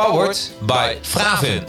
Powered 0.00 0.52
by 0.66 0.96
Fravin. 1.02 1.62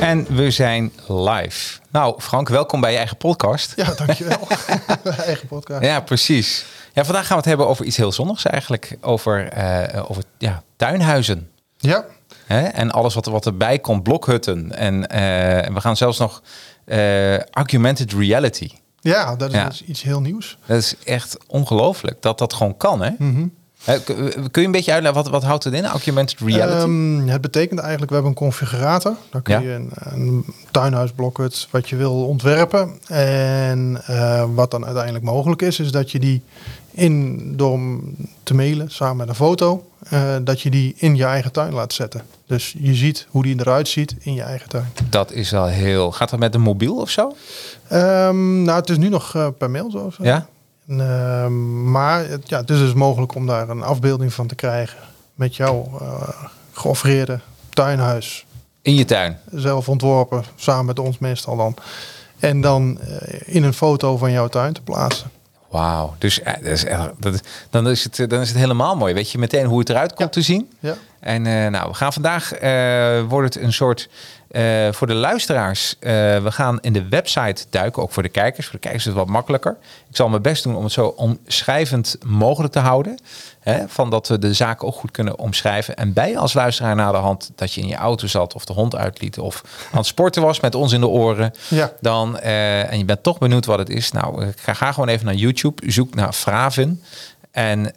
En 0.00 0.26
we 0.36 0.50
zijn 0.50 0.92
live. 1.08 1.78
Nou, 1.90 2.20
Frank, 2.20 2.48
welkom 2.48 2.80
bij 2.80 2.90
je 2.90 2.96
eigen 2.96 3.16
podcast. 3.16 3.72
Ja, 3.76 3.94
dankjewel. 3.94 4.38
eigen 5.26 5.46
podcast. 5.48 5.82
Ja, 5.84 6.00
precies. 6.00 6.64
Ja, 6.92 7.04
vandaag 7.04 7.20
gaan 7.22 7.30
we 7.30 7.36
het 7.36 7.44
hebben 7.44 7.68
over 7.68 7.84
iets 7.84 7.96
heel 7.96 8.12
zonnigs 8.12 8.44
eigenlijk. 8.44 8.96
Over, 9.00 9.48
eh, 9.48 10.10
over 10.10 10.22
ja, 10.38 10.62
tuinhuizen. 10.76 11.50
Ja. 11.76 12.04
Hè? 12.46 12.62
En 12.62 12.90
alles 12.90 13.14
wat, 13.14 13.26
wat 13.26 13.46
erbij 13.46 13.78
komt, 13.78 14.02
blokhutten. 14.02 14.76
En 14.76 15.06
eh, 15.08 15.74
we 15.74 15.80
gaan 15.80 15.96
zelfs 15.96 16.18
nog 16.18 16.42
eh, 16.84 17.38
augmented 17.38 18.12
reality. 18.12 18.70
Ja, 19.00 19.36
dat 19.36 19.48
is 19.50 19.54
Ja. 19.56 19.68
dus 19.68 19.82
iets 19.84 20.02
heel 20.02 20.20
nieuws. 20.20 20.58
Dat 20.66 20.78
is 20.78 20.94
echt 21.04 21.36
ongelooflijk 21.46 22.22
dat 22.22 22.38
dat 22.38 22.52
gewoon 22.54 22.76
kan, 22.76 23.02
hè? 23.02 23.10
K- 23.10 23.50
Kun 24.50 24.60
je 24.62 24.66
een 24.66 24.70
beetje 24.70 24.92
uitleggen, 24.92 25.22
wat, 25.22 25.32
wat 25.32 25.42
houdt 25.42 25.64
het 25.64 25.74
in, 25.74 25.84
augmented 25.86 26.38
reality? 26.40 26.76
Ehm, 26.76 27.26
het 27.28 27.40
betekent 27.40 27.80
eigenlijk, 27.80 28.08
we 28.08 28.14
hebben 28.14 28.32
een 28.32 28.38
configurator. 28.38 29.14
Dan 29.30 29.42
kun 29.42 29.54
Ja. 29.54 29.60
je 29.60 29.72
een, 29.74 29.90
een 29.94 30.44
tuinhuisblokhut 30.70 31.68
wat 31.70 31.88
je 31.88 31.96
wil 31.96 32.26
ontwerpen. 32.26 32.98
En 33.08 34.00
eh, 34.06 34.44
wat 34.54 34.70
dan 34.70 34.84
uiteindelijk 34.84 35.24
mogelijk 35.24 35.62
is, 35.62 35.80
is 35.80 35.90
dat 35.92 36.10
je 36.10 36.18
die 36.18 36.42
in, 36.90 37.42
door 37.56 37.72
hem 37.72 38.14
te 38.42 38.54
mailen 38.54 38.90
samen 38.90 39.16
met 39.16 39.28
een 39.28 39.34
foto, 39.34 39.86
eh, 40.08 40.36
dat 40.42 40.60
je 40.60 40.70
die 40.70 40.94
in 40.96 41.16
je 41.16 41.24
eigen 41.24 41.52
tuin 41.52 41.72
laat 41.72 41.92
zetten. 41.92 42.22
Dus 42.46 42.74
je 42.78 42.94
ziet 42.94 43.26
hoe 43.30 43.42
die 43.42 43.60
eruit 43.60 43.88
ziet 43.88 44.14
in 44.18 44.34
je 44.34 44.42
eigen 44.42 44.68
tuin. 44.68 44.92
dat 45.10 45.32
is 45.32 45.50
wel 45.50 45.66
heel... 45.66 46.12
Gaat 46.12 46.30
dat 46.30 46.38
met 46.38 46.54
een 46.54 46.60
mobiel 46.60 46.96
of 46.96 47.10
zo? 47.10 47.36
Ehm, 47.88 48.62
nou, 48.62 48.80
het 48.80 48.90
is 48.90 48.96
nu 48.98 49.08
nog 49.08 49.34
eh, 49.34 49.46
per 49.58 49.70
mail 49.70 49.90
zo. 49.90 50.10
Ja? 50.22 50.46
Ehm, 50.88 51.90
maar 51.90 52.28
het, 52.28 52.48
ja, 52.48 52.60
het 52.60 52.70
is 52.70 52.78
dus 52.78 52.92
mogelijk 52.94 53.34
om 53.34 53.46
daar 53.46 53.68
een 53.68 53.82
afbeelding 53.82 54.32
van 54.32 54.46
te 54.46 54.54
krijgen 54.54 54.98
met 55.34 55.56
jouw 55.56 55.98
eh 56.00 56.28
geoffreerde 56.72 57.40
tuinhuis. 57.70 58.46
In 58.82 58.94
je 58.94 59.04
tuin? 59.04 59.38
Zelf 59.52 59.88
ontworpen, 59.88 60.44
samen 60.56 60.84
met 60.84 60.98
ons 60.98 61.18
meestal 61.18 61.56
dan. 61.56 61.74
En 62.38 62.60
dan 62.60 63.00
eh, 63.00 63.54
in 63.54 63.62
een 63.64 63.74
foto 63.74 64.16
van 64.16 64.32
jouw 64.32 64.48
tuin 64.48 64.72
te 64.72 64.80
plaatsen. 64.82 65.30
Wauw. 65.70 66.14
Dus 66.18 66.40
eh, 66.42 66.52
dat 66.54 66.62
is, 66.64 66.84
echt- 66.84 67.10
dat 67.18 67.34
is, 67.34 67.40
dan, 67.70 67.88
is 67.88 68.04
het, 68.04 68.30
dan 68.30 68.40
is 68.40 68.48
het 68.48 68.58
helemaal 68.58 68.96
mooi. 68.96 69.14
Weet 69.14 69.30
je 69.30 69.38
meteen 69.38 69.66
hoe 69.66 69.78
het 69.78 69.88
eruit 69.88 70.14
komt 70.14 70.32
te 70.32 70.42
zien? 70.42 70.70
Ja. 70.80 70.94
En 71.20 71.42
nou, 71.72 71.88
we 71.88 71.94
gaan 71.94 72.12
vandaag, 72.12 72.50
wordt 73.28 73.54
het 73.54 73.64
een 73.64 73.72
soort, 73.72 74.08
eh, 74.48 74.92
voor 74.92 75.06
de 75.06 75.14
luisteraars, 75.14 75.96
eh, 75.98 76.12
we 76.42 76.50
gaan 76.50 76.78
in 76.80 76.92
de 76.92 77.08
website 77.08 77.64
duiken, 77.70 78.02
ook 78.02 78.12
voor 78.12 78.22
de 78.22 78.28
kijkers. 78.28 78.66
Voor 78.66 78.74
de 78.74 78.80
kijkers 78.80 79.06
is 79.06 79.10
het 79.10 79.18
wat 79.18 79.28
makkelijker. 79.28 79.76
Ik 80.08 80.16
zal 80.16 80.28
mijn 80.28 80.42
best 80.42 80.62
doen 80.62 80.76
om 80.76 80.84
het 80.84 80.92
zo 80.92 81.06
omschrijvend 81.06 82.16
mogelijk 82.26 82.72
te 82.72 82.78
houden. 82.78 83.18
Hè, 83.60 83.88
van 83.88 84.10
dat 84.10 84.28
we 84.28 84.38
de 84.38 84.54
zaken 84.54 84.86
ook 84.86 84.94
goed 84.94 85.10
kunnen 85.10 85.38
omschrijven. 85.38 85.96
En 85.96 86.12
bij 86.12 86.30
je 86.30 86.38
als 86.38 86.52
luisteraar 86.52 86.94
na 86.94 87.10
de 87.10 87.16
hand 87.16 87.50
dat 87.54 87.72
je 87.72 87.80
in 87.80 87.86
je 87.86 87.96
auto 87.96 88.26
zat 88.26 88.54
of 88.54 88.64
de 88.64 88.72
hond 88.72 88.96
uitliet 88.96 89.38
of 89.38 89.62
aan 89.92 89.98
het 89.98 90.06
sporten 90.06 90.42
was 90.42 90.60
met 90.60 90.74
ons 90.74 90.92
in 90.92 91.00
de 91.00 91.08
oren. 91.08 91.52
Ja. 91.68 91.92
Dan, 92.00 92.38
eh, 92.38 92.92
en 92.92 92.98
je 92.98 93.04
bent 93.04 93.22
toch 93.22 93.38
benieuwd 93.38 93.66
wat 93.66 93.78
het 93.78 93.90
is. 93.90 94.12
Nou, 94.12 94.52
ga, 94.56 94.72
ga 94.72 94.92
gewoon 94.92 95.08
even 95.08 95.26
naar 95.26 95.34
YouTube, 95.34 95.90
zoek 95.90 96.14
naar 96.14 96.32
Fravin. 96.32 97.02
En 97.50 97.90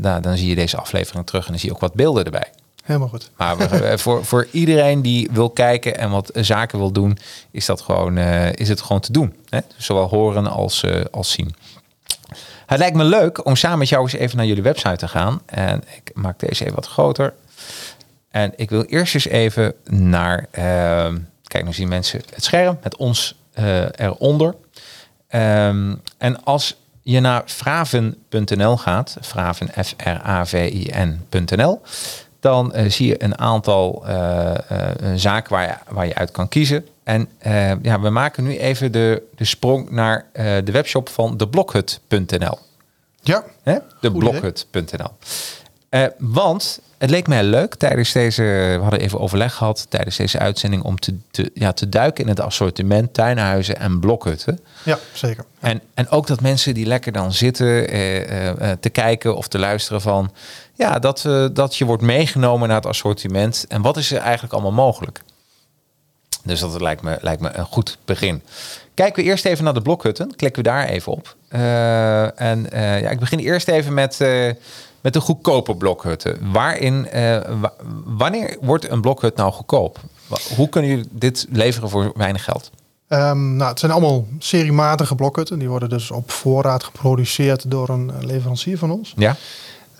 nou, 0.00 0.20
dan 0.20 0.36
zie 0.36 0.48
je 0.48 0.54
deze 0.54 0.76
aflevering 0.76 1.26
terug 1.26 1.44
en 1.44 1.50
dan 1.50 1.60
zie 1.60 1.68
je 1.68 1.74
ook 1.74 1.80
wat 1.80 1.94
beelden 1.94 2.24
erbij. 2.24 2.50
Helemaal 2.88 3.08
goed. 3.08 3.30
Maar 3.36 3.56
voor, 3.98 4.24
voor 4.24 4.46
iedereen 4.50 5.02
die 5.02 5.28
wil 5.32 5.50
kijken 5.50 5.98
en 5.98 6.10
wat 6.10 6.30
zaken 6.34 6.78
wil 6.78 6.92
doen, 6.92 7.18
is, 7.50 7.66
dat 7.66 7.80
gewoon, 7.80 8.16
eh, 8.16 8.52
is 8.52 8.68
het 8.68 8.80
gewoon 8.80 9.00
te 9.00 9.12
doen. 9.12 9.36
Hè? 9.48 9.58
Zowel 9.76 10.08
horen 10.08 10.46
als, 10.46 10.82
eh, 10.82 11.00
als 11.10 11.30
zien. 11.30 11.54
Het 12.66 12.78
lijkt 12.78 12.96
me 12.96 13.04
leuk 13.04 13.46
om 13.46 13.56
samen 13.56 13.78
met 13.78 13.88
jou 13.88 14.02
eens 14.02 14.12
even 14.12 14.36
naar 14.36 14.46
jullie 14.46 14.62
website 14.62 14.96
te 14.96 15.08
gaan. 15.08 15.40
En 15.46 15.82
ik 15.96 16.10
maak 16.14 16.38
deze 16.38 16.62
even 16.62 16.74
wat 16.74 16.86
groter. 16.86 17.34
En 18.30 18.52
ik 18.56 18.70
wil 18.70 18.82
eerst 18.82 19.14
eens 19.14 19.26
even 19.26 19.74
naar... 19.84 20.46
ehm, 20.50 21.18
kijk, 21.42 21.64
nu 21.64 21.72
zien 21.72 21.88
mensen 21.88 22.20
het 22.34 22.44
scherm 22.44 22.78
met 22.82 22.96
ons 22.96 23.34
eh, 23.52 23.82
eronder. 23.96 24.54
Ehm, 25.28 25.94
en 26.18 26.44
als 26.44 26.76
je 27.02 27.20
naar 27.20 27.42
fraven.nl 27.46 28.76
gaat, 28.76 29.16
fraven, 29.20 29.68
F-R-A-V-I-N.nl, 29.84 31.80
dan 32.40 32.72
eh, 32.72 32.90
zie 32.90 33.06
je 33.06 33.22
een 33.22 33.38
aantal 33.38 34.06
eh, 34.06 34.54
eh, 34.70 35.12
zaken 35.14 35.52
waar 35.52 35.62
je, 35.62 35.94
waar 35.94 36.06
je 36.06 36.14
uit 36.14 36.30
kan 36.30 36.48
kiezen. 36.48 36.86
En 37.04 37.28
ja, 37.82 38.00
we 38.00 38.10
maken 38.10 38.44
nu 38.44 38.58
even 38.58 38.92
de, 38.92 39.22
de 39.36 39.44
sprong 39.44 39.90
naar 39.90 40.26
de 40.64 40.72
webshop 40.72 41.08
van 41.08 41.36
deblokhut.nl. 41.36 42.58
Ja. 43.20 43.44
Deblokhut.nl. 44.00 45.10
Want 46.18 46.80
het 46.98 47.10
leek 47.10 47.26
mij 47.26 47.42
leuk 47.42 47.74
tijdens 47.74 48.12
deze, 48.12 48.42
we 48.42 48.78
hadden 48.82 49.00
even 49.00 49.20
overleg 49.20 49.54
gehad 49.54 49.86
tijdens 49.88 50.16
deze 50.16 50.38
uitzending 50.38 50.82
om 50.82 50.98
te, 50.98 51.14
te, 51.30 51.50
ja, 51.54 51.72
te 51.72 51.88
duiken 51.88 52.24
in 52.24 52.30
het 52.30 52.40
assortiment 52.40 53.14
tuinhuizen 53.14 53.78
en 53.78 54.00
blokhutten. 54.00 54.60
ja 54.84 54.98
zeker. 55.12 55.44
En, 55.60 55.80
en 55.94 56.08
ook 56.08 56.26
dat 56.26 56.40
mensen 56.40 56.74
die 56.74 56.86
lekker 56.86 57.12
dan 57.12 57.32
zitten 57.32 57.88
eh, 57.88 58.16
eh, 58.18 58.70
eh, 58.70 58.78
te 58.80 58.90
kijken 58.90 59.36
of 59.36 59.48
te 59.48 59.58
luisteren 59.58 60.00
van... 60.00 60.32
Ja, 60.78 60.98
dat, 60.98 61.24
eh, 61.24 61.46
dat 61.52 61.76
je 61.76 61.84
wordt 61.84 62.02
meegenomen 62.02 62.68
naar 62.68 62.76
het 62.76 62.86
assortiment. 62.86 63.64
En 63.68 63.82
wat 63.82 63.96
is 63.96 64.12
er 64.12 64.20
eigenlijk 64.20 64.52
allemaal 64.52 64.72
mogelijk? 64.72 65.20
Dus 66.44 66.60
dat 66.60 66.80
lijkt 66.80 67.02
me, 67.02 67.18
lijkt 67.20 67.40
me 67.40 67.50
een 67.52 67.64
goed 67.64 67.98
begin. 68.04 68.42
Kijken 68.94 69.22
we 69.22 69.28
eerst 69.28 69.44
even 69.44 69.64
naar 69.64 69.74
de 69.74 69.82
blokhutten. 69.82 70.36
Klikken 70.36 70.62
we 70.62 70.68
daar 70.68 70.88
even 70.88 71.12
op. 71.12 71.36
Eh, 71.48 72.40
en 72.40 72.70
eh, 72.70 73.00
ja, 73.00 73.10
ik 73.10 73.18
begin 73.18 73.38
eerst 73.38 73.68
even 73.68 73.94
met, 73.94 74.18
met 75.00 75.12
de 75.12 75.20
goedkope 75.20 75.74
blokhutten. 75.76 76.52
Waarin, 76.52 77.08
eh, 77.08 77.40
wa- 77.60 77.72
wanneer 78.04 78.56
wordt 78.60 78.90
een 78.90 79.00
blokhut 79.00 79.36
nou 79.36 79.52
goedkoop? 79.52 79.98
Hoe 80.56 80.68
kunnen 80.68 80.90
jullie 80.90 81.08
dit 81.10 81.46
leveren 81.50 81.88
voor 81.88 82.12
weinig 82.16 82.44
geld? 82.44 82.70
Ehm, 83.08 83.56
nou, 83.56 83.70
het 83.70 83.78
zijn 83.78 83.92
allemaal 83.92 84.26
seriematige 84.38 85.14
blokhutten. 85.14 85.58
Die 85.58 85.68
worden 85.68 85.88
dus 85.88 86.10
op 86.10 86.30
voorraad 86.30 86.84
geproduceerd 86.84 87.70
door 87.70 87.88
een 87.88 88.12
leverancier 88.20 88.78
van 88.78 88.90
ons. 88.90 89.12
Ja? 89.16 89.36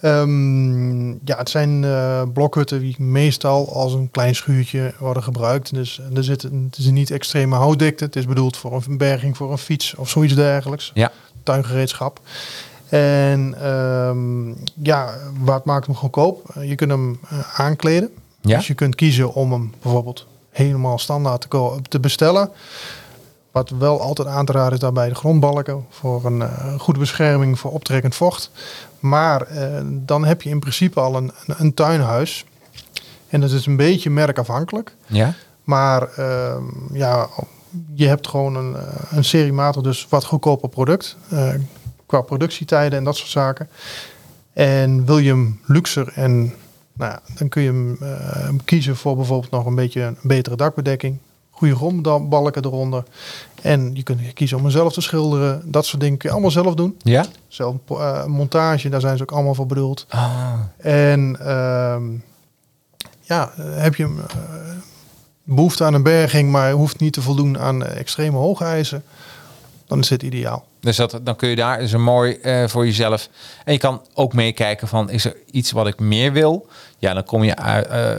Ehm, 0.00 1.08
ja, 1.10 1.36
het 1.38 1.50
zijn 1.50 1.84
eh, 1.84 2.22
blokhutten 2.32 2.80
die 2.80 2.94
meestal 3.02 3.74
als 3.74 3.92
een 3.92 4.10
klein 4.10 4.34
schuurtje 4.34 4.94
worden 4.98 5.22
gebruikt. 5.22 5.74
Dus 5.74 6.00
er 6.14 6.24
zit, 6.24 6.42
het 6.42 6.78
is 6.78 6.84
niet 6.86 7.10
extreme 7.10 7.56
houtdikte. 7.56 8.04
Het 8.04 8.16
is 8.16 8.26
bedoeld 8.26 8.56
voor 8.56 8.82
een 8.88 8.96
berging 8.98 9.36
voor 9.36 9.50
een 9.52 9.58
fiets 9.58 9.94
of 9.94 10.08
zoiets 10.08 10.34
dergelijks. 10.34 10.90
Ja. 10.94 11.12
Tuingereedschap. 11.42 12.20
En 12.88 13.54
ehm, 13.60 14.48
ja, 14.82 15.14
wat 15.40 15.64
maakt 15.64 15.86
hem 15.86 15.94
goedkoop? 15.94 16.50
Eh, 16.54 16.68
Je 16.68 16.74
kunt 16.74 16.90
hem 16.90 17.18
eh, 17.28 17.60
aankleden. 17.60 18.10
Ja? 18.40 18.56
Dus 18.56 18.66
je 18.66 18.74
kunt 18.74 18.94
kiezen 18.94 19.34
om 19.34 19.52
hem 19.52 19.72
bijvoorbeeld 19.82 20.26
helemaal 20.50 20.98
standaard 20.98 21.50
te, 21.50 21.78
te 21.88 22.00
bestellen. 22.00 22.50
Wat 23.50 23.70
wel 23.70 24.00
altijd 24.00 24.28
aan 24.28 24.44
te 24.46 24.52
raden 24.52 24.72
is 24.72 24.78
daarbij 24.78 25.08
de 25.08 25.14
grondbalken 25.14 25.84
voor 25.90 26.24
een 26.24 26.42
eh, 26.42 26.78
goede 26.78 27.00
bescherming 27.00 27.58
voor 27.58 27.72
optrekkend 27.72 28.14
vocht. 28.14 28.50
Maar 28.98 29.46
dan 29.84 30.24
heb 30.24 30.42
je 30.42 30.50
in 30.50 30.60
principe 30.60 31.00
al 31.00 31.16
een, 31.16 31.32
een, 31.46 31.54
een 31.58 31.74
tuinhuis. 31.74 32.44
En 33.28 33.40
dat 33.40 33.50
is 33.50 33.66
een 33.66 33.76
beetje 33.76 34.10
merkafhankelijk. 34.10 34.94
Ja? 35.06 35.34
Maar 35.64 36.08
ehm, 36.16 36.64
ja, 36.92 37.28
je 37.94 38.06
hebt 38.06 38.28
gewoon 38.28 38.56
een, 38.56 38.76
een 39.10 39.24
seriematig, 39.24 39.82
dus 39.82 40.06
wat 40.08 40.24
goedkoper 40.24 40.68
product. 40.68 41.16
Qua 42.08 42.20
productietijden 42.20 42.98
en 42.98 43.04
dat 43.04 43.16
soort 43.16 43.30
zaken. 43.30 43.68
En 44.52 45.04
wil 45.04 45.18
je 45.18 45.28
hem 45.28 45.60
luxer 45.66 46.12
en 46.14 46.54
nou 46.92 47.10
ja, 47.10 47.20
dan 47.34 47.48
kun 47.48 47.62
je 47.62 47.68
hem 47.68 47.96
eh, 48.00 48.48
kiezen 48.64 48.96
voor 48.96 49.16
bijvoorbeeld 49.16 49.50
nog 49.50 49.66
een 49.66 49.74
beetje 49.74 50.02
een 50.02 50.16
betere 50.22 50.56
dakbedekking. 50.56 51.18
Goede 51.50 51.76
grondbalken 51.76 52.64
eronder. 52.64 53.04
En 53.62 53.90
je 53.94 54.02
kunt 54.02 54.32
kiezen 54.32 54.56
om 54.56 54.62
hem 54.62 54.72
zelf 54.72 54.92
te 54.92 55.00
schilderen. 55.00 55.62
Dat 55.64 55.86
soort 55.86 56.00
dingen 56.00 56.18
kun 56.18 56.28
je 56.28 56.34
allemaal 56.34 56.52
zelf 56.52 56.74
doen. 56.74 56.96
Ja? 57.02 57.26
Zelf 57.48 57.76
eh, 57.88 58.24
montage, 58.24 58.88
daar 58.88 59.00
zijn 59.00 59.16
ze 59.16 59.22
ook 59.22 59.32
allemaal 59.32 59.54
voor 59.54 59.66
bedoeld. 59.66 60.06
Ah, 60.08 60.52
En 60.76 61.36
ehm, 61.40 62.04
ja, 63.20 63.52
heb 63.58 63.94
je 63.94 64.04
eh, 64.04 64.36
behoefte 65.42 65.84
aan 65.84 65.94
een 65.94 66.02
berging, 66.02 66.50
maar 66.50 66.70
hoeft 66.70 67.00
niet 67.00 67.12
te 67.12 67.22
voldoen 67.22 67.58
aan 67.58 67.84
extreme 67.84 68.36
hoogeisen, 68.36 69.02
dan 69.86 69.98
is 69.98 70.08
dit 70.08 70.22
ideaal. 70.22 70.66
Dus 70.80 70.96
dat, 70.96 71.20
dan 71.22 71.36
kun 71.36 71.48
je 71.48 71.56
daar, 71.56 71.80
is 71.80 71.92
een 71.92 72.02
mooi 72.02 72.32
eh, 72.32 72.68
voor 72.68 72.84
jezelf. 72.86 73.28
En 73.64 73.72
je 73.72 73.78
kan 73.78 74.02
ook 74.14 74.32
meekijken 74.32 74.88
van, 74.88 75.10
is 75.10 75.24
er 75.24 75.36
iets 75.50 75.72
wat 75.72 75.86
ik 75.86 75.98
meer 75.98 76.32
wil? 76.32 76.66
Ja, 76.98 77.14
dan 77.14 77.24
kom 77.24 77.44
je 77.44 77.52
eh, 77.52 78.10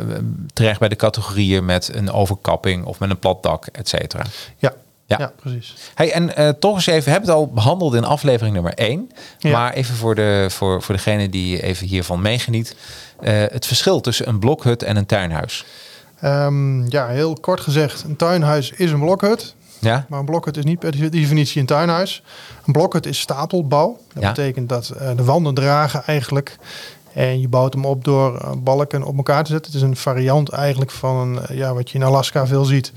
terecht 0.53 0.79
bij 0.79 0.89
de 0.89 0.95
categorieën 0.95 1.65
met 1.65 1.89
een 1.93 2.11
overkapping 2.11 2.85
of 2.85 2.99
met 2.99 3.09
een 3.09 3.19
plat 3.19 3.43
dak, 3.43 3.65
et 3.65 3.89
cetera. 3.89 4.23
Ja, 4.57 4.73
Ja. 5.05 5.17
ja. 5.19 5.31
precies. 5.35 5.75
Hey, 5.95 6.11
en 6.11 6.35
eh, 6.35 6.49
toch 6.49 6.75
eens 6.75 6.85
even, 6.85 7.03
we 7.03 7.09
hebben 7.09 7.29
het 7.29 7.37
al 7.37 7.47
behandeld 7.47 7.93
in 7.93 8.03
aflevering 8.03 8.53
nummer 8.53 8.73
1. 8.73 9.11
Ja. 9.37 9.51
Maar 9.51 9.73
even 9.73 9.95
voor, 9.95 10.15
de, 10.15 10.45
voor, 10.49 10.81
voor 10.81 10.95
degene 10.95 11.29
die 11.29 11.61
even 11.63 11.87
hiervan 11.87 12.21
meegeniet. 12.21 12.75
het 13.21 13.65
verschil 13.65 14.01
tussen 14.01 14.27
een 14.27 14.39
blokhut 14.39 14.83
en 14.83 14.97
een 14.97 15.05
tuinhuis. 15.05 15.65
Ehm, 16.19 16.87
ja, 16.87 17.07
heel 17.07 17.37
kort 17.41 17.59
gezegd, 17.59 18.03
een 18.03 18.15
tuinhuis 18.15 18.71
is 18.71 18.91
een 18.91 18.99
blokhut. 18.99 19.55
Ja? 19.79 20.05
Maar 20.09 20.19
een 20.19 20.25
blokhut 20.25 20.57
is 20.57 20.63
niet 20.63 20.79
per 20.79 21.11
definitie 21.11 21.61
een 21.61 21.67
tuinhuis. 21.67 22.23
Een 22.65 22.73
blokhut 22.73 23.05
is 23.05 23.19
stapelbouw. 23.19 23.97
Dat 24.13 24.23
Ja. 24.23 24.29
betekent 24.29 24.69
dat 24.69 24.89
eh, 24.89 25.09
de 25.15 25.23
wanden 25.23 25.53
dragen 25.53 26.03
eigenlijk. 26.05 26.57
En 27.13 27.41
je 27.41 27.47
bouwt 27.47 27.73
hem 27.73 27.85
op 27.85 28.03
door 28.03 28.37
eh, 28.37 28.51
balken 28.57 29.03
op 29.03 29.17
elkaar 29.17 29.43
te 29.43 29.51
zetten. 29.51 29.71
Het 29.71 29.81
is 29.81 29.87
een 29.87 29.95
variant 29.95 30.49
eigenlijk 30.49 30.91
van 30.91 31.15
een, 31.17 31.45
eh, 31.45 31.57
ja, 31.57 31.73
wat 31.73 31.89
je 31.89 31.97
in 31.97 32.03
Alaska 32.03 32.47
veel 32.47 32.65
ziet. 32.65 32.91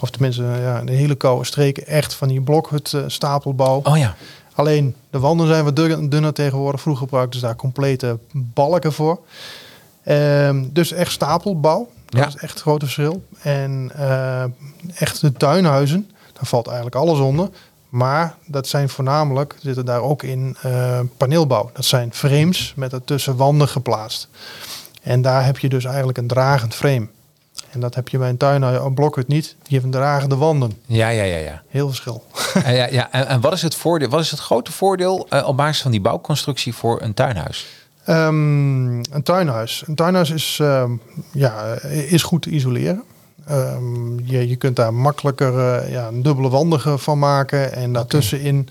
Of 0.00 0.10
tenminste, 0.10 0.42
ja, 0.42 0.82
de 0.84 0.92
hele 0.92 1.14
koude 1.14 1.44
streken 1.44 1.86
echt 1.86 2.14
van 2.14 2.28
die 2.28 2.40
blokhut 2.40 2.94
stapelbouw. 3.06 3.80
Oh 3.82 3.96
ja. 3.98 4.14
Alleen 4.54 4.94
de 5.10 5.18
wanden 5.18 5.46
zijn 5.46 5.64
wat 5.64 5.76
dun- 5.76 6.08
dunner 6.08 6.32
tegenwoordig. 6.32 6.80
Vroeger 6.80 7.02
gebruikten 7.06 7.40
ze 7.40 7.46
daar 7.46 7.56
complete 7.56 8.18
balken 8.32 8.92
voor. 8.92 9.20
Ehm, 10.04 10.64
dus 10.72 10.92
echt 10.92 11.12
stapelbouw. 11.12 11.88
Dat 12.06 12.20
Ja. 12.20 12.26
is 12.26 12.36
echt 12.36 12.52
het 12.52 12.60
grote 12.62 12.84
verschil. 12.84 13.22
En 13.42 13.92
echt 14.94 15.20
de 15.20 15.32
tuinhuizen, 15.32 16.10
daar 16.40 16.48
valt 16.48 16.66
eigenlijk 16.66 16.96
alles 16.96 17.18
onder. 17.18 17.48
Maar 17.88 18.34
dat 18.46 18.68
zijn 18.68 18.88
voornamelijk, 18.88 19.56
zitten 19.62 19.84
daar 19.84 20.00
ook 20.00 20.22
in 20.22 20.56
eh, 20.62 21.00
paneelbouw. 21.16 21.70
Dat 21.72 21.84
zijn 21.84 22.14
frames 22.14 22.72
met 22.76 22.92
ertussen 22.92 23.36
wanden 23.36 23.68
geplaatst. 23.68 24.28
En 25.02 25.22
daar 25.22 25.44
heb 25.44 25.58
je 25.58 25.68
dus 25.68 25.84
eigenlijk 25.84 26.18
een 26.18 26.26
dragend 26.26 26.74
frame. 26.74 27.08
En 27.70 27.80
dat 27.80 27.94
heb 27.94 28.08
je 28.08 28.18
bij 28.18 28.28
een 28.28 28.36
tuinhuis, 28.36 28.78
een 28.78 28.94
blokhut 28.94 29.28
niet. 29.28 29.46
Die 29.46 29.68
heeft 29.68 29.84
een 29.84 29.90
dragende 29.90 30.36
wanden. 30.36 30.72
Ja, 30.86 31.08
ja, 31.08 31.22
ja, 31.22 31.36
ja. 31.36 31.62
Heel 31.68 31.86
verschil. 31.86 32.24
en, 32.64 32.74
ja, 32.74 32.86
ja. 32.86 33.12
En, 33.12 33.26
en 33.26 33.40
wat 33.40 33.52
is 33.52 33.62
het 33.62 33.74
voordeel? 33.74 34.08
Wat 34.08 34.20
is 34.20 34.30
het 34.30 34.40
grote 34.40 34.72
voordeel 34.72 35.26
eh, 35.28 35.48
op 35.48 35.56
basis 35.56 35.82
van 35.82 35.90
die 35.90 36.00
bouwconstructie 36.00 36.74
voor 36.74 37.02
een 37.02 37.14
tuinhuis? 37.14 37.66
Ehm, 38.04 38.96
een 38.98 39.22
tuinhuis. 39.22 39.82
Een 39.86 39.94
tuinhuis 39.94 40.30
is, 40.30 40.58
ehm, 40.60 40.92
ja, 41.32 41.62
is 41.88 42.22
goed 42.22 42.42
te 42.42 42.50
isoleren. 42.50 43.02
Ehm, 43.50 44.18
je, 44.24 44.48
je 44.48 44.56
kunt 44.56 44.76
daar 44.76 44.94
makkelijker 44.94 45.58
eh, 45.58 45.92
ja, 45.92 46.08
een 46.08 46.22
dubbele 46.22 46.48
wanden 46.48 46.98
van 46.98 47.18
maken. 47.18 47.72
En 47.72 47.92
daartussenin 47.92 48.68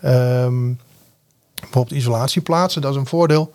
ehm 0.00 0.72
bijvoorbeeld 1.60 1.98
isolatie 1.98 2.42
plaatsen. 2.42 2.82
Dat 2.82 2.90
is 2.90 2.96
een 2.96 3.06
voordeel. 3.06 3.52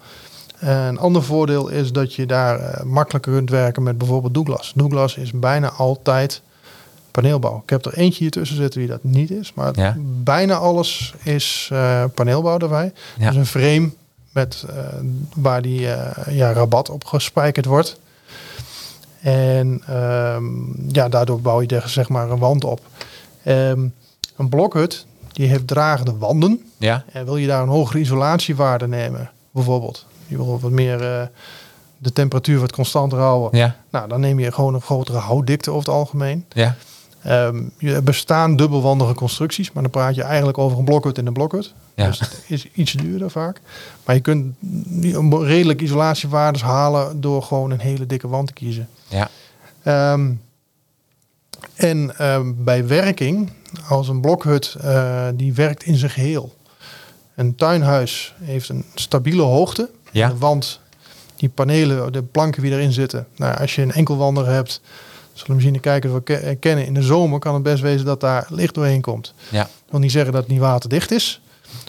een 0.60 1.00
ander 1.00 1.24
voordeel 1.24 1.68
is 1.68 1.92
dat 1.92 2.14
je 2.14 2.26
daar 2.26 2.60
eh, 2.60 2.84
makkelijker 2.84 3.34
kunt 3.34 3.50
werken 3.50 3.84
met 3.84 3.98
bijvoorbeeld 3.98 4.34
Douglas. 4.34 4.72
Douglas 4.76 5.16
is 5.16 5.32
bijna 5.32 5.70
altijd 5.70 6.42
paneelbouw. 7.12 7.62
Ik 7.64 7.70
heb 7.70 7.86
er 7.86 7.94
eentje 7.94 8.20
hier 8.20 8.32
tussen 8.32 8.58
zitten 8.58 8.80
die 8.80 8.90
dat 8.90 9.04
niet 9.04 9.32
is. 9.32 9.54
Maar 9.54 9.80
Ja. 9.80 9.96
bijna 10.24 10.56
alles 10.56 11.14
is 11.24 11.70
eh, 11.72 12.04
paneelbouw 12.14 12.58
erbij. 12.60 12.94
Ja. 13.18 13.28
Dus 13.28 13.36
een 13.36 13.46
frame 13.46 13.90
met, 14.32 14.66
eh, 14.70 14.76
waar 15.36 15.62
die 15.62 15.92
eh, 15.92 16.36
ja, 16.38 16.54
rabat 16.54 16.90
op 16.90 17.06
gespijkerd 17.06 17.66
wordt. 17.66 18.00
En 19.26 19.82
ehm, 19.88 20.46
ja, 20.88 21.10
daardoor 21.10 21.42
bouw 21.42 21.62
je 21.62 21.68
er 21.68 21.90
zeg 21.90 22.10
maar 22.10 22.30
een 22.30 22.40
wand 22.40 22.64
op. 22.64 22.80
Ehm, 23.44 23.88
een 24.36 24.50
blokhut 24.50 25.06
die 25.32 25.48
heeft 25.48 25.68
dragende 25.68 26.18
wanden. 26.18 26.72
Ja? 26.78 27.04
En 27.12 27.26
wil 27.26 27.38
je 27.38 27.48
daar 27.48 27.62
een 27.62 27.70
hogere 27.70 28.00
isolatiewaarde 28.00 28.88
nemen, 28.88 29.32
bijvoorbeeld. 29.52 30.06
Je 30.28 30.36
wil 30.36 30.60
wat 30.60 30.72
meer 30.72 31.02
eh, 31.02 31.28
de 31.98 32.14
temperatuur 32.14 32.60
wat 32.60 32.72
constanter 32.72 33.20
houden. 33.20 33.60
Ja? 33.60 33.76
Nou, 33.90 34.08
dan 34.08 34.20
neem 34.20 34.40
je 34.40 34.52
gewoon 34.52 34.74
een 34.74 34.82
grotere 34.82 35.18
houtdikte 35.18 35.72
over 35.72 35.86
het 35.86 35.96
algemeen. 35.96 36.46
Ja? 36.50 36.76
Ehm, 37.26 37.64
je 37.78 38.02
bestaan 38.02 38.56
dubbelwandige 38.56 39.14
constructies, 39.14 39.72
maar 39.72 39.84
dan 39.84 39.92
praat 39.92 40.16
je 40.16 40.24
eigenlijk 40.24 40.58
over 40.58 40.78
een 40.78 40.86
blokhut 40.86 41.18
en 41.18 41.26
een 41.26 41.34
blokhut. 41.34 41.74
Ja. 41.96 42.08
Dus 42.08 42.20
het 42.20 42.44
is 42.48 42.68
iets 42.74 42.92
duurder 42.92 43.32
vaak. 43.32 43.62
Maar 44.06 44.16
je 44.16 44.22
kunt 44.22 44.56
redelijk 45.32 45.82
isolatiewaardes 45.82 46.62
halen 46.62 47.22
door 47.22 47.44
gewoon 47.44 47.72
een 47.72 47.80
hele 47.80 48.06
dikke 48.06 48.28
wand 48.28 48.48
te 48.48 48.54
kiezen. 48.54 48.90
Ja? 49.08 49.30
Ehm, 49.84 50.32
en 51.76 52.18
ehm, 52.18 52.54
bij 52.56 52.88
werking, 52.88 53.52
als 53.88 54.08
een 54.08 54.22
blokhut, 54.22 54.76
eh, 54.82 55.28
die 55.34 55.54
werkt 55.54 55.84
in 55.84 55.96
zijn 55.96 56.12
geheel. 56.12 56.56
Een 57.36 57.56
tuinhuis 57.56 58.34
heeft 58.42 58.70
een 58.70 58.86
stabiele 58.96 59.42
hoogte. 59.42 59.90
Ja. 60.12 60.28
De 60.28 60.38
wand, 60.38 60.80
die 61.36 61.50
panelen, 61.50 62.14
de 62.14 62.24
planken 62.24 62.62
die 62.62 62.72
erin 62.72 62.94
zitten. 62.94 63.28
Nou, 63.36 63.58
als 63.58 63.76
je 63.76 63.82
een 63.82 63.92
enkelwander 63.92 64.48
hebt, 64.48 64.82
zullen 65.40 65.54
misschien 65.56 65.74
de 65.74 65.80
kijkers 65.80 66.12
wel 66.12 66.22
ke- 66.22 66.58
kennen. 66.60 66.86
In 66.86 66.94
de 66.94 67.02
zomer 67.02 67.40
kan 67.40 67.54
het 67.54 67.64
best 67.64 67.82
wezen 67.82 68.06
dat 68.06 68.20
daar 68.22 68.46
licht 68.50 68.74
doorheen 68.74 69.02
komt. 69.02 69.34
Ja. 69.50 69.64
Ik 69.64 69.70
wil 69.92 70.00
niet 70.00 70.12
zeggen 70.12 70.32
dat 70.32 70.42
het 70.42 70.52
niet 70.52 70.60
waterdicht 70.62 71.12
is. 71.12 71.40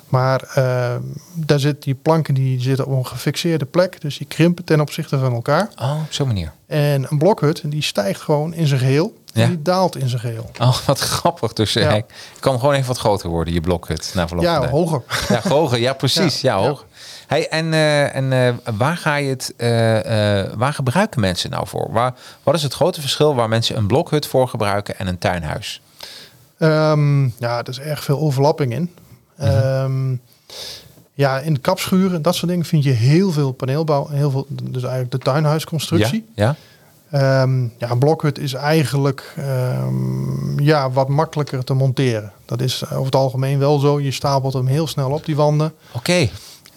Maar 0.08 0.42
ehm, 0.54 1.00
daar 1.34 1.58
zit 1.60 1.82
die 1.82 1.94
planken 1.94 2.34
die 2.34 2.60
zitten 2.60 2.86
op 2.86 2.92
een 2.92 3.06
gefixeerde 3.06 3.64
plek. 3.64 4.00
Dus 4.00 4.18
die 4.18 4.26
krimpen 4.26 4.64
ten 4.64 4.80
opzichte 4.80 5.18
van 5.18 5.32
elkaar. 5.32 5.70
Oh, 5.82 6.00
op 6.04 6.12
zo'n 6.12 6.26
manier. 6.26 6.52
En 6.66 7.06
een 7.10 7.18
blokhut 7.18 7.62
die 7.64 7.82
stijgt 7.82 8.20
gewoon 8.20 8.54
in 8.54 8.66
zijn 8.66 8.80
geheel. 8.80 9.14
En 9.32 9.40
Ja. 9.42 9.46
die 9.48 9.62
daalt 9.62 9.96
in 9.96 10.08
zijn 10.08 10.20
geheel. 10.20 10.50
Oh, 10.60 10.78
wat 10.86 10.98
grappig. 10.98 11.52
Dus 11.52 11.72
Ja. 11.72 11.80
hij 11.88 12.04
kan 12.40 12.58
gewoon 12.58 12.74
even 12.74 12.86
wat 12.86 12.98
groter 12.98 13.28
worden, 13.28 13.54
je 13.54 13.60
blokhut. 13.60 14.12
Na 14.14 14.26
verloop 14.28 14.44
Ja, 14.44 14.68
hoger. 14.68 15.02
Ja, 15.28 15.40
hoger. 15.48 15.78
Ja, 15.78 15.92
precies. 15.92 16.40
Ja, 16.40 16.54
Ja, 16.56 16.62
ja. 16.62 16.68
hoger. 16.68 16.84
Hey, 17.26 17.48
en 17.48 17.72
en 18.12 18.32
eh, 18.32 18.74
waar 18.76 18.96
ga 18.96 19.16
je 19.16 19.28
het, 19.28 19.54
eh, 19.56 20.40
eh, 20.40 20.52
waar 20.56 20.72
gebruiken 20.72 21.20
mensen 21.20 21.50
nou 21.50 21.66
voor? 21.66 21.88
Waar, 21.92 22.14
wat 22.42 22.54
is 22.54 22.62
het 22.62 22.74
grote 22.74 23.00
verschil 23.00 23.34
waar 23.34 23.48
mensen 23.48 23.76
een 23.76 23.86
blokhut 23.86 24.26
voor 24.26 24.48
gebruiken 24.48 24.98
en 24.98 25.06
een 25.06 25.18
tuinhuis? 25.18 25.80
Ehm, 26.58 27.24
ja, 27.24 27.58
er 27.58 27.68
is 27.68 27.80
erg 27.80 28.04
veel 28.04 28.18
overlapping 28.18 28.72
in. 28.72 28.90
Mhm. 29.36 29.48
Ehm, 29.48 30.16
ja, 31.14 31.38
in 31.38 31.60
kapschuren, 31.60 32.22
dat 32.22 32.34
soort 32.34 32.50
dingen 32.50 32.64
vind 32.64 32.84
je 32.84 32.90
heel 32.90 33.32
veel 33.32 33.52
paneelbouw. 33.52 34.08
Heel 34.08 34.30
veel, 34.30 34.46
dus 34.48 34.82
eigenlijk 34.82 35.12
de 35.12 35.18
tuinhuisconstructie. 35.18 36.26
Ja? 36.34 36.54
Ehm, 37.10 37.62
ja, 37.62 37.90
een 37.90 37.98
blokhut 37.98 38.38
is 38.38 38.52
eigenlijk 38.52 39.34
ja, 40.56 40.90
wat 40.90 41.08
makkelijker 41.08 41.64
te 41.64 41.74
monteren. 41.74 42.32
Dat 42.44 42.60
is 42.60 42.90
over 42.90 43.04
het 43.04 43.14
algemeen 43.14 43.58
wel 43.58 43.78
zo. 43.78 44.00
Je 44.00 44.10
stapelt 44.10 44.52
hem 44.52 44.66
heel 44.66 44.86
snel 44.86 45.10
op 45.10 45.24
die 45.24 45.36
wanden. 45.36 45.72
Oké. 45.92 46.28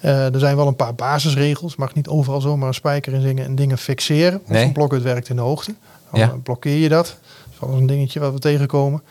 Eh, 0.01 0.33
er 0.33 0.39
zijn 0.39 0.55
wel 0.55 0.67
een 0.67 0.75
paar 0.75 0.95
basisregels. 0.95 1.75
Mag 1.75 1.93
niet 1.93 2.07
overal 2.07 2.41
zomaar 2.41 2.67
een 2.67 2.73
spijker 2.73 3.13
in 3.13 3.21
zingen 3.21 3.45
en 3.45 3.55
dingen 3.55 3.77
fixeren. 3.77 4.41
Of 4.43 4.49
Nee. 4.49 4.63
een 4.65 4.71
blokhut 4.71 5.01
werkt 5.01 5.29
in 5.29 5.35
de 5.35 5.41
hoogte. 5.41 5.73
Dan 6.11 6.19
Ja. 6.19 6.27
blokkeer 6.43 6.77
je 6.77 6.89
dat. 6.89 7.05
Dat 7.05 7.53
is 7.53 7.59
wel 7.59 7.69
eens 7.69 7.79
een 7.79 7.87
dingetje 7.87 8.19
wat 8.19 8.33
we 8.33 8.39
tegenkomen. 8.39 9.01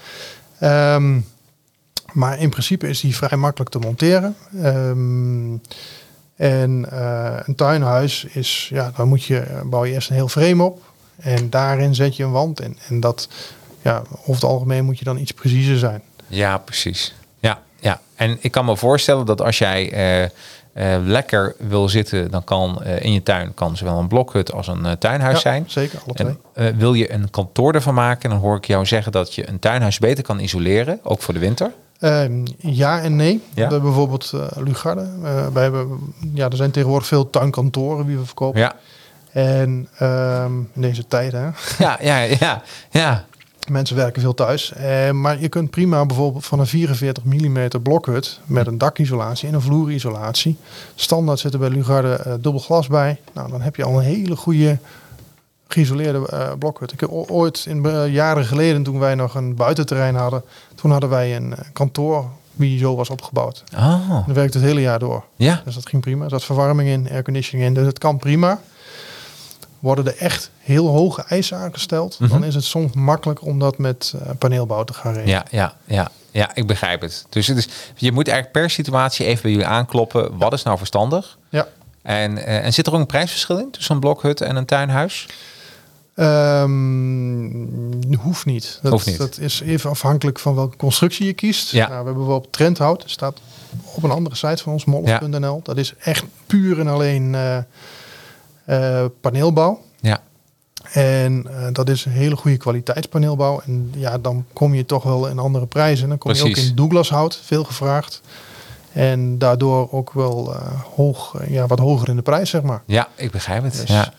Ehm, 0.59 1.19
maar 2.13 2.39
in 2.41 2.51
principe 2.51 2.89
is 2.89 3.01
die 3.01 3.17
vrij 3.17 3.39
makkelijk 3.39 3.71
te 3.71 3.79
monteren. 3.79 4.37
Ehm, 4.63 5.57
en 6.37 6.91
eh, 6.91 7.37
een 7.45 7.55
tuinhuis 7.55 8.25
is, 8.25 8.69
ja, 8.73 8.93
dan 8.97 9.09
moet 9.09 9.25
je, 9.25 9.45
bouw 9.65 9.85
je 9.85 9.93
eerst 9.93 10.09
een 10.09 10.15
heel 10.17 10.29
frame 10.29 10.63
op. 10.63 10.83
En 11.17 11.51
daarin 11.51 11.95
zet 11.95 12.17
je 12.17 12.25
een 12.25 12.31
wand 12.31 12.61
in. 12.61 12.79
En 12.89 13.01
dat, 13.01 13.29
ja, 13.83 14.03
over 14.21 14.35
het 14.35 14.45
algemeen 14.45 14.85
moet 14.85 14.99
je 14.99 15.05
dan 15.05 15.19
iets 15.19 15.33
preciezer 15.33 15.79
zijn. 15.79 16.03
Ja, 16.27 16.59
precies. 16.59 17.15
Ja, 17.39 17.63
ja. 17.81 18.01
En 18.15 18.39
ik 18.41 18.51
kan 18.51 18.65
me 18.65 18.77
voorstellen 18.77 19.27
dat 19.27 19.41
als 19.43 19.59
jij 19.59 19.93
eh, 19.93 20.29
eh, 20.79 20.97
lekker 21.05 21.55
wil 21.59 21.89
zitten, 21.89 22.31
dan 22.31 22.45
kan 22.45 22.83
eh, 22.83 23.05
in 23.05 23.13
je 23.13 23.23
tuin 23.23 23.55
kan 23.55 23.77
zowel 23.77 23.99
een 23.99 24.09
blokhut 24.09 24.53
als 24.53 24.67
een 24.67 24.87
eh, 24.87 24.93
tuinhuis 24.93 25.35
Ja, 25.35 25.41
zijn. 25.41 25.65
Zeker, 25.67 25.99
alle 26.05 26.15
twee. 26.15 26.37
En 26.55 26.79
wil 26.79 26.95
je 26.95 27.13
een 27.13 27.31
kantoor 27.31 27.73
ervan 27.73 27.95
maken, 27.95 28.31
dan 28.31 28.39
hoor 28.39 28.57
ik 28.57 28.65
jou 28.65 28.87
zeggen 28.87 29.13
dat 29.13 29.35
je 29.35 29.49
een 29.49 29.59
tuinhuis 29.59 29.99
beter 29.99 30.25
kan 30.25 30.41
isoleren, 30.41 31.01
ook 31.03 31.23
voor 31.23 31.35
de 31.35 31.41
winter. 31.41 31.73
Ehm, 31.99 32.47
ja 32.59 33.01
en 33.01 33.17
nee. 33.17 33.33
Ja. 33.33 33.55
We 33.55 33.61
hebben 33.61 33.83
bijvoorbeeld 33.83 34.33
Lugarde. 34.57 35.07
Wij 35.53 35.63
hebben, 35.63 36.15
ja, 36.35 36.49
er 36.49 36.57
zijn 36.57 36.71
tegenwoordig 36.71 37.09
veel 37.09 37.31
tuinkantoren 37.31 38.07
die 38.07 38.17
we 38.17 38.25
verkopen. 38.25 38.61
Ja, 38.61 38.75
En 39.33 39.89
ehm, 39.99 40.53
in 40.73 40.81
deze 40.81 41.07
tijd, 41.07 41.33
hè, 41.33 41.49
ja, 41.79 41.99
ja, 42.01 42.19
ja. 42.19 42.63
ja. 42.91 43.25
Mensen 43.71 43.97
werken 43.97 44.23
veel 44.23 44.35
thuis. 44.35 44.73
Eh, 44.73 45.11
maar 45.11 45.41
je 45.41 45.49
kunt 45.49 45.71
prima 45.71 46.07
bijvoorbeeld 46.07 46.47
van 46.47 46.59
een 46.61 46.67
44 46.67 47.25
mm 47.25 47.69
blokhut 47.83 48.41
met 48.47 48.67
een 48.67 48.79
dakisolatie 48.79 49.49
en 49.49 49.55
een 49.55 49.61
vloerisolatie. 49.61 50.57
Standaard 50.95 51.39
zit 51.39 51.53
er 51.53 51.59
bij 51.59 51.69
Lugarde 51.69 52.13
eh, 52.15 52.33
dubbel 52.33 52.59
glas 52.61 52.87
bij. 52.87 53.21
Nou, 53.33 53.51
dan 53.51 53.61
heb 53.61 53.77
je 53.77 53.85
al 53.85 53.99
een 53.99 54.05
hele 54.05 54.37
goede 54.37 54.79
geïsoleerde 55.69 56.29
eh, 56.29 56.53
blokhut. 56.59 56.93
Ik 56.93 57.01
heb 57.01 57.11
ooit 57.11 57.65
in 57.69 57.85
eh, 57.85 58.13
jaren 58.13 58.45
geleden, 58.45 58.83
toen 58.83 58.99
wij 58.99 59.15
nog 59.15 59.35
een 59.35 59.55
buitenterrein 59.55 60.15
hadden, 60.15 60.43
toen 60.75 60.91
hadden 60.91 61.11
wij 61.11 61.37
een 61.37 61.55
kantoor 61.73 62.25
wie 62.53 62.79
zo 62.79 62.97
was 62.97 63.11
opgebouwd. 63.11 63.65
Oh, 63.77 64.11
Dan 64.27 64.35
werkte 64.35 64.59
het 64.59 64.67
hele 64.67 64.81
jaar 64.81 64.99
door. 64.99 65.25
ja. 65.37 65.63
Dus 65.65 65.75
dat 65.75 65.89
ging 65.89 66.03
prima. 66.03 66.25
Er 66.25 66.31
zat 66.31 66.45
verwarming 66.45 66.89
in, 66.89 67.09
airconditioning 67.11 67.69
in. 67.69 67.75
Dus 67.75 67.87
het 67.87 67.99
kan 67.99 68.17
prima. 68.17 68.61
Worden 69.79 70.07
er 70.07 70.17
echt 70.17 70.51
heel 70.59 70.87
hoge 70.87 71.23
eisen 71.23 71.59
aangesteld, 71.59 72.19
Mhm. 72.19 72.31
dan 72.31 72.45
is 72.45 72.55
het 72.55 72.65
soms 72.65 72.93
makkelijker 72.93 73.47
om 73.47 73.59
dat 73.59 73.79
met 73.79 74.15
eh, 74.23 74.31
paneelbouw 74.39 74.85
te 74.85 74.93
gaan 74.95 75.13
regelen. 75.13 75.35
Ja, 75.35 75.45
ja, 75.51 75.75
ja. 75.85 76.11
Ja, 76.31 76.55
ik 76.55 76.67
begrijp 76.67 77.01
het. 77.01 77.27
Dus 77.29 77.47
het 77.47 77.57
is, 77.57 77.69
je 77.97 78.13
moet 78.13 78.29
eigenlijk 78.29 78.59
per 78.61 78.71
situatie 78.71 79.27
even 79.27 79.43
bij 79.43 79.51
jullie 79.51 79.67
aankloppen. 79.67 80.39
Wat 80.39 80.53
is 80.53 80.63
nou 80.63 80.79
verstandig? 80.79 81.39
Ja. 81.49 81.67
En, 82.03 82.39
eh, 82.47 82.65
en 82.65 82.73
zit 82.73 82.87
er 82.87 82.93
ook 82.93 82.99
een 83.01 83.07
prijsverschil 83.07 83.59
in 83.59 83.71
tussen 83.71 83.95
een 83.95 84.01
blokhut 84.01 84.41
en 84.41 84.57
een 84.57 84.65
tuinhuis? 84.67 85.27
Ehm, 86.15 87.51
hoeft 88.19 88.45
niet. 88.45 88.79
Dat, 88.83 88.93
Hoeft 88.93 89.07
niet. 89.07 89.19
dat 89.19 89.39
is 89.39 89.61
even 89.61 89.91
afhankelijk 89.91 90.39
van 90.39 90.55
welke 90.55 90.77
constructie 90.77 91.27
je 91.27 91.33
kiest. 91.33 91.71
Ja. 91.71 91.79
Nou, 91.79 91.89
we 91.89 91.95
hebben 91.95 92.15
bijvoorbeeld 92.15 92.53
Trendhout. 92.53 93.03
Staat 93.07 93.41
op 93.95 94.03
een 94.03 94.11
andere 94.11 94.37
site 94.37 94.63
van 94.63 94.73
ons, 94.73 94.85
molf.nl. 94.85 95.61
Dat 95.63 95.77
is 95.77 95.95
echt 95.99 96.25
puur 96.47 96.81
en 96.81 96.89
alleen 96.89 97.35
eh, 97.35 97.59
eh, 98.69 99.05
paneelbouw. 99.21 99.81
Ja. 100.01 100.21
En 100.93 101.47
eh, 101.51 101.67
dat 101.73 101.89
is 101.89 102.05
een 102.05 102.13
hele 102.13 102.37
goede 102.37 102.57
kwaliteitspaneelbouw. 102.57 103.61
En 103.67 103.93
ja, 103.97 104.19
dan 104.19 104.45
kom 104.53 104.75
je 104.75 104.87
toch 104.87 105.03
wel 105.03 105.29
in 105.29 105.39
andere 105.39 105.67
prijzen. 105.67 106.09
Dan 106.09 106.19
kom 106.19 106.33
je 106.33 106.43
ook 106.43 106.57
in 106.57 106.75
Douglas 106.75 107.11
hout, 107.11 107.41
veel 107.45 107.65
gevraagd. 107.65 108.21
En 108.93 109.39
daardoor 109.39 109.93
ook 109.93 110.13
wel 110.13 110.55
eh, 110.55 110.61
hoog, 110.95 111.35
ja, 111.47 111.67
wat 111.67 111.79
hoger 111.79 112.09
in 112.09 112.17
de 112.17 112.23
prijs, 112.23 112.51
zeg 112.51 112.63
maar. 112.63 112.83
Ja, 112.87 113.09
ik 113.15 113.31
begrijp 113.31 113.63
het. 113.63 113.73
Dus- 113.81 113.89
Ja. 113.89 114.13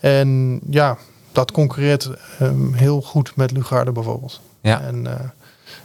En 0.00 0.60
ja, 0.70 0.96
dat 1.32 1.52
concurreert 1.52 2.10
ehm, 2.38 2.72
heel 2.72 3.00
goed 3.02 3.36
met 3.36 3.50
Lugarde 3.50 3.92
bijvoorbeeld. 3.92 4.40
Ja. 4.60 4.80
En 4.80 5.06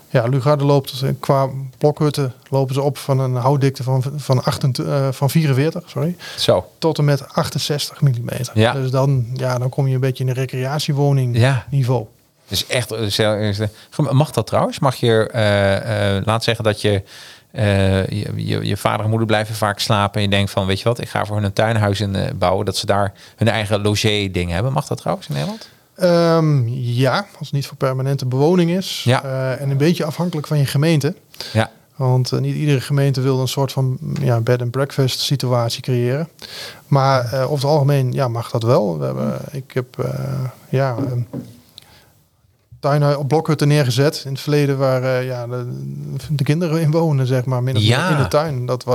ja, 0.09 0.25
Lugarde 0.27 0.63
loopt 0.63 1.01
eh, 1.01 1.09
qua 1.19 1.49
blokhutten 1.77 2.33
lopen 2.49 2.73
ze 2.73 2.81
op 2.81 2.97
van 2.97 3.19
een 3.19 3.35
houtdikte 3.35 3.83
van, 3.83 4.03
van, 4.15 4.43
28, 4.43 4.85
eh, 4.85 5.07
van 5.11 5.29
44 5.29 5.83
sorry, 5.89 6.15
Zo. 6.37 6.69
tot 6.77 6.97
en 6.97 7.05
met 7.05 7.33
68 7.33 8.01
mm. 8.01 8.29
Ja. 8.53 8.73
Dus 8.73 8.91
dan, 8.91 9.25
ja, 9.33 9.57
dan 9.57 9.69
kom 9.69 9.87
je 9.87 9.93
een 9.93 9.99
beetje 9.99 10.23
in 10.23 10.29
een 10.29 10.35
recreatiewoning 10.35 11.37
Ja. 11.37 11.65
niveau. 11.69 12.05
Dus 12.47 12.67
echt, 12.67 12.91
is, 12.91 13.19
eh, 13.19 13.67
mag 14.11 14.31
dat 14.31 14.47
trouwens? 14.47 14.79
Mag 14.79 14.95
je, 14.95 15.29
eh, 15.31 16.17
eh, 16.17 16.25
laat 16.25 16.43
zeggen 16.43 16.63
dat 16.63 16.81
je, 16.81 17.03
je, 17.51 18.31
je, 18.35 18.65
je 18.65 18.77
vader 18.77 19.03
en 19.03 19.09
moeder 19.09 19.27
blijven 19.27 19.55
vaak 19.55 19.79
slapen 19.79 20.15
en 20.15 20.21
je 20.21 20.29
denkt 20.29 20.51
van, 20.51 20.65
weet 20.65 20.77
je 20.79 20.83
wat, 20.83 21.01
ik 21.01 21.09
ga 21.09 21.25
voor 21.25 21.35
hun 21.35 21.45
een 21.45 21.53
tuinhuis 21.53 22.01
in 22.01 22.17
bouwen, 22.35 22.65
dat 22.65 22.77
ze 22.77 22.85
daar 22.85 23.13
hun 23.35 23.47
eigen 23.47 23.81
logé-ding 23.81 24.51
hebben. 24.51 24.73
Mag 24.73 24.87
dat 24.87 24.97
trouwens 24.97 25.27
in 25.27 25.33
Nederland? 25.33 25.69
Ehm, 25.99 26.67
ja, 26.77 27.17
als 27.17 27.47
het 27.47 27.51
niet 27.51 27.67
voor 27.67 27.77
permanente 27.77 28.25
bewoning 28.25 28.71
is. 28.71 29.01
Ja. 29.03 29.23
Eh, 29.23 29.61
en 29.61 29.69
een 29.69 29.77
beetje 29.77 30.05
afhankelijk 30.05 30.47
van 30.47 30.57
je 30.57 30.65
gemeente. 30.65 31.15
Ja. 31.53 31.71
Want 31.95 32.31
eh, 32.31 32.39
niet 32.39 32.55
iedere 32.55 32.81
gemeente 32.81 33.21
wil 33.21 33.39
een 33.39 33.47
soort 33.47 33.71
van 33.71 33.97
ja, 34.21 34.39
bed 34.39 34.61
and 34.61 34.71
breakfast 34.71 35.19
situatie 35.19 35.81
creëren. 35.81 36.29
Maar 36.87 37.33
eh, 37.33 37.43
over 37.51 37.65
het 37.65 37.73
algemeen 37.73 38.11
ja, 38.11 38.27
mag 38.27 38.51
dat 38.51 38.63
wel. 38.63 38.99
We 38.99 39.05
hebben, 39.05 39.39
ik 39.51 39.71
heb 39.73 40.09
ja, 40.69 40.95
een 40.97 41.27
tuin 42.79 43.17
op 43.17 43.27
blokhutten 43.27 43.67
neergezet 43.67 44.21
in 44.25 44.31
het 44.31 44.41
verleden 44.41 44.77
waar 44.77 45.23
ja, 45.23 45.47
de, 45.47 45.67
de 46.29 46.43
kinderen 46.43 46.81
in 46.81 46.91
wonen, 46.91 47.27
zeg 47.27 47.45
maar, 47.45 47.63
min 47.63 47.75
of 47.75 47.81
Ja. 47.81 48.09
in 48.09 48.23
de 48.23 48.27
tuin. 48.27 48.65
Dat 48.65 48.85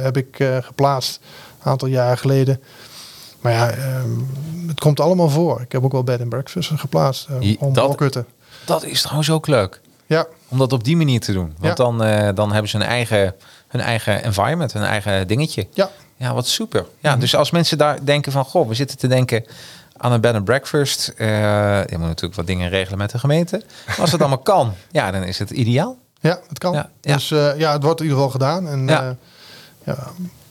heb 0.00 0.16
ik 0.16 0.48
geplaatst 0.60 1.20
een 1.62 1.70
aantal 1.70 1.88
jaren 1.88 2.18
geleden. 2.18 2.60
Maar 3.40 3.52
ja, 3.52 3.70
ehm, 3.70 4.10
het 4.74 4.80
komt 4.82 5.00
allemaal 5.00 5.28
voor. 5.28 5.60
Ik 5.60 5.72
heb 5.72 5.84
ook 5.84 5.92
wel 5.92 6.04
bed 6.04 6.20
and 6.20 6.28
breakfast 6.28 6.70
geplaatst 6.74 7.28
eh, 7.28 7.62
om 7.62 7.72
dat-. 7.72 8.22
Dat 8.64 8.84
is 8.84 9.00
trouwens 9.02 9.30
ook 9.30 9.46
leuk. 9.46 9.80
Ja, 10.06 10.26
Om 10.48 10.58
dat 10.58 10.72
op 10.72 10.84
die 10.84 10.96
manier 10.96 11.20
te 11.20 11.32
doen. 11.32 11.54
Want 11.58 11.78
Ja. 11.78 11.84
dan, 11.84 12.02
eh, 12.02 12.28
dan 12.34 12.52
hebben 12.52 12.70
ze 12.70 12.76
hun 12.76 12.86
eigen, 12.86 13.34
hun 13.68 13.80
eigen 13.80 14.22
environment, 14.22 14.72
hun 14.72 14.82
eigen 14.82 15.26
dingetje. 15.26 15.66
ja. 15.72 15.90
Ja, 16.16 16.34
wat 16.34 16.46
super. 16.46 16.86
Ja, 16.98 17.16
dus 17.16 17.34
als 17.36 17.50
mensen 17.50 17.78
daar 17.78 18.04
denken 18.04 18.32
van, 18.32 18.44
goh, 18.44 18.68
we 18.68 18.74
zitten 18.74 18.98
te 18.98 19.06
denken 19.06 19.44
aan 19.96 20.12
een 20.12 20.20
bed 20.20 20.34
and 20.34 20.44
breakfast. 20.44 21.08
eh 21.16 21.26
je 21.86 21.98
moet 21.98 22.06
natuurlijk 22.06 22.34
wat 22.34 22.46
dingen 22.46 22.68
regelen 22.68 22.98
met 22.98 23.10
de 23.10 23.18
gemeente. 23.18 23.62
Maar 23.86 24.00
als 24.00 24.12
het 24.12 24.20
allemaal 24.20 24.38
kan, 24.54 24.72
ja, 24.90 25.10
dan 25.10 25.22
is 25.22 25.38
het 25.38 25.50
ideaal. 25.50 25.98
Ja, 26.20 26.40
het 26.48 26.58
kan. 26.58 26.72
Ja, 26.72 26.90
ja. 27.00 27.14
Dus 27.14 27.28
ja, 27.28 27.72
het 27.72 27.82
wordt 27.82 28.00
in 28.00 28.06
ieder 28.06 28.22
geval 28.22 28.30
gedaan. 28.30 28.68
En 28.68 28.86
ja, 28.86 29.16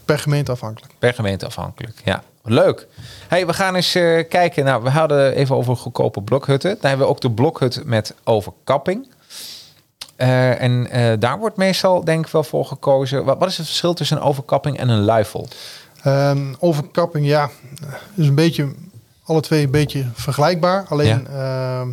per 0.06 0.20
gemeente 0.20 0.52
afhankelijk. 0.52 0.94
Per 1.00 1.14
gemeente 1.14 1.46
afhankelijk. 1.46 2.02
Ja, 2.04 2.24
leuk. 2.44 2.88
Hey, 3.28 3.46
we 3.46 3.54
gaan 3.54 3.76
eens 3.76 3.96
eh, 3.96 4.30
kijken. 4.30 4.66
Nou, 4.66 4.84
we 4.84 4.90
hadden 4.90 5.36
even 5.36 5.56
over 5.56 5.76
goedkope 5.76 6.22
blokhutten. 6.22 6.70
Dan 6.70 6.90
hebben 6.90 7.08
we 7.08 7.14
ook 7.14 7.22
de 7.22 7.32
blokhut 7.32 7.82
met 7.86 8.14
overkapping. 8.24 9.08
Eh, 10.16 10.62
en 10.62 10.90
eh, 10.90 11.14
daar 11.20 11.40
wordt 11.40 11.58
meestal 11.58 12.04
denk 12.04 12.26
ik 12.26 12.32
wel 12.32 12.44
voor 12.44 12.66
gekozen. 12.66 13.26
Wat, 13.26 13.38
wat 13.38 13.50
is 13.50 13.58
het 13.58 13.66
verschil 13.66 13.94
tussen 13.94 14.18
een 14.18 14.24
overkapping 14.24 14.78
en 14.78 14.90
een 14.90 15.04
luifel? 15.04 15.48
Ehm, 16.04 16.54
overkapping, 16.60 17.26
ja, 17.26 17.50
is 18.16 18.28
een 18.28 18.36
beetje, 18.36 18.74
alle 19.24 19.42
twee 19.42 19.64
een 19.64 19.72
beetje 19.72 20.06
vergelijkbaar. 20.14 20.86
Alleen 20.90 21.28
ehm, 21.28 21.92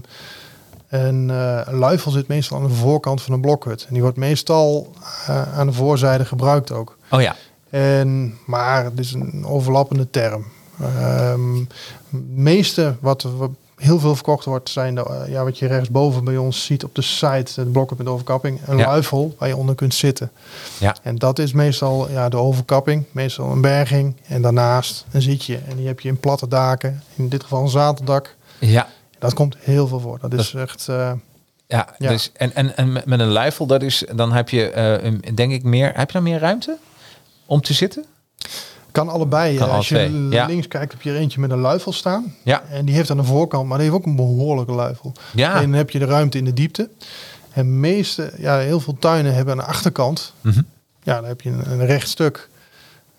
een, 0.88 1.28
een 1.28 1.74
luifel 1.74 2.10
zit 2.10 2.28
meestal 2.28 2.56
aan 2.56 2.68
de 2.68 2.74
voorkant 2.74 3.22
van 3.22 3.34
een 3.34 3.40
blokhut. 3.40 3.84
En 3.88 3.92
die 3.92 4.02
wordt 4.02 4.16
meestal 4.16 4.92
aan 5.26 5.66
de 5.66 5.72
voorzijde 5.72 6.24
gebruikt 6.24 6.72
ook. 6.72 6.96
Oh 7.10 7.20
ja, 7.20 7.36
En, 7.70 8.38
maar 8.46 8.84
het 8.84 8.98
is 8.98 9.12
een 9.12 9.44
overlappende 9.46 10.10
term. 10.10 10.44
Het 10.82 12.28
meeste 12.34 12.94
wat, 13.00 13.22
wat 13.36 13.50
heel 13.76 13.98
veel 13.98 14.14
verkocht 14.14 14.44
wordt, 14.44 14.68
zijn 14.68 14.94
de, 14.94 15.04
eh, 15.04 15.32
ja, 15.32 15.44
wat 15.44 15.58
je 15.58 15.66
rechtsboven 15.66 16.24
bij 16.24 16.36
ons 16.36 16.64
ziet 16.64 16.84
op 16.84 16.94
de 16.94 17.02
site, 17.02 17.60
het 17.60 17.72
blokken 17.72 17.96
met 17.96 18.06
overkapping, 18.06 18.60
een 18.66 18.76
Ja. 18.76 18.86
luifel 18.86 19.34
waar 19.38 19.48
je 19.48 19.56
onder 19.56 19.74
kunt 19.74 19.94
zitten. 19.94 20.30
Ja. 20.78 20.96
En 21.02 21.16
dat 21.16 21.38
is 21.38 21.52
meestal 21.52 22.10
ja, 22.10 22.28
de 22.28 22.36
overkapping, 22.36 23.04
meestal 23.12 23.50
een 23.52 23.60
berging 23.60 24.16
en 24.26 24.42
daarnaast 24.42 25.04
een 25.10 25.22
zitje. 25.22 25.58
En 25.68 25.76
die 25.76 25.86
heb 25.86 26.00
je 26.00 26.08
in 26.08 26.20
platte 26.20 26.48
daken, 26.48 27.02
in 27.14 27.28
dit 27.28 27.42
geval 27.42 27.62
een 27.62 27.68
zadeldak. 27.68 28.36
ja. 28.58 28.88
Dat 29.18 29.34
komt 29.34 29.56
heel 29.58 29.86
veel 29.86 30.00
voor. 30.00 30.18
Dat 30.20 30.32
is 30.34 30.54
echt, 30.54 30.88
eh, 30.88 31.12
Ja, 31.66 31.94
Ja. 31.98 32.08
Dus, 32.08 32.30
en, 32.36 32.54
en, 32.54 32.76
en 32.76 32.92
met- 32.92 33.20
een 33.20 33.26
luifel, 33.28 33.66
dat 33.66 33.82
is, 33.82 34.04
dan 34.14 34.32
heb 34.32 34.48
je, 34.48 34.70
eh, 34.70 35.12
denk 35.34 35.52
ik, 35.52 35.62
meer. 35.62 35.92
Heb 35.94 36.06
je 36.06 36.12
dan 36.12 36.22
meer 36.22 36.38
ruimte 36.38 36.76
om 37.50 37.60
te 37.60 37.72
zitten? 37.72 38.04
kan 38.92 39.08
allebei. 39.08 39.56
Kan 39.56 39.68
Eh, 39.68 39.74
Als 39.74 39.92
alle 39.92 40.02
je 40.02 40.28
ja. 40.30 40.46
links 40.46 40.68
kijkt, 40.68 40.92
heb 40.92 41.02
je 41.02 41.10
er 41.10 41.16
eentje 41.16 41.40
met 41.40 41.50
een 41.50 41.58
luifel 41.58 41.92
staan. 41.92 42.34
Ja. 42.44 42.62
En 42.70 42.84
die 42.84 42.94
heeft 42.94 43.10
aan 43.10 43.16
de 43.16 43.24
voorkant, 43.24 43.68
maar 43.68 43.78
die 43.78 43.86
heeft 43.86 43.98
ook 43.98 44.06
een 44.06 44.16
behoorlijke 44.16 44.72
luifel. 44.72 45.12
Ja. 45.34 45.54
En 45.54 45.60
dan 45.62 45.72
heb 45.72 45.90
je 45.90 45.98
de 45.98 46.04
ruimte 46.04 46.38
in 46.38 46.44
de 46.44 46.52
diepte. 46.52 46.88
En 47.52 47.80
meeste, 47.80 48.32
ja, 48.38 48.58
heel 48.58 48.80
veel 48.80 48.96
tuinen 48.98 49.34
hebben 49.34 49.58
een 49.58 49.64
achterkant. 49.64 50.32
Mhm. 50.40 50.60
Ja, 51.02 51.14
dan 51.14 51.24
heb 51.24 51.40
je 51.40 51.50
een, 51.50 51.70
een 51.70 51.86
recht 51.86 52.08
stuk 52.08 52.48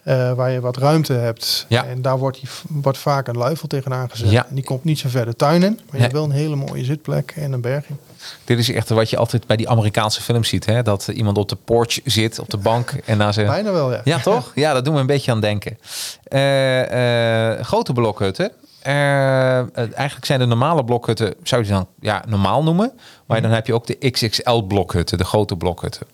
eh, 0.03 0.33
waar 0.33 0.51
je 0.51 0.59
wat 0.59 0.77
ruimte 0.77 1.13
hebt. 1.13 1.65
Ja. 1.69 1.85
En 1.85 2.01
daar 2.01 2.17
wordt, 2.17 2.39
die, 2.39 2.49
wordt 2.67 2.97
vaak 2.97 3.27
een 3.27 3.37
luifel 3.37 3.67
tegenaan 3.67 4.09
gezet. 4.09 4.29
Ja. 4.31 4.45
En 4.49 4.55
die 4.55 4.63
komt 4.63 4.83
niet 4.83 4.99
zo 4.99 5.09
ver 5.09 5.25
de 5.25 5.35
tuin 5.35 5.63
in. 5.63 5.71
Maar 5.73 5.77
je 5.85 5.91
Nee. 5.91 6.01
hebt 6.01 6.13
wel 6.13 6.23
een 6.23 6.31
hele 6.31 6.55
mooie 6.55 6.83
zitplek 6.83 7.31
en 7.35 7.51
een 7.51 7.61
berging. 7.61 7.97
Dit 8.43 8.59
is 8.59 8.71
echt 8.71 8.89
wat 8.89 9.09
je 9.09 9.17
altijd 9.17 9.47
bij 9.47 9.57
die 9.57 9.69
Amerikaanse 9.69 10.21
films 10.21 10.49
ziet. 10.49 10.65
Hè? 10.65 10.81
Dat 10.81 11.07
iemand 11.07 11.37
op 11.37 11.49
de 11.49 11.57
porch 11.65 11.99
zit, 12.05 12.39
op 12.39 12.49
de 12.49 12.57
bank. 12.57 12.93
En 13.05 13.17
na 13.17 13.31
zijn... 13.31 13.47
Bijna 13.47 13.71
wel, 13.71 13.91
ja. 13.91 14.01
Ja, 14.03 14.19
toch? 14.19 14.51
Ja, 14.55 14.73
dat 14.73 14.85
doen 14.85 14.93
we 14.93 14.99
een 14.99 15.05
beetje 15.05 15.31
aan 15.31 15.41
denken. 15.41 15.77
Eh, 16.23 17.51
eh, 17.51 17.63
grote 17.63 17.93
blokhutten. 17.93 18.51
Eh, 18.81 19.77
eigenlijk 19.77 20.25
zijn 20.25 20.39
de 20.39 20.45
normale 20.45 20.83
blokhutten, 20.83 21.33
zou 21.43 21.63
je 21.63 21.69
dan 21.69 21.87
ja, 21.99 22.23
normaal 22.27 22.63
noemen. 22.63 22.91
Maar 23.25 23.41
dan 23.41 23.51
heb 23.51 23.67
je 23.67 23.73
ook 23.73 23.87
de 23.87 24.09
XXL 24.11 24.61
blokhutten, 24.61 25.17
de 25.17 25.23
grote 25.23 25.55
blokhutten. 25.55 26.07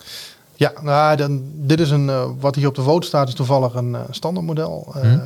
Ja, 0.58 0.74
nou, 0.82 1.16
dan, 1.16 1.42
dit 1.54 1.80
is 1.80 1.90
een, 1.90 2.40
wat 2.40 2.56
hier 2.56 2.68
op 2.68 2.76
de 2.76 2.82
foto 2.82 3.08
staat, 3.08 3.28
is 3.28 3.34
toevallig 3.34 3.74
een 3.74 3.96
eh, 3.96 4.02
standaardmodel. 4.10 4.88
Hm. 4.92 5.20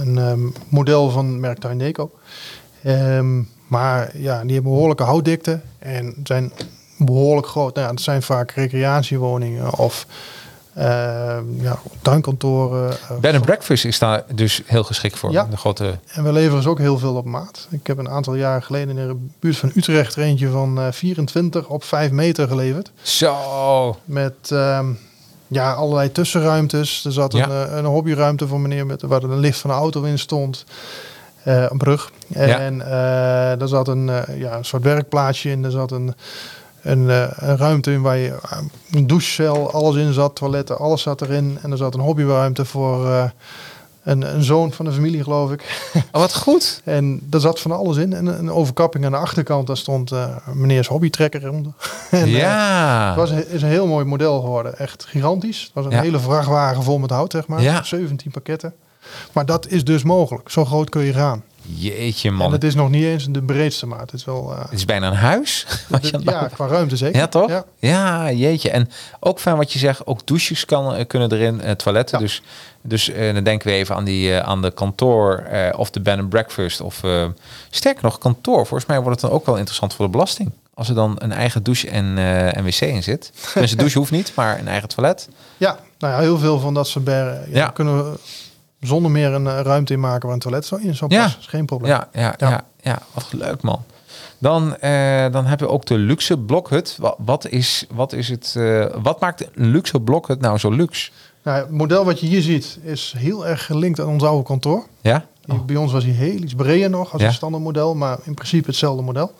Een 0.00 0.18
ehm, 0.18 0.40
model 0.68 1.10
van 1.10 1.40
merk 1.40 1.58
Tuindeco. 1.58 2.10
Ehm, 2.82 3.42
maar 3.66 4.10
ja, 4.18 4.42
die 4.42 4.52
hebben 4.54 4.72
behoorlijke 4.72 5.02
houtdikte 5.02 5.60
en 5.78 6.14
zijn 6.24 6.52
behoorlijk 6.98 7.46
groot. 7.46 7.74
Nou 7.74 7.86
ja, 7.86 7.92
het 7.92 8.02
zijn 8.02 8.22
vaak 8.22 8.50
recreatiewoningen 8.50 9.78
of 9.78 10.06
ehm, 10.74 11.44
ja, 11.62 11.78
tuinkantoren. 12.02 12.90
eh, 12.90 13.16
Bed 13.20 13.34
and 13.34 13.44
breakfast 13.44 13.84
is 13.84 13.98
daar 13.98 14.24
dus 14.34 14.62
heel 14.66 14.84
geschikt 14.84 15.18
voor. 15.18 15.30
Ja. 15.32 15.46
De 15.50 15.56
grote... 15.56 15.98
En 16.06 16.24
we 16.24 16.32
leveren 16.32 16.62
ze 16.62 16.68
ook 16.68 16.78
heel 16.78 16.98
veel 16.98 17.14
op 17.14 17.24
maat. 17.24 17.66
Ik 17.70 17.86
heb 17.86 17.98
een 17.98 18.08
aantal 18.08 18.34
jaren 18.34 18.62
geleden 18.62 18.98
in 18.98 19.08
de 19.08 19.26
buurt 19.40 19.56
van 19.56 19.70
Utrecht 19.74 20.14
er 20.16 20.22
eentje 20.22 20.48
van 20.48 20.80
eh, 20.80 20.86
24 20.92 21.66
op 21.68 21.84
5 21.84 22.10
meter 22.10 22.48
geleverd. 22.48 22.90
Zo. 23.02 23.96
Met 24.04 24.34
ehm, 24.50 24.86
ja, 25.46 25.72
allerlei 25.72 26.12
tussenruimtes. 26.12 27.04
Er 27.04 27.12
zat 27.12 27.32
Ja. 27.32 27.44
een, 27.48 27.68
eh, 27.68 27.76
een 27.76 27.84
hobbyruimte 27.84 28.46
voor 28.48 28.60
meneer 28.60 28.86
met, 28.86 29.02
waar 29.02 29.22
er 29.22 29.30
een 29.30 29.38
lift 29.38 29.58
van 29.58 29.70
de 29.70 29.76
auto 29.76 30.02
in 30.02 30.18
stond. 30.18 30.64
Eh, 31.46 31.64
een 31.68 31.78
brug. 31.78 32.10
En 32.32 32.82
eh 32.82 33.60
er 33.60 33.68
zat 33.68 33.88
een, 33.88 34.08
eh, 34.08 34.40
ja, 34.40 34.56
een 34.56 34.64
soort 34.64 34.82
werkplaatsje 34.82 35.50
in. 35.50 35.64
Er 35.64 35.70
zat 35.70 35.90
een, 35.90 36.14
een, 36.82 37.08
een 37.08 37.56
ruimte 37.56 37.92
in 37.92 38.02
waar 38.02 38.16
je 38.16 38.34
een 38.90 39.06
douchecel, 39.06 39.72
alles 39.72 39.96
in 39.96 40.12
zat, 40.12 40.36
toiletten, 40.36 40.78
alles 40.78 41.02
zat 41.02 41.20
erin. 41.22 41.58
En 41.62 41.70
er 41.70 41.76
zat 41.76 41.94
een 41.94 42.00
hobbyruimte 42.00 42.64
voor 42.64 43.06
een, 44.02 44.34
een 44.34 44.42
zoon 44.42 44.72
van 44.72 44.84
de 44.84 44.92
familie, 44.92 45.22
geloof 45.22 45.52
ik. 45.52 45.90
Oh, 46.12 46.20
wat 46.20 46.34
goed. 46.34 46.80
En 46.84 47.20
daar 47.22 47.40
zat 47.40 47.60
van 47.60 47.72
alles 47.72 47.96
in. 47.96 48.12
En 48.12 48.26
een 48.26 48.50
overkapping 48.50 49.04
aan 49.04 49.12
de 49.12 49.18
achterkant, 49.18 49.66
daar 49.66 49.76
stond 49.76 50.12
eh 50.12 50.36
meneers 50.52 50.88
hobbytrekker 50.88 51.50
onder. 51.50 51.72
en, 52.10 52.28
ja. 52.28 53.06
het 53.08 53.16
was 53.16 53.30
een, 53.30 53.48
is 53.48 53.62
een 53.62 53.68
heel 53.68 53.86
mooi 53.86 54.04
model 54.04 54.40
geworden. 54.40 54.78
Echt 54.78 55.04
gigantisch. 55.04 55.62
Het 55.62 55.70
was 55.72 55.84
een 55.84 55.90
Ja. 55.90 56.00
hele 56.00 56.18
vrachtwagen 56.18 56.82
vol 56.82 56.98
met 56.98 57.10
hout, 57.10 57.32
zeg 57.32 57.46
maar. 57.46 57.62
Ja. 57.62 57.82
17 57.82 58.30
pakketten. 58.30 58.74
Maar 59.32 59.46
dat 59.46 59.66
is 59.68 59.84
dus 59.84 60.02
mogelijk. 60.02 60.50
Zo 60.50 60.64
groot 60.64 60.88
kun 60.88 61.02
je 61.02 61.12
gaan. 61.12 61.42
Jeetje 61.74 62.28
En 62.28 62.34
man. 62.34 62.52
het 62.52 62.64
is 62.64 62.74
nog 62.74 62.90
niet 62.90 63.04
eens 63.04 63.26
de 63.30 63.42
breedste 63.42 63.86
maat. 63.86 64.00
Het 64.00 64.12
is 64.12 64.24
wel... 64.24 64.52
eh, 64.52 64.62
Het 64.62 64.72
is 64.72 64.84
bijna 64.84 65.06
een 65.06 65.14
huis. 65.14 65.66
Wat 65.88 66.08
je 66.08 66.18
ja, 66.24 66.48
qua 66.52 66.66
ruimte 66.66 66.96
zeker. 66.96 67.18
Ja, 67.20 67.26
toch? 67.26 67.48
Ja. 67.48 67.64
Ja. 67.78 68.30
jeetje. 68.32 68.70
En 68.70 68.90
ook 69.20 69.40
fijn 69.40 69.56
wat 69.56 69.72
je 69.72 69.78
zegt, 69.78 70.06
ook 70.06 70.26
douches 70.26 70.64
kan, 70.64 70.94
eh, 70.94 71.06
kunnen 71.06 71.32
erin, 71.32 71.60
eh, 71.60 71.70
toiletten. 71.72 72.18
Ja. 72.18 72.24
Dus, 72.24 72.42
dus 72.82 73.10
dan 73.34 73.44
denken 73.44 73.68
we 73.68 73.74
even 73.74 73.94
aan, 73.96 74.04
die, 74.04 74.34
aan 74.40 74.62
de 74.62 74.70
kantoor 74.70 75.42
of 75.76 75.90
de 75.90 76.00
bed 76.00 76.18
and 76.18 76.28
breakfast. 76.28 76.80
Of 76.80 77.00
sterker 77.70 78.02
nog, 78.02 78.18
kantoor. 78.18 78.66
Volgens 78.66 78.86
mij 78.86 79.00
wordt 79.00 79.20
het 79.20 79.30
dan 79.30 79.38
ook 79.38 79.46
wel 79.46 79.56
interessant 79.56 79.94
voor 79.94 80.04
de 80.04 80.10
belasting. 80.10 80.50
Als 80.74 80.88
er 80.88 80.94
dan 80.94 81.14
een 81.18 81.32
eigen 81.32 81.62
douche 81.62 81.88
en, 81.90 82.18
en 82.54 82.64
wc 82.64 82.80
in 82.80 83.02
zit. 83.02 83.32
Dus 83.54 83.70
de 83.70 83.76
douche 83.76 83.98
hoeft 83.98 84.10
niet, 84.10 84.32
maar 84.34 84.58
een 84.58 84.68
eigen 84.68 84.88
toilet. 84.88 85.28
Ja, 85.56 85.78
nou 85.98 86.12
ja, 86.14 86.20
heel 86.20 86.38
veel 86.38 86.58
van 86.60 86.74
dat 86.74 86.88
soort 86.88 87.04
bergen 87.04 87.46
Ja. 87.50 87.68
kunnen 87.68 88.10
we 88.12 88.18
zonder 88.80 89.10
meer 89.10 89.32
een 89.32 89.46
eh, 89.46 89.60
ruimte 89.60 89.92
in 89.92 90.00
maken 90.00 90.22
waar 90.24 90.32
een 90.34 90.40
toilet 90.42 90.66
zo 90.66 90.76
in 90.76 90.94
zou 90.94 91.14
Ja. 91.14 91.22
passen. 91.22 91.40
Is 91.40 91.46
geen 91.46 91.66
probleem. 91.66 91.90
Ja, 91.90 92.08
ja, 92.12 92.34
ja. 92.38 92.48
Ja. 92.50 92.64
ja, 92.82 92.98
wat 93.14 93.32
leuk 93.32 93.62
man. 93.62 93.82
Dan, 94.38 94.76
eh, 94.76 94.90
dan 95.32 95.46
hebben 95.46 95.66
we 95.66 95.72
ook 95.72 95.86
de 95.86 95.98
luxe 95.98 96.38
blokhut. 96.38 96.96
Wat, 97.00 97.16
wat, 97.18 97.46
is, 97.48 97.86
wat, 97.94 98.12
is 98.12 98.28
het, 98.28 98.54
eh, 98.56 98.86
wat 99.02 99.20
maakt 99.20 99.40
een 99.54 99.66
luxe 99.66 100.00
blokhut 100.00 100.40
nou 100.40 100.58
zo 100.58 100.70
luxe? 100.70 101.10
Nou, 101.42 101.58
het 101.58 101.70
model 101.70 102.04
wat 102.04 102.20
je 102.20 102.26
hier 102.26 102.42
ziet 102.42 102.78
is 102.82 103.14
heel 103.18 103.46
erg 103.46 103.66
gelinkt 103.66 104.00
aan 104.00 104.06
ons 104.06 104.22
oude 104.22 104.42
kantoor. 104.44 104.86
Ja? 105.00 105.24
Bij 105.66 105.76
ons 105.76 105.92
was 105.92 106.04
hij 106.04 106.12
heel 106.12 106.42
iets 106.42 106.54
breder 106.54 106.90
nog 106.90 107.12
als 107.12 107.22
Ja. 107.22 107.28
een 107.28 107.34
standaard 107.34 107.62
model, 107.64 107.94
maar 107.94 108.18
in 108.24 108.34
principe 108.34 108.66
hetzelfde 108.66 109.02
model. 109.02 109.32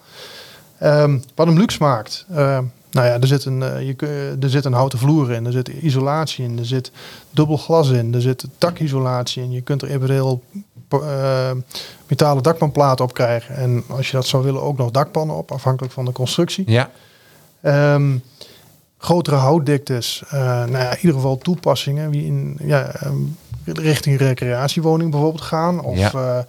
Ehm, 0.78 1.18
wat 1.34 1.46
hem 1.46 1.58
luxe 1.58 1.82
maakt, 1.82 2.24
ehm, 2.34 2.64
nou 2.96 3.08
ja, 3.08 3.20
er 3.20 3.26
zit, 3.26 3.44
een, 3.44 3.62
eh, 3.62 3.86
je, 3.86 4.36
er 4.40 4.50
zit 4.50 4.64
een 4.64 4.72
houten 4.72 4.98
vloer 4.98 5.32
in, 5.32 5.46
er 5.46 5.52
zit 5.52 5.68
isolatie 5.68 6.44
in, 6.44 6.58
er 6.58 6.66
zit 6.66 6.90
dubbel 7.30 7.56
glas 7.56 7.90
in, 7.90 8.14
er 8.14 8.20
zit 8.20 8.46
dakisolatie 8.58 9.42
in. 9.42 9.50
Je 9.50 9.60
kunt 9.60 9.82
er 9.82 9.88
eventueel 9.88 10.42
eh, 10.88 11.50
metalen 12.06 12.42
dakpanplaten 12.42 13.04
op 13.04 13.14
krijgen. 13.14 13.56
En 13.56 13.84
als 13.88 14.10
je 14.10 14.16
dat 14.16 14.26
zou 14.26 14.44
willen, 14.44 14.62
ook 14.62 14.78
nog 14.78 14.90
dakpannen 14.90 15.36
op, 15.36 15.52
afhankelijk 15.52 15.92
van 15.92 16.04
de 16.04 16.12
constructie. 16.12 16.70
Ja. 16.70 16.90
Ehm, 17.60 18.16
grotere 18.98 19.36
houtdiktes. 19.36 20.22
eh 20.28 20.40
nou 20.40 20.78
ja, 20.78 20.90
in 20.90 20.96
ieder 20.96 21.14
geval 21.14 21.38
toepassingen 21.38 22.10
die 22.10 22.24
in 22.24 22.58
ja, 22.62 22.86
ehm, 22.86 23.16
richting 23.64 24.18
recreatiewoning 24.18 25.10
bijvoorbeeld 25.10 25.44
gaan. 25.44 25.80
Of 25.80 25.96
Ja. 25.98 26.46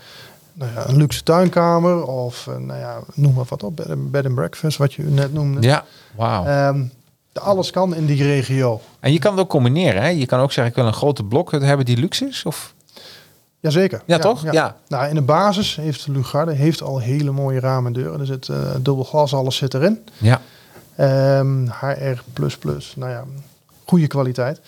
Eh, 0.60 0.66
nou 0.66 0.72
ja, 0.74 0.88
een 0.88 0.98
luxe 0.98 1.24
tuinkamer. 1.24 2.04
Of 2.04 2.48
eh, 2.48 2.58
nou 2.58 2.80
ja, 2.80 3.00
noem 3.14 3.34
maar 3.34 3.46
wat 3.48 3.64
op. 3.64 3.76
Bed, 3.76 3.90
and- 3.90 4.12
bed 4.12 4.26
and 4.26 4.36
breakfast, 4.36 4.78
wat 4.78 4.94
je 4.94 5.04
net 5.04 5.34
noemde. 5.34 5.62
Ja, 5.62 5.86
wauw. 6.16 6.46
Ehm, 6.46 6.84
alles 7.34 7.72
kan 7.72 7.96
in 7.96 8.06
die 8.06 8.24
regio. 8.24 8.82
En 9.00 9.14
je 9.14 9.20
kan 9.20 9.32
het 9.32 9.42
ook 9.42 9.50
combineren. 9.50 10.02
Hè? 10.02 10.08
Je 10.08 10.26
kan 10.26 10.40
ook 10.40 10.52
zeggen, 10.52 10.74
ik 10.74 10.80
wil 10.80 10.88
een 10.88 10.94
grote 10.98 11.24
blokhut 11.24 11.62
hebben 11.62 11.86
die 11.86 11.98
luxe 11.98 12.28
is. 12.28 12.44
Of... 12.46 12.74
Jazeker. 13.60 14.02
Ja, 14.06 14.18
toch? 14.18 14.52
Ja. 14.52 14.76
Nou, 14.88 15.08
in 15.08 15.16
de 15.16 15.22
basis 15.22 15.76
heeft 15.76 16.08
Lugarde 16.08 16.54
heeft 16.54 16.82
al 16.82 17.00
hele 17.00 17.32
mooie 17.32 17.60
ramen 17.60 17.86
en 17.96 18.02
deuren. 18.02 18.20
Er 18.20 18.26
zit 18.26 18.50
eh, 18.50 18.58
dubbel 18.82 19.04
glas, 19.04 19.34
alles 19.34 19.56
zit 19.56 19.74
erin. 19.74 20.00
Ja. 20.18 20.42
Ehm, 20.96 21.68
HR++, 21.80 22.18
nou 22.96 23.12
ja, 23.12 23.24
goede 23.86 24.08
kwaliteit. 24.08 24.60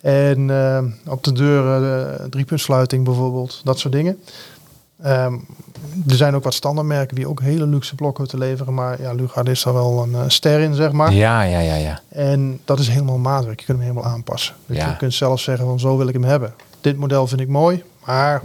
En 0.00 0.50
ehm, 0.50 0.90
op 1.06 1.24
de 1.24 1.32
deuren 1.32 2.10
uh, 2.20 2.26
driepuntsluiting 2.26 3.04
bijvoorbeeld, 3.04 3.60
dat 3.64 3.78
soort 3.78 3.92
dingen. 3.94 4.22
Ehm, 5.02 5.34
er 6.08 6.16
zijn 6.16 6.34
ook 6.34 6.44
wat 6.44 6.54
standaardmerken 6.54 7.16
die 7.16 7.28
ook 7.28 7.40
hele 7.40 7.66
luxe 7.66 7.94
blokhutten 7.94 8.38
leveren. 8.38 8.74
Maar 8.74 9.00
ja, 9.02 9.12
Lugard 9.12 9.48
is 9.48 9.62
daar 9.62 9.74
wel 9.74 10.02
een 10.02 10.14
eh, 10.14 10.20
ster 10.26 10.60
in, 10.60 10.74
zeg 10.74 10.92
maar. 10.92 11.12
Ja, 11.12 11.42
ja, 11.42 11.58
ja, 11.58 11.74
ja. 11.74 12.00
En 12.08 12.60
dat 12.64 12.78
is 12.78 12.88
helemaal 12.88 13.18
maatwerk. 13.18 13.60
Je 13.60 13.66
kunt 13.66 13.78
hem 13.78 13.86
helemaal 13.88 14.10
aanpassen. 14.12 14.54
Dus 14.66 14.76
Ja. 14.76 14.88
je 14.88 14.96
kunt 14.96 15.14
zelf 15.14 15.40
zeggen 15.40 15.66
van 15.66 15.80
zo 15.80 15.96
wil 15.96 16.06
ik 16.08 16.12
hem 16.14 16.24
hebben. 16.24 16.54
Dit 16.80 16.96
model 16.96 17.26
vind 17.26 17.40
ik 17.40 17.48
mooi, 17.48 17.82
maar 18.06 18.42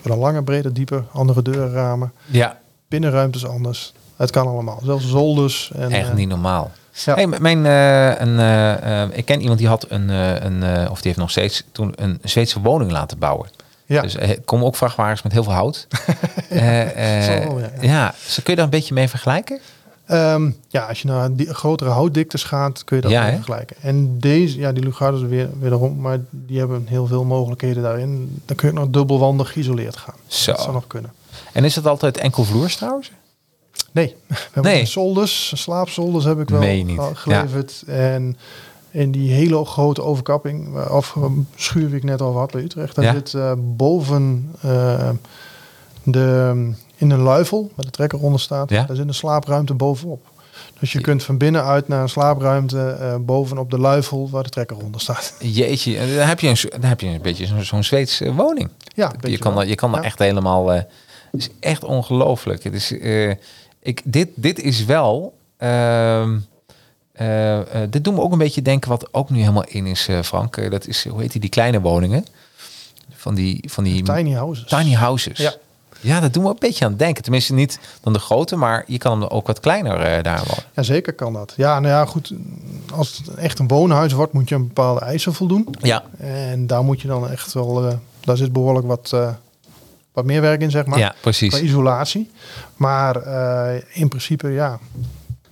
voor 0.00 0.10
een 0.10 0.18
lange, 0.18 0.42
brede, 0.42 0.72
diepe, 0.72 1.02
andere 1.12 1.42
deurenramen. 1.42 2.12
Ja, 2.26 2.58
Binnenruimtes 2.88 3.46
anders. 3.46 3.92
Het 4.16 4.30
kan 4.30 4.46
allemaal. 4.46 4.80
Zelfs 4.84 5.08
zolders. 5.08 5.72
En, 5.74 5.90
echt 5.90 6.08
eh, 6.08 6.14
niet 6.14 6.28
normaal. 6.28 6.70
ja. 7.04 7.14
Hey, 7.14 7.26
mijn, 7.26 7.66
eh, 7.66 8.20
een, 8.20 9.10
ik 9.16 9.24
ken 9.24 9.40
iemand 9.40 9.58
die 9.58 9.68
had 9.68 9.86
een, 9.88 10.08
een 10.08 10.88
of 10.90 10.96
die 10.96 11.06
heeft 11.06 11.16
nog 11.18 11.30
steeds 11.30 11.64
toen 11.72 11.92
een 11.96 12.18
Zweedse 12.22 12.60
woning 12.60 12.90
laten 12.90 13.18
bouwen. 13.18 13.48
Ja. 13.92 14.02
Dus 14.02 14.16
er 14.16 14.40
komen 14.40 14.66
ook 14.66 14.76
vrachtwagens 14.76 15.22
met 15.22 15.32
heel 15.32 15.44
veel 15.44 15.52
hout. 15.52 15.86
Eh, 16.48 16.80
eh, 16.80 17.44
ja, 17.44 17.58
ja. 17.58 17.70
ja, 17.80 18.14
dus 18.24 18.34
kun 18.34 18.42
je 18.46 18.54
daar 18.54 18.64
een 18.64 18.70
beetje 18.70 18.94
mee 18.94 19.08
vergelijken? 19.08 19.60
Ehm, 20.06 20.50
ja, 20.68 20.86
als 20.86 21.02
je 21.02 21.08
naar 21.08 21.34
die 21.34 21.54
grotere 21.54 21.90
houtdiktes 21.90 22.44
gaat, 22.44 22.84
kun 22.84 22.96
je 22.96 23.02
dat 23.02 23.10
Ja, 23.10 23.28
vergelijken. 23.32 23.76
En 23.80 24.18
deze, 24.18 24.58
ja, 24.58 24.72
die 24.72 24.82
Lugardes 24.84 25.22
weer, 25.22 25.48
wederom, 25.60 26.00
maar 26.00 26.18
die 26.30 26.58
hebben 26.58 26.86
heel 26.88 27.06
veel 27.06 27.24
mogelijkheden 27.24 27.82
daarin. 27.82 28.40
Dan 28.44 28.56
kun 28.56 28.68
je 28.68 28.74
ook 28.74 28.80
nog 28.80 28.90
dubbelwandig 28.90 29.52
geïsoleerd 29.52 29.96
gaan. 29.96 30.14
Zo. 30.26 30.52
Dat 30.52 30.60
zou 30.60 30.72
nog 30.72 30.86
kunnen. 30.86 31.12
En 31.52 31.64
is 31.64 31.74
het 31.74 31.86
altijd 31.86 32.16
enkel 32.16 32.44
vloers 32.44 32.76
trouwens? 32.76 33.10
Nee, 33.92 34.06
we 34.28 34.34
hebben 34.52 34.72
Nee. 34.72 34.86
zolders, 34.86 35.52
slaapzolders 35.62 36.24
heb 36.24 36.40
ik 36.40 36.48
wel 36.48 37.12
geleverd. 37.14 37.82
En 37.86 38.36
in 38.92 39.10
die 39.10 39.32
hele 39.32 39.64
grote 39.64 40.02
overkapping, 40.02 40.76
eh, 40.76 40.94
of 40.94 41.16
eh, 41.16 41.24
schuur 41.54 41.86
wie 41.88 41.96
ik 41.96 42.04
net 42.04 42.20
al 42.20 42.36
had 42.38 42.50
bij 42.50 42.62
Utrecht, 42.62 42.94
daar 42.94 43.04
Ja. 43.04 43.12
zit 43.12 43.34
eh, 43.34 43.52
boven 43.58 44.50
eh, 44.60 45.08
de, 46.02 46.70
in 46.96 47.10
een 47.10 47.20
luifel, 47.22 47.70
waar 47.74 47.84
de 47.84 47.90
trekker 47.90 48.18
onder 48.18 48.40
staat, 48.40 48.70
Ja. 48.70 48.84
daar 48.84 48.96
zit 48.96 49.08
een 49.08 49.14
slaapruimte 49.14 49.74
bovenop. 49.74 50.30
Dus 50.80 50.92
je 50.92 51.00
kunt 51.00 51.22
van 51.24 51.38
binnenuit 51.38 51.88
naar 51.88 52.02
een 52.02 52.08
slaapruimte 52.08 52.88
eh, 53.00 53.14
bovenop 53.20 53.70
de 53.70 53.78
luifel 53.78 54.30
waar 54.30 54.42
de 54.42 54.48
trekker 54.48 54.76
onder 54.76 55.00
staat. 55.00 55.34
Jeetje, 55.40 55.94
dan 56.16 56.26
heb 56.26 56.40
je 56.40 56.48
een, 56.48 56.56
dan 56.80 56.88
heb 56.88 57.00
je 57.00 57.06
een 57.06 57.22
beetje 57.22 57.46
zo'n 57.46 57.62
zo'n 57.64 57.84
Zweedse 57.84 58.34
woning. 58.34 58.70
Ja, 58.94 59.12
je 59.20 59.38
kan, 59.38 59.52
wel. 59.52 59.62
er- 59.62 59.68
je 59.68 59.74
kan 59.74 59.92
er 59.94 59.98
Ja. 60.00 60.04
echt 60.04 60.18
helemaal. 60.18 60.72
eh, 60.72 60.80
het 61.30 61.40
is 61.40 61.48
echt 61.60 61.84
ongelooflijk. 61.84 62.64
Het 62.64 62.72
is, 62.74 62.98
eh, 62.98 63.30
ik, 63.82 64.00
dit, 64.04 64.28
dit 64.34 64.60
is 64.60 64.84
wel. 64.84 65.34
ehm, 65.56 66.38
eh, 67.22 67.80
dit 67.90 68.04
doet 68.04 68.14
me 68.14 68.20
ook 68.20 68.32
een 68.32 68.38
beetje 68.38 68.62
denken 68.62 68.90
wat 68.90 69.08
ook 69.14 69.30
nu 69.30 69.38
helemaal 69.40 69.64
in 69.64 69.86
is, 69.86 70.08
eh, 70.08 70.22
Frank. 70.22 70.70
Dat 70.70 70.86
is, 70.86 71.08
hoe 71.08 71.20
heet 71.20 71.32
die, 71.32 71.40
die 71.40 71.50
kleine 71.50 71.80
woningen? 71.80 72.26
Van 73.14 73.34
die, 73.34 73.64
van 73.66 73.84
die 73.84 74.02
Tiny 74.02 74.32
houses. 74.32 74.68
tiny 74.68 74.92
houses. 74.94 75.38
Ja. 75.38 75.54
ja, 76.00 76.20
dat 76.20 76.32
doen 76.34 76.42
we 76.42 76.48
een 76.50 76.56
beetje 76.58 76.84
aan 76.84 76.90
het 76.90 76.98
denken. 76.98 77.22
Tenminste, 77.22 77.52
niet 77.54 77.78
dan 78.00 78.12
de 78.12 78.18
grote, 78.18 78.56
maar 78.56 78.84
je 78.86 78.98
kan 78.98 79.20
hem 79.20 79.28
ook 79.30 79.46
wat 79.46 79.60
kleiner 79.60 80.22
daar 80.22 80.42
wonen. 80.46 80.64
Ja, 80.74 80.82
zeker 80.82 81.12
kan 81.12 81.32
dat. 81.32 81.52
Ja, 81.56 81.80
nou 81.80 81.94
ja, 81.94 82.04
goed. 82.04 82.32
Als 82.94 83.16
het 83.24 83.34
echt 83.34 83.58
een 83.58 83.68
woonhuis 83.68 84.12
wordt, 84.12 84.32
moet 84.32 84.48
je 84.48 84.54
een 84.54 84.66
bepaalde 84.66 85.00
eisen 85.00 85.34
voldoen. 85.34 85.68
Ja, 85.80 86.02
En 86.18 86.66
daar 86.66 86.84
moet 86.84 87.00
je 87.00 87.08
dan 87.08 87.30
echt 87.30 87.52
wel, 87.52 87.98
daar 88.20 88.36
zit 88.36 88.52
behoorlijk 88.52 88.86
wat, 88.86 89.16
wat 90.12 90.24
meer 90.24 90.40
werk 90.40 90.60
in, 90.60 90.70
zeg 90.70 90.86
maar. 90.86 90.98
ja 90.98 91.14
precies. 91.20 91.54
Qua 91.54 91.62
isolatie. 91.64 92.30
Maar 92.76 93.16
in 93.92 94.08
principe, 94.08 94.48
ja, 94.48 94.78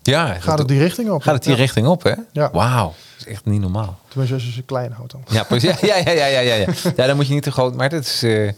Ja, 0.03 0.35
gaat 0.35 0.59
het 0.59 0.69
die 0.69 0.79
richting 0.79 1.11
op. 1.11 1.23
gaat 1.23 1.35
het 1.35 1.43
die 1.43 1.53
Ja. 1.53 1.59
richting 1.59 1.87
op, 1.87 2.03
hè? 2.03 2.15
Ja. 2.33 2.51
Wauw, 2.53 2.85
dat 2.87 2.95
is 3.19 3.27
echt 3.27 3.45
niet 3.45 3.61
normaal. 3.61 3.99
Tenminste, 4.09 4.35
als 4.37 4.45
je 4.45 4.53
ze 4.53 4.63
klein 4.63 4.93
houdt 4.93 5.13
dan. 5.13 5.23
Ja, 5.31 5.43
precies. 5.43 5.81
Ja, 5.81 5.97
ja, 5.97 6.11
ja, 6.11 6.25
ja, 6.27 6.41
ja, 6.41 6.55
ja. 6.55 6.67
Ja, 6.97 7.07
dan 7.07 7.17
moet 7.17 7.27
je 7.27 7.35
niet 7.35 7.43
te 7.43 7.53
groot. 7.53 7.75
Maar 7.77 7.89
dat 7.89 8.03
is. 8.05 8.23
eh, 8.23 8.51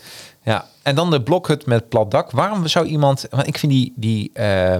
ja. 0.42 0.66
En 0.82 0.94
dan 0.94 1.10
de 1.10 1.22
blokhut 1.22 1.66
met 1.66 1.88
plat 1.88 2.10
dak. 2.10 2.30
Waarom 2.30 2.66
zou 2.66 2.86
iemand. 2.86 3.26
Want 3.30 3.46
ik 3.46 3.58
vind 3.58 3.72
die, 3.72 3.92
die, 3.96 4.30
eh, 4.34 4.76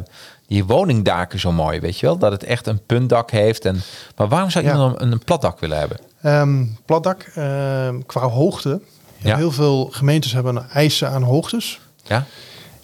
die 0.46 0.64
woningdaken 0.64 1.40
zo 1.40 1.52
mooi, 1.52 1.80
weet 1.80 1.98
je 1.98 2.06
wel? 2.06 2.18
Dat 2.18 2.32
het 2.32 2.44
echt 2.44 2.66
een 2.66 2.80
puntdak 2.86 3.30
heeft. 3.30 3.64
En, 3.64 3.80
maar 4.16 4.28
waarom 4.28 4.50
zou 4.50 4.64
iemand 4.64 5.00
een, 5.00 5.12
een 5.12 5.24
plat 5.24 5.40
dak 5.42 5.60
willen 5.60 5.78
hebben? 5.78 5.98
Ehm 6.22 6.64
platdak, 6.84 7.22
ehm, 7.34 8.00
qua 8.06 8.20
hoogte. 8.28 8.80
Heel 9.18 9.52
veel 9.52 9.88
gemeentes 9.92 10.32
hebben 10.32 10.70
eisen 10.70 11.10
aan 11.10 11.22
hoogtes. 11.22 11.80
Ja? 12.04 12.24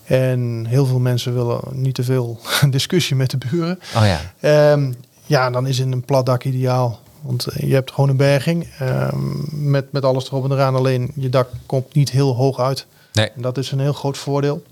En 0.09 0.67
heel 0.69 0.87
veel 0.87 0.99
mensen 0.99 1.35
willen 1.35 1.61
niet 1.73 1.95
te 1.95 2.05
veel 2.05 2.39
discussie 2.71 3.17
met 3.17 3.31
de 3.31 3.39
buren. 3.51 3.79
Oh 3.97 4.03
ja. 4.07 4.21
Ehm, 4.41 4.93
ja, 5.27 5.51
dan 5.51 5.67
is 5.67 5.79
in 5.79 5.93
een 5.93 6.05
plat 6.05 6.27
dak 6.27 6.45
ideaal. 6.45 7.01
Want 7.21 7.47
eh, 7.47 7.69
je 7.69 7.75
hebt 7.75 7.91
gewoon 7.93 8.11
een 8.11 8.17
berging 8.17 8.69
ehm, 8.79 9.71
met, 9.71 9.93
met 9.93 10.05
alles 10.05 10.27
erop 10.27 10.45
en 10.45 10.53
eraan. 10.53 10.75
Alleen 10.75 11.11
je 11.15 11.29
dak 11.29 11.49
komt 11.67 11.95
niet 11.95 12.11
heel 12.11 12.35
hoog 12.35 12.59
uit. 12.61 12.87
Nee. 13.13 13.31
En 13.31 13.43
dat 13.43 13.59
is 13.59 13.71
een 13.71 13.81
heel 13.81 13.93
groot 13.93 14.19
voordeel. 14.19 14.63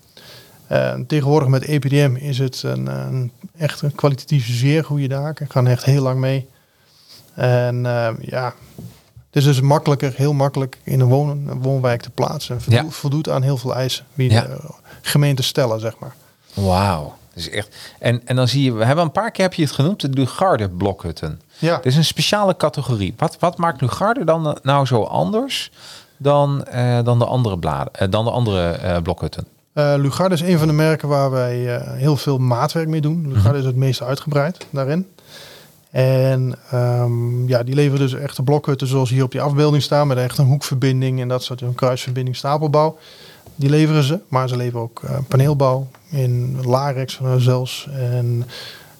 Eh, 0.66 0.94
tegenwoordig 1.06 1.48
met 1.48 1.64
EPDM 1.64 2.16
is 2.18 2.38
het 2.38 2.62
een, 2.62 2.86
een 2.86 3.30
echt 3.58 3.82
een 3.82 3.94
kwalitatief 3.94 4.46
zeer 4.46 4.84
goede 4.84 5.08
daken. 5.08 5.46
Gaan 5.50 5.66
echt 5.66 5.84
heel 5.84 6.02
lang 6.02 6.18
mee. 6.20 6.48
En 7.34 7.86
eh, 7.86 8.08
ja, 8.20 8.54
het 9.26 9.36
is 9.36 9.44
dus 9.44 9.60
makkelijker, 9.60 10.12
heel 10.16 10.32
makkelijk 10.32 10.78
in 10.82 11.00
een, 11.00 11.06
woon, 11.06 11.28
een 11.48 11.62
woonwijk 11.62 12.02
te 12.02 12.10
plaatsen. 12.10 12.54
En 12.54 12.62
voldoet, 12.62 12.82
Ja. 12.84 12.90
voldoet 12.90 13.28
aan 13.28 13.42
heel 13.42 13.56
veel 13.56 13.74
eisen 13.74 14.04
Ja. 14.14 14.40
de 14.40 14.56
gemeenten 15.06 15.44
stellen, 15.44 15.80
zeg 15.80 15.98
maar. 15.98 16.14
Wauw. 16.54 17.14
Is 17.34 17.50
echt. 17.50 17.76
En, 17.98 18.22
en 18.24 18.36
dan 18.36 18.48
zie 18.48 18.62
je, 18.62 18.72
we 18.72 18.84
hebben 18.84 19.04
een 19.04 19.12
paar 19.12 19.30
keer 19.30 19.44
heb 19.44 19.54
je 19.54 19.62
het 19.62 19.72
genoemd, 19.72 20.00
de 20.00 20.08
Lugarde 20.08 20.68
blokhutten. 20.68 21.40
Ja, 21.58 21.82
is 21.82 21.96
een 21.96 22.04
speciale 22.04 22.56
categorie. 22.56 23.14
Wat, 23.16 23.36
wat 23.40 23.56
maakt 23.56 23.80
Lugarde 23.80 24.24
dan 24.24 24.58
nou 24.62 24.86
zo 24.86 25.02
anders 25.02 25.70
dan, 26.16 26.64
eh, 26.64 26.98
dan 27.04 27.18
de 27.18 27.24
andere 27.24 27.58
bladen, 27.58 27.92
eh, 27.92 28.10
dan 28.10 28.24
de 28.24 28.30
andere 28.30 28.70
eh, 28.70 29.02
blokhutten? 29.02 29.46
Eh 29.72 29.94
Lugarde 29.96 30.34
is 30.34 30.40
een 30.40 30.58
van 30.58 30.66
de 30.68 30.74
merken 30.74 31.08
waar 31.08 31.30
wij 31.30 31.76
eh, 31.76 31.92
heel 31.92 32.16
veel 32.16 32.38
maatwerk 32.38 32.88
mee 32.88 33.00
doen. 33.00 33.32
Lugarde 33.32 33.58
is 33.58 33.64
het 33.64 33.76
meest 33.76 34.02
uitgebreid 34.02 34.66
daarin. 34.70 35.06
En 35.90 36.54
ehm, 36.70 37.48
ja, 37.48 37.62
die 37.62 37.74
leveren 37.74 37.98
dus 37.98 38.14
echte 38.14 38.42
blokhutten 38.42 38.86
zoals 38.86 39.10
hier 39.10 39.22
op 39.22 39.30
die 39.30 39.40
afbeelding 39.40 39.82
staan. 39.82 40.06
Met 40.06 40.18
echt 40.18 40.38
een 40.38 40.46
hoekverbinding 40.46 41.20
en 41.20 41.28
dat 41.28 41.42
soort 41.42 41.60
een 41.60 41.74
kruisverbinding 41.74 42.36
stapelbouw. 42.36 42.98
Die 43.56 43.70
leveren 43.70 44.02
ze, 44.02 44.20
maar 44.28 44.48
ze 44.48 44.56
leveren 44.56 44.80
ook 44.80 45.02
eh, 45.02 45.18
paneelbouw 45.28 45.88
in 46.10 46.58
Larex 46.62 47.20
zelfs. 47.36 47.88
En 47.92 48.46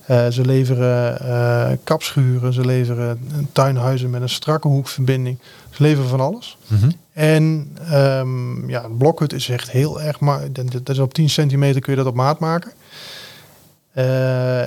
eh, 0.07 0.29
ze 0.29 0.45
leveren 0.45 1.21
eh, 1.21 1.77
kapschuren, 1.85 2.53
ze 2.53 2.65
leveren 2.65 3.19
tuinhuizen 3.53 4.11
met 4.11 4.23
een 4.23 4.29
strakke 4.29 4.69
hoekverbinding. 4.69 5.39
Ze 5.71 5.83
leveren 5.83 6.09
van 6.09 6.21
alles. 6.21 6.59
Mhm. 6.67 6.91
En 7.13 7.71
ehm, 7.91 8.69
ja, 8.69 8.85
een 8.85 8.97
blokhut 8.97 9.33
is 9.33 9.49
echt 9.49 9.71
heel 9.71 10.01
erg, 10.01 10.21
maar 10.21 10.53
dat 10.53 10.89
is 10.89 10.99
op 10.99 11.15
10 11.15 11.31
centimeter 11.31 11.81
kun 11.81 11.93
je 11.93 11.99
dat 11.99 12.09
op 12.09 12.15
maat 12.15 12.39
maken. 12.39 12.73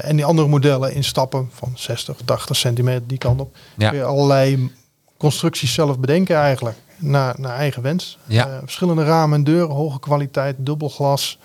En 0.02 0.16
die 0.16 0.26
andere 0.26 0.48
modellen 0.48 0.94
in 0.94 1.04
stappen 1.04 1.50
van 1.54 1.72
60, 1.76 2.18
80 2.26 2.56
centimeter 2.56 3.08
die 3.08 3.18
kant 3.18 3.40
op. 3.40 3.58
Ja. 3.78 3.90
Kun 3.90 3.98
je 3.98 4.04
allerlei 4.04 4.72
constructies 5.18 5.74
zelf 5.74 6.00
bedenken 6.00 6.36
eigenlijk. 6.36 6.78
Naar, 7.00 7.36
naar 7.38 7.56
eigen 7.56 7.82
wens. 7.82 8.18
Ja. 8.26 8.48
Eh, 8.48 8.58
verschillende 8.64 9.04
ramen 9.04 9.38
en 9.38 9.44
deuren, 9.44 9.76
hoge 9.76 10.00
kwaliteit, 10.00 10.56
dubbelglas. 10.60 11.40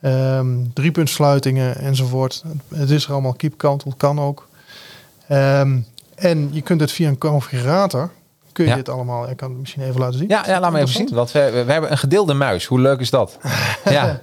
ehm 0.00 0.46
driepuntsluitingen 0.74 1.76
enzovoort. 1.78 2.42
Het 2.74 2.90
is 2.90 3.04
er 3.04 3.12
allemaal 3.12 3.32
keepkantel, 3.34 3.92
kan 3.96 4.20
ook. 4.20 4.48
Ehm, 5.28 5.78
en 6.14 6.48
je 6.52 6.60
kunt 6.60 6.80
het 6.80 6.92
via 6.92 7.08
een 7.08 7.18
configurator. 7.18 8.10
Kun 8.52 8.64
je 8.64 8.70
Ja. 8.70 8.76
dit 8.76 8.88
allemaal, 8.88 9.30
ik 9.30 9.36
kan 9.36 9.50
het 9.50 9.58
misschien 9.58 9.82
even 9.82 10.00
laten 10.00 10.18
zien. 10.18 10.28
Ja, 10.28 10.44
ja, 10.46 10.60
laat 10.60 10.72
me 10.72 10.78
even 10.78 10.88
zien. 10.94 11.14
Want 11.14 11.32
we, 11.32 11.62
we 11.66 11.72
hebben 11.72 11.90
een 11.90 11.98
gedeelde 11.98 12.34
muis. 12.34 12.64
Hoe 12.66 12.80
leuk 12.80 13.00
is 13.00 13.10
dat? 13.10 13.38
ja. 13.84 14.20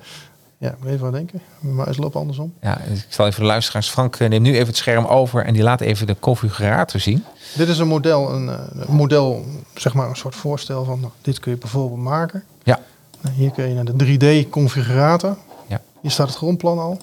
Ja, 0.58 0.76
moet 0.80 0.90
even 0.90 1.06
aan 1.06 1.12
denken. 1.12 1.42
Mijn 1.60 1.76
muis 1.76 1.98
loopt 1.98 2.16
andersom. 2.16 2.54
ja, 2.62 2.80
ik 2.80 3.06
zal 3.10 3.28
even 3.28 3.40
de 3.40 3.48
luisteraars. 3.48 3.90
Frank 3.90 4.16
eh, 4.16 4.30
neemt 4.30 4.44
nu 4.44 4.54
even 4.54 4.68
het 4.68 4.78
scherm 4.78 5.06
over 5.06 5.46
en 5.46 5.54
die 5.54 5.64
laat 5.64 5.82
even 5.82 6.08
de 6.08 6.16
configurator 6.20 7.00
zien. 7.00 7.24
Dit 7.56 7.68
is 7.68 7.78
een 7.78 7.88
model, 7.88 8.34
een, 8.34 8.50
eh, 8.50 8.88
een 8.88 8.96
model, 8.96 9.46
zeg 9.74 9.94
maar 9.94 10.10
een 10.10 10.16
soort 10.16 10.36
voorstel 10.36 10.84
van, 10.84 11.00
nou, 11.00 11.12
dit 11.22 11.40
kun 11.40 11.52
je 11.52 11.58
bijvoorbeeld 11.58 12.02
maken. 12.02 12.44
Ja. 12.64 12.80
Nou, 13.22 13.36
hier 13.36 13.52
kun 13.52 13.68
je 13.68 13.74
naar 13.74 13.86
de 13.86 13.96
3D 13.96 14.50
configurator. 14.50 15.38
Ja. 15.68 15.82
Hier 16.02 16.12
staat 16.12 16.28
het 16.28 16.38
grondplan 16.38 16.80
al. 16.80 16.98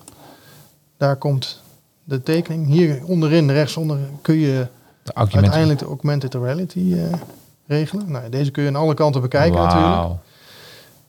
Daar 0.97 1.17
komt 1.17 1.63
de 2.05 2.23
tekening. 2.23 2.67
Hier 2.67 3.05
onderin, 3.05 3.51
rechtsonder, 3.51 3.99
kun 4.23 4.35
je 4.35 4.67
De 5.03 5.15
uiteindelijk 5.15 5.79
de 5.79 5.87
augmented 5.87 6.35
reality 6.35 6.95
eh, 6.95 7.19
regelen. 7.67 8.11
Nou, 8.11 8.29
deze 8.29 8.51
kun 8.51 8.63
je 8.63 8.69
aan 8.69 8.77
alle 8.77 8.95
kanten 8.95 9.21
bekijken 9.21 9.63
natuurlijk. 9.63 10.13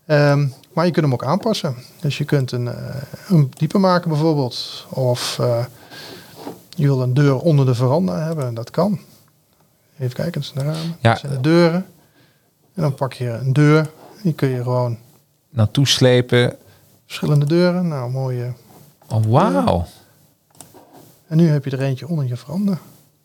Ehm, 0.05 0.47
maar 0.73 0.85
je 0.85 0.91
kunt 0.91 1.05
hem 1.05 1.13
ook 1.13 1.23
aanpassen. 1.23 1.75
Dus 2.01 2.17
je 2.17 2.23
kunt 2.25 2.51
een, 2.51 2.67
eh, 2.67 2.95
een 3.27 3.51
diepe 3.57 3.77
maken 3.77 4.09
bijvoorbeeld. 4.09 4.85
Of 4.89 5.39
eh, 5.39 5.65
je 6.69 6.83
wil 6.85 7.01
een 7.01 7.13
deur 7.13 7.37
onder 7.39 7.65
de 7.65 7.75
veranda 7.75 8.17
hebben. 8.19 8.53
Dat 8.53 8.69
kan. 8.71 8.99
Even 9.99 10.15
kijken, 10.15 10.41
dat 10.41 10.51
zijn 10.53 10.65
de 10.65 10.71
ramen. 10.73 10.95
Ja. 10.99 11.09
Dat 11.11 11.19
zijn 11.19 11.33
de 11.33 11.41
deuren. 11.41 11.85
En 12.73 12.81
dan 12.81 12.95
pak 12.95 13.13
je 13.13 13.29
een 13.29 13.53
deur. 13.53 13.89
Die 14.23 14.33
kun 14.33 14.49
je 14.49 14.63
gewoon 14.63 14.97
Naartoe 15.49 15.87
slepen. 15.87 16.55
verschillende 17.05 17.45
deuren. 17.45 17.87
Nou, 17.87 18.11
mooie. 18.11 18.53
Oh, 19.07 19.23
wauw. 19.27 19.85
En 21.27 21.37
nu 21.37 21.49
heb 21.49 21.65
je 21.65 21.71
er 21.71 21.81
eentje 21.81 22.07
onder 22.07 22.25
je 22.25 22.35
veranda. 22.37 22.77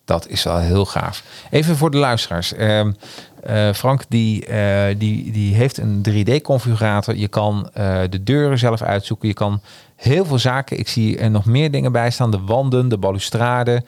Dat 0.05 0.27
is 0.29 0.43
wel 0.43 0.59
heel 0.59 0.85
gaaf. 0.85 1.23
Even 1.51 1.77
voor 1.77 1.91
de 1.91 1.97
luisteraars. 1.97 2.53
Ehm, 2.53 2.93
eh, 3.43 3.73
Frank 3.73 4.03
die, 4.09 4.47
eh, 4.47 4.99
die, 4.99 5.33
die 5.33 5.55
heeft 5.55 5.79
een 5.79 6.03
3D-configurator. 6.09 7.17
Je 7.17 7.29
kan 7.29 7.71
eh, 7.73 8.01
de 8.11 8.23
deuren 8.23 8.59
zelf 8.59 8.83
uitzoeken. 8.83 9.29
Je 9.29 9.35
kan 9.35 9.61
heel 9.97 10.25
veel 10.25 10.39
zaken. 10.39 10.79
Ik 10.79 10.89
zie 10.89 11.19
er 11.19 11.31
nog 11.31 11.45
meer 11.45 11.71
dingen 11.71 11.93
bij 11.93 12.11
staan. 12.11 12.31
De 12.31 12.41
wanden, 12.41 12.89
de 12.89 12.99
balustrade. 12.99 13.83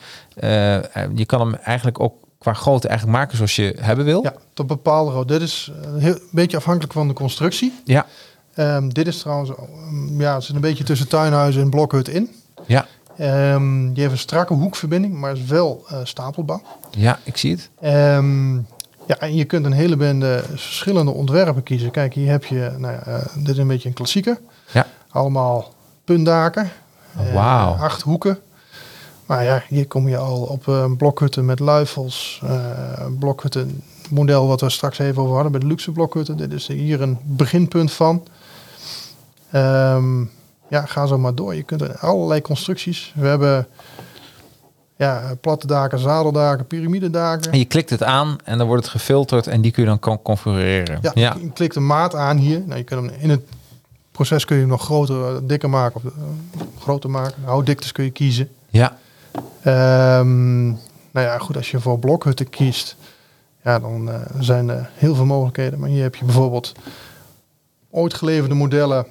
Je 1.15 1.25
kan 1.27 1.41
hem 1.41 1.55
eigenlijk 1.55 2.01
ook 2.01 2.15
qua 2.41 2.53
grootte 2.53 2.89
eigenlijk 2.89 3.19
maken 3.19 3.37
zoals 3.37 3.57
je 3.57 3.77
hebben 3.81 4.05
wil. 4.05 4.23
Ja, 4.23 4.35
tot 4.53 4.67
bepaalde. 4.67 5.25
Dit 5.25 5.41
is 5.41 5.73
eh, 5.83 6.03
heel, 6.03 6.15
een 6.15 6.21
beetje 6.31 6.57
afhankelijk 6.57 6.93
van 6.93 7.09
de 7.09 7.15
constructie. 7.15 7.81
Ja. 7.85 8.07
Ehm, 8.55 8.89
dit 8.89 9.07
is 9.07 9.19
trouwens, 9.19 9.51
um, 9.51 10.21
ja, 10.21 10.35
het 10.35 10.45
zit 10.45 10.55
een 10.55 10.61
beetje 10.61 10.85
tussen 10.85 11.09
tuinhuizen 11.09 11.63
en 11.63 11.71
blokhut 11.71 12.09
in. 12.09 12.31
Ja. 12.67 12.87
Ehm, 13.17 13.93
die 13.93 14.01
heeft 14.03 14.13
een 14.13 14.19
strakke 14.19 14.55
hoekverbinding, 14.55 15.15
maar 15.15 15.33
is 15.33 15.45
wel 15.45 15.87
stapelbouw. 16.05 16.63
ja, 16.91 17.19
ik 17.23 17.37
zie 17.37 17.51
het. 17.51 17.71
Ja, 19.11 19.19
en 19.19 19.35
je 19.35 19.45
kunt 19.45 19.65
een 19.67 19.73
hele 19.73 19.97
bende 19.97 20.43
verschillende 20.49 21.11
ontwerpen 21.11 21.63
kiezen. 21.63 21.91
Kijk, 21.91 22.15
hier 22.15 22.31
heb 22.31 22.45
je, 22.45 22.75
nou 22.79 22.93
ja, 22.95 23.03
eh, 23.03 23.27
dit 23.35 23.49
is 23.49 23.57
een 23.57 23.67
beetje 23.67 23.89
een 23.89 23.95
klassieker. 23.95 24.41
Ja. 24.73 24.87
Allemaal 25.09 25.75
puntdaken. 26.05 26.71
Eh, 27.17 27.35
Wauw. 27.35 27.73
acht 27.73 28.03
hoeken. 28.03 28.39
Maar 29.27 29.45
ja, 29.45 29.63
hier 29.69 29.87
kom 29.87 30.09
je 30.09 30.17
al 30.17 30.43
op 30.43 30.67
een 30.67 30.97
blokhutten 30.97 31.45
met 31.45 31.59
luifels. 31.59 32.41
eh 32.45 33.07
blokhutten, 33.19 33.83
model 34.11 34.47
wat 34.47 34.61
we 34.61 34.71
straks 34.71 34.99
even 34.99 35.23
over 35.23 35.35
hadden 35.35 35.61
de 35.61 35.67
luxe 35.67 35.93
blokhutten. 35.93 36.37
Dit 36.37 36.53
is 36.53 36.67
hier 36.67 37.01
een 37.01 37.19
beginpunt 37.23 37.93
van. 37.93 38.27
Ehm, 39.51 40.21
ja, 40.69 40.87
ga 40.87 41.07
zo 41.07 41.19
maar 41.19 41.35
door. 41.35 41.55
Je 41.55 41.63
kunt 41.63 41.81
er 41.81 41.99
allerlei 41.99 42.41
constructies. 42.41 43.13
We 43.17 43.27
hebben 43.27 43.67
ja, 45.01 45.35
platte 45.41 45.67
daken, 45.67 45.99
zadeldaken, 45.99 46.67
piramidedaken. 46.67 47.53
En 47.53 47.59
je 47.59 47.65
klikt 47.65 47.91
het 47.91 48.03
aan 48.03 48.37
en 48.45 48.59
dan 48.59 48.67
wordt 48.67 48.83
het 48.83 48.93
gefilterd 48.93 49.47
en 49.47 49.61
die 49.61 49.73
kun 49.73 49.83
je 49.83 49.89
dan 49.89 49.99
kan 49.99 50.23
configureren. 50.23 50.99
Ja, 51.03 51.11
ja. 51.15 51.37
je 51.41 51.51
klikt 51.51 51.75
de 51.75 51.81
maat 51.81 52.15
aan 52.15 52.37
hier. 52.37 52.63
Nou, 52.67 52.79
je 52.79 52.85
kunt 52.85 53.11
hem 53.11 53.21
in 53.21 53.31
het 53.31 53.41
proces 54.11 54.45
kun 54.45 54.57
je 54.57 54.63
hem 54.63 54.71
nog 54.71 54.83
groter, 54.83 55.47
dikker 55.47 55.71
maken 55.71 55.97
of 55.97 56.05
eh, 56.05 56.11
groter 56.81 57.11
maken. 57.11 57.43
Houtdiktes 57.45 57.93
kun 57.93 58.05
je 58.05 58.11
kiezen. 58.11 58.49
ja. 58.71 58.97
Ehm, 59.63 60.67
nou 61.11 61.27
ja, 61.27 61.39
goed, 61.39 61.57
als 61.57 61.71
je 61.71 61.81
voor 61.81 61.99
blokhutten 61.99 62.51
kiest, 62.51 62.97
ja, 63.65 63.79
dan 63.79 64.11
eh, 64.11 64.21
zijn 64.39 64.69
er 64.69 64.91
heel 64.95 65.15
veel 65.15 65.27
mogelijkheden. 65.27 65.79
Maar 65.79 65.89
hier 65.89 66.03
heb 66.03 66.15
je 66.15 66.25
bijvoorbeeld 66.25 66.73
ooit 67.91 68.15
geleverde 68.15 68.55
modellen 68.55 69.07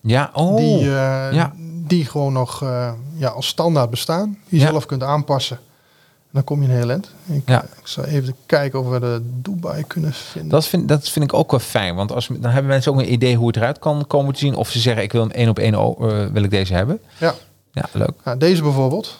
Ja, 0.00 0.30
oh. 0.32 0.56
die, 0.56 0.78
eh, 0.78 1.32
ja. 1.32 1.52
Die 1.90 2.04
gewoon 2.04 2.32
nog 2.32 2.62
eh, 2.62 2.92
ja, 3.16 3.28
als 3.28 3.46
standaard 3.46 3.90
bestaan. 3.90 4.38
Die 4.48 4.58
je 4.58 4.64
Ja. 4.64 4.70
zelf 4.70 4.86
kunt 4.86 5.02
aanpassen. 5.02 5.56
En 5.56 6.36
dan 6.36 6.44
kom 6.44 6.62
je 6.62 6.68
een 6.68 6.74
heel 6.74 6.90
eind. 6.90 7.10
Ik, 7.26 7.42
Ja. 7.48 7.62
ik 7.62 7.86
zal 7.86 8.04
even 8.04 8.34
kijken 8.46 8.80
of 8.80 8.88
we 8.88 9.00
de 9.00 9.20
Dubai 9.42 9.84
kunnen 9.86 10.12
vinden. 10.12 10.50
Dat 10.50 10.66
vind, 10.66 10.88
dat 10.88 11.08
vind 11.08 11.24
ik 11.24 11.34
ook 11.34 11.50
wel 11.50 11.60
fijn. 11.60 11.94
Want 11.94 12.12
als, 12.12 12.26
dan 12.32 12.50
hebben 12.50 12.70
mensen 12.70 12.92
ook 12.92 12.98
een 12.98 13.12
idee 13.12 13.36
hoe 13.36 13.46
het 13.46 13.56
eruit 13.56 13.78
kan 13.78 14.04
komen 14.06 14.32
te 14.34 14.38
zien. 14.40 14.54
Of 14.54 14.70
ze 14.70 14.78
zeggen, 14.78 15.02
ik 15.02 15.12
wil 15.12 15.20
hem 15.20 15.30
één 15.30 15.48
op 15.48 15.58
één, 15.58 15.74
oh, 15.74 16.22
eh, 16.22 16.26
wil 16.32 16.42
ik 16.42 16.50
deze 16.50 16.74
hebben. 16.74 17.00
Ja. 17.18 17.34
Ja, 17.72 17.84
leuk. 17.92 18.10
Nou, 18.24 18.38
deze 18.38 18.62
bijvoorbeeld. 18.62 19.18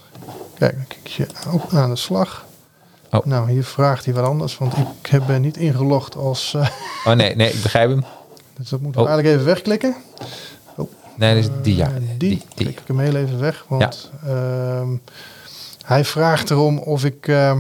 Kijk, 0.59 0.75
dan 0.77 0.87
kijk 0.89 1.07
je 1.07 1.27
ook 1.53 1.73
aan 1.73 1.91
de 1.91 1.97
slag. 1.97 2.47
Oh. 3.11 3.25
Nou, 3.25 3.51
hier 3.51 3.65
vraagt 3.65 4.05
hij 4.05 4.15
wat 4.15 4.25
anders, 4.25 4.59
want 4.59 4.73
ik 4.77 5.07
heb- 5.11 5.39
niet 5.39 5.57
ingelogd 5.57 6.17
als... 6.17 6.55
eh, 6.55 6.69
Oh 7.05 7.13
nee, 7.15 7.37
nee, 7.37 7.53
ik 7.53 7.63
begrijp 7.63 7.89
hem. 7.91 8.05
dus 8.59 8.69
dat 8.69 8.81
moeten 8.81 9.01
we 9.01 9.07
Oh. 9.07 9.13
eigenlijk 9.13 9.41
even 9.41 9.53
wegklikken. 9.55 9.95
Nee, 11.21 11.35
dat 11.35 11.45
is 11.45 11.51
die, 11.63 11.77
ja. 11.77 11.87
Eh, 11.87 11.93
Die, 12.19 12.43
die, 12.55 12.69
ik 12.69 12.81
hem 12.87 12.99
heel 12.99 13.15
even 13.15 13.39
weg, 13.41 13.65
want 13.69 14.11
ehm, 14.27 14.89
hij 15.85 16.05
vraagt 16.05 16.51
erom 16.51 16.79
of 16.79 17.05
ik... 17.05 17.29
ehm, 17.29 17.59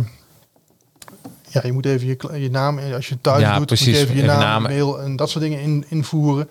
ja, 1.48 1.60
je 1.64 1.72
moet 1.72 1.86
even 1.86 2.06
je, 2.06 2.40
je 2.40 2.50
naam, 2.50 2.78
als 2.94 3.08
je 3.08 3.20
thuis 3.20 3.40
Ja, 3.42 3.56
doet, 3.56 3.66
precies. 3.66 3.86
moet 3.86 3.96
je 3.96 4.00
even 4.02 4.14
je 4.16 4.22
Even 4.22 4.34
naam, 4.36 4.48
naam. 4.48 4.62
mail 4.62 5.00
en 5.00 5.16
dat 5.16 5.30
soort 5.30 5.44
dingen 5.44 5.60
in, 5.60 5.84
invoeren. 5.88 6.48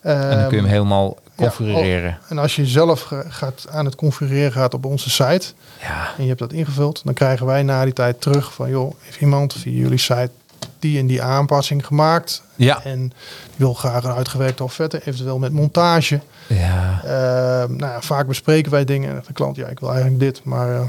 En 0.00 0.18
dan 0.20 0.28
kun 0.30 0.36
je 0.38 0.54
hem 0.56 0.64
Ehm, 0.64 0.64
helemaal 0.72 1.16
configureren. 1.36 2.18
En 2.28 2.38
als 2.38 2.56
je 2.56 2.66
zelf 2.66 3.10
gaat 3.28 3.66
aan 3.70 3.84
het 3.84 3.94
configureren 3.94 4.52
gaat 4.52 4.74
op 4.74 4.84
onze 4.84 5.10
site, 5.10 5.52
Ja, 5.80 6.08
en 6.16 6.22
je 6.22 6.28
hebt 6.28 6.38
dat 6.38 6.52
ingevuld, 6.52 7.00
dan 7.04 7.14
krijgen 7.14 7.46
wij 7.46 7.62
na 7.62 7.84
die 7.84 7.92
tijd 7.92 8.20
terug 8.20 8.52
van 8.54 8.70
joh, 8.70 8.94
heeft 9.00 9.20
iemand 9.20 9.52
via 9.54 9.72
jullie 9.78 9.98
site 9.98 10.30
die 10.78 10.98
en 10.98 11.06
die 11.06 11.22
aanpassing 11.22 11.86
gemaakt 11.86 12.42
ja. 12.56 12.84
en 12.84 13.12
wil 13.56 13.74
graag 13.74 14.04
een 14.04 14.12
uitgewerkte 14.12 14.62
offerte, 14.64 15.00
eventueel 15.00 15.38
met 15.38 15.52
montage. 15.52 16.20
ja. 16.46 17.00
Ehm, 17.04 17.76
nou 17.76 17.92
ja, 17.92 18.00
vaak 18.00 18.26
bespreken 18.26 18.70
wij 18.70 18.84
dingen 18.84 19.10
en 19.10 19.22
de 19.26 19.32
klant, 19.32 19.56
ja, 19.56 19.66
ik 19.66 19.80
wil 19.80 19.90
eigenlijk 19.90 20.20
dit, 20.20 20.44
maar 20.44 20.74
eh, 20.74 20.80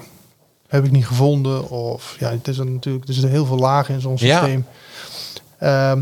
heb 0.67 0.85
ik 0.85 0.91
niet 0.91 1.07
gevonden. 1.07 1.69
Of 1.69 2.15
ja, 2.19 2.29
het 2.29 2.47
is 2.47 2.57
er 2.57 2.65
natuurlijk, 2.65 3.07
er 3.07 3.13
zitten 3.13 3.31
heel 3.31 3.45
veel 3.45 3.57
lagen 3.57 3.93
in 3.93 4.01
zo'n 4.01 4.15
Ja. 4.19 4.37
systeem. 4.39 4.65
Ehm, 5.59 6.01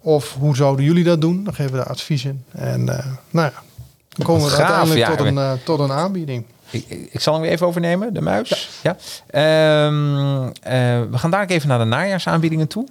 of 0.00 0.34
hoe 0.38 0.56
zouden 0.56 0.84
jullie 0.84 1.04
dat 1.04 1.20
doen? 1.20 1.44
Dan 1.44 1.54
geven 1.54 1.72
we 1.72 1.78
daar 1.78 1.86
advies 1.86 2.24
in. 2.24 2.44
En 2.50 2.88
eh, 2.98 3.06
nou 3.30 3.46
ja, 3.46 3.62
dan 4.08 4.26
komen 4.26 4.44
we 4.44 4.50
gaaf, 4.50 4.58
uiteindelijk 4.60 5.00
ja. 5.00 5.16
tot, 5.16 5.26
een, 5.26 5.38
eh, 5.38 5.52
tot 5.64 5.78
een 5.78 5.92
aanbieding. 5.92 6.44
Ik, 6.72 7.08
ik 7.10 7.20
zal 7.20 7.32
hem 7.32 7.42
weer 7.42 7.50
even 7.50 7.66
overnemen, 7.66 8.14
de 8.14 8.20
muis. 8.20 8.70
Ja. 8.82 8.96
Ehm, 9.26 10.46
eh, 10.62 11.10
we 11.10 11.18
gaan 11.18 11.30
daar 11.30 11.46
even 11.46 11.68
naar 11.68 11.78
de 11.78 11.84
najaarsaanbiedingen 11.84 12.68
toe. 12.68 12.86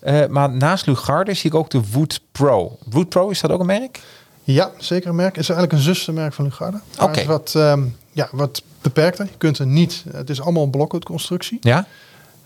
Eh, 0.00 0.26
maar 0.26 0.50
naast 0.50 0.86
Lugarde 0.86 1.34
zie 1.34 1.50
ik 1.50 1.56
ook 1.56 1.70
de 1.70 1.80
Wood 1.92 2.20
Pro. 2.32 2.78
Wood 2.90 3.08
Pro, 3.08 3.28
is 3.28 3.40
dat 3.40 3.50
ook 3.50 3.60
een 3.60 3.66
merk? 3.66 4.00
Ja, 4.42 4.70
zeker 4.78 5.08
een 5.08 5.14
merk. 5.14 5.36
Is 5.36 5.48
eigenlijk 5.48 5.72
een 5.72 5.84
zustermerk 5.84 6.32
van 6.32 6.44
Lugarde. 6.44 6.80
Oké. 7.00 7.20
is 7.20 7.26
wat, 7.26 7.52
ehm, 7.56 7.82
ja, 8.12 8.28
wat 8.32 8.62
beperkter. 8.80 9.24
Je 9.24 9.36
kunt 9.38 9.58
er 9.58 9.66
niet. 9.66 10.04
Het 10.12 10.30
is 10.30 10.40
allemaal 10.40 10.62
een 10.62 10.70
blokhoutconstructie. 10.70 11.58
Ja? 11.60 11.86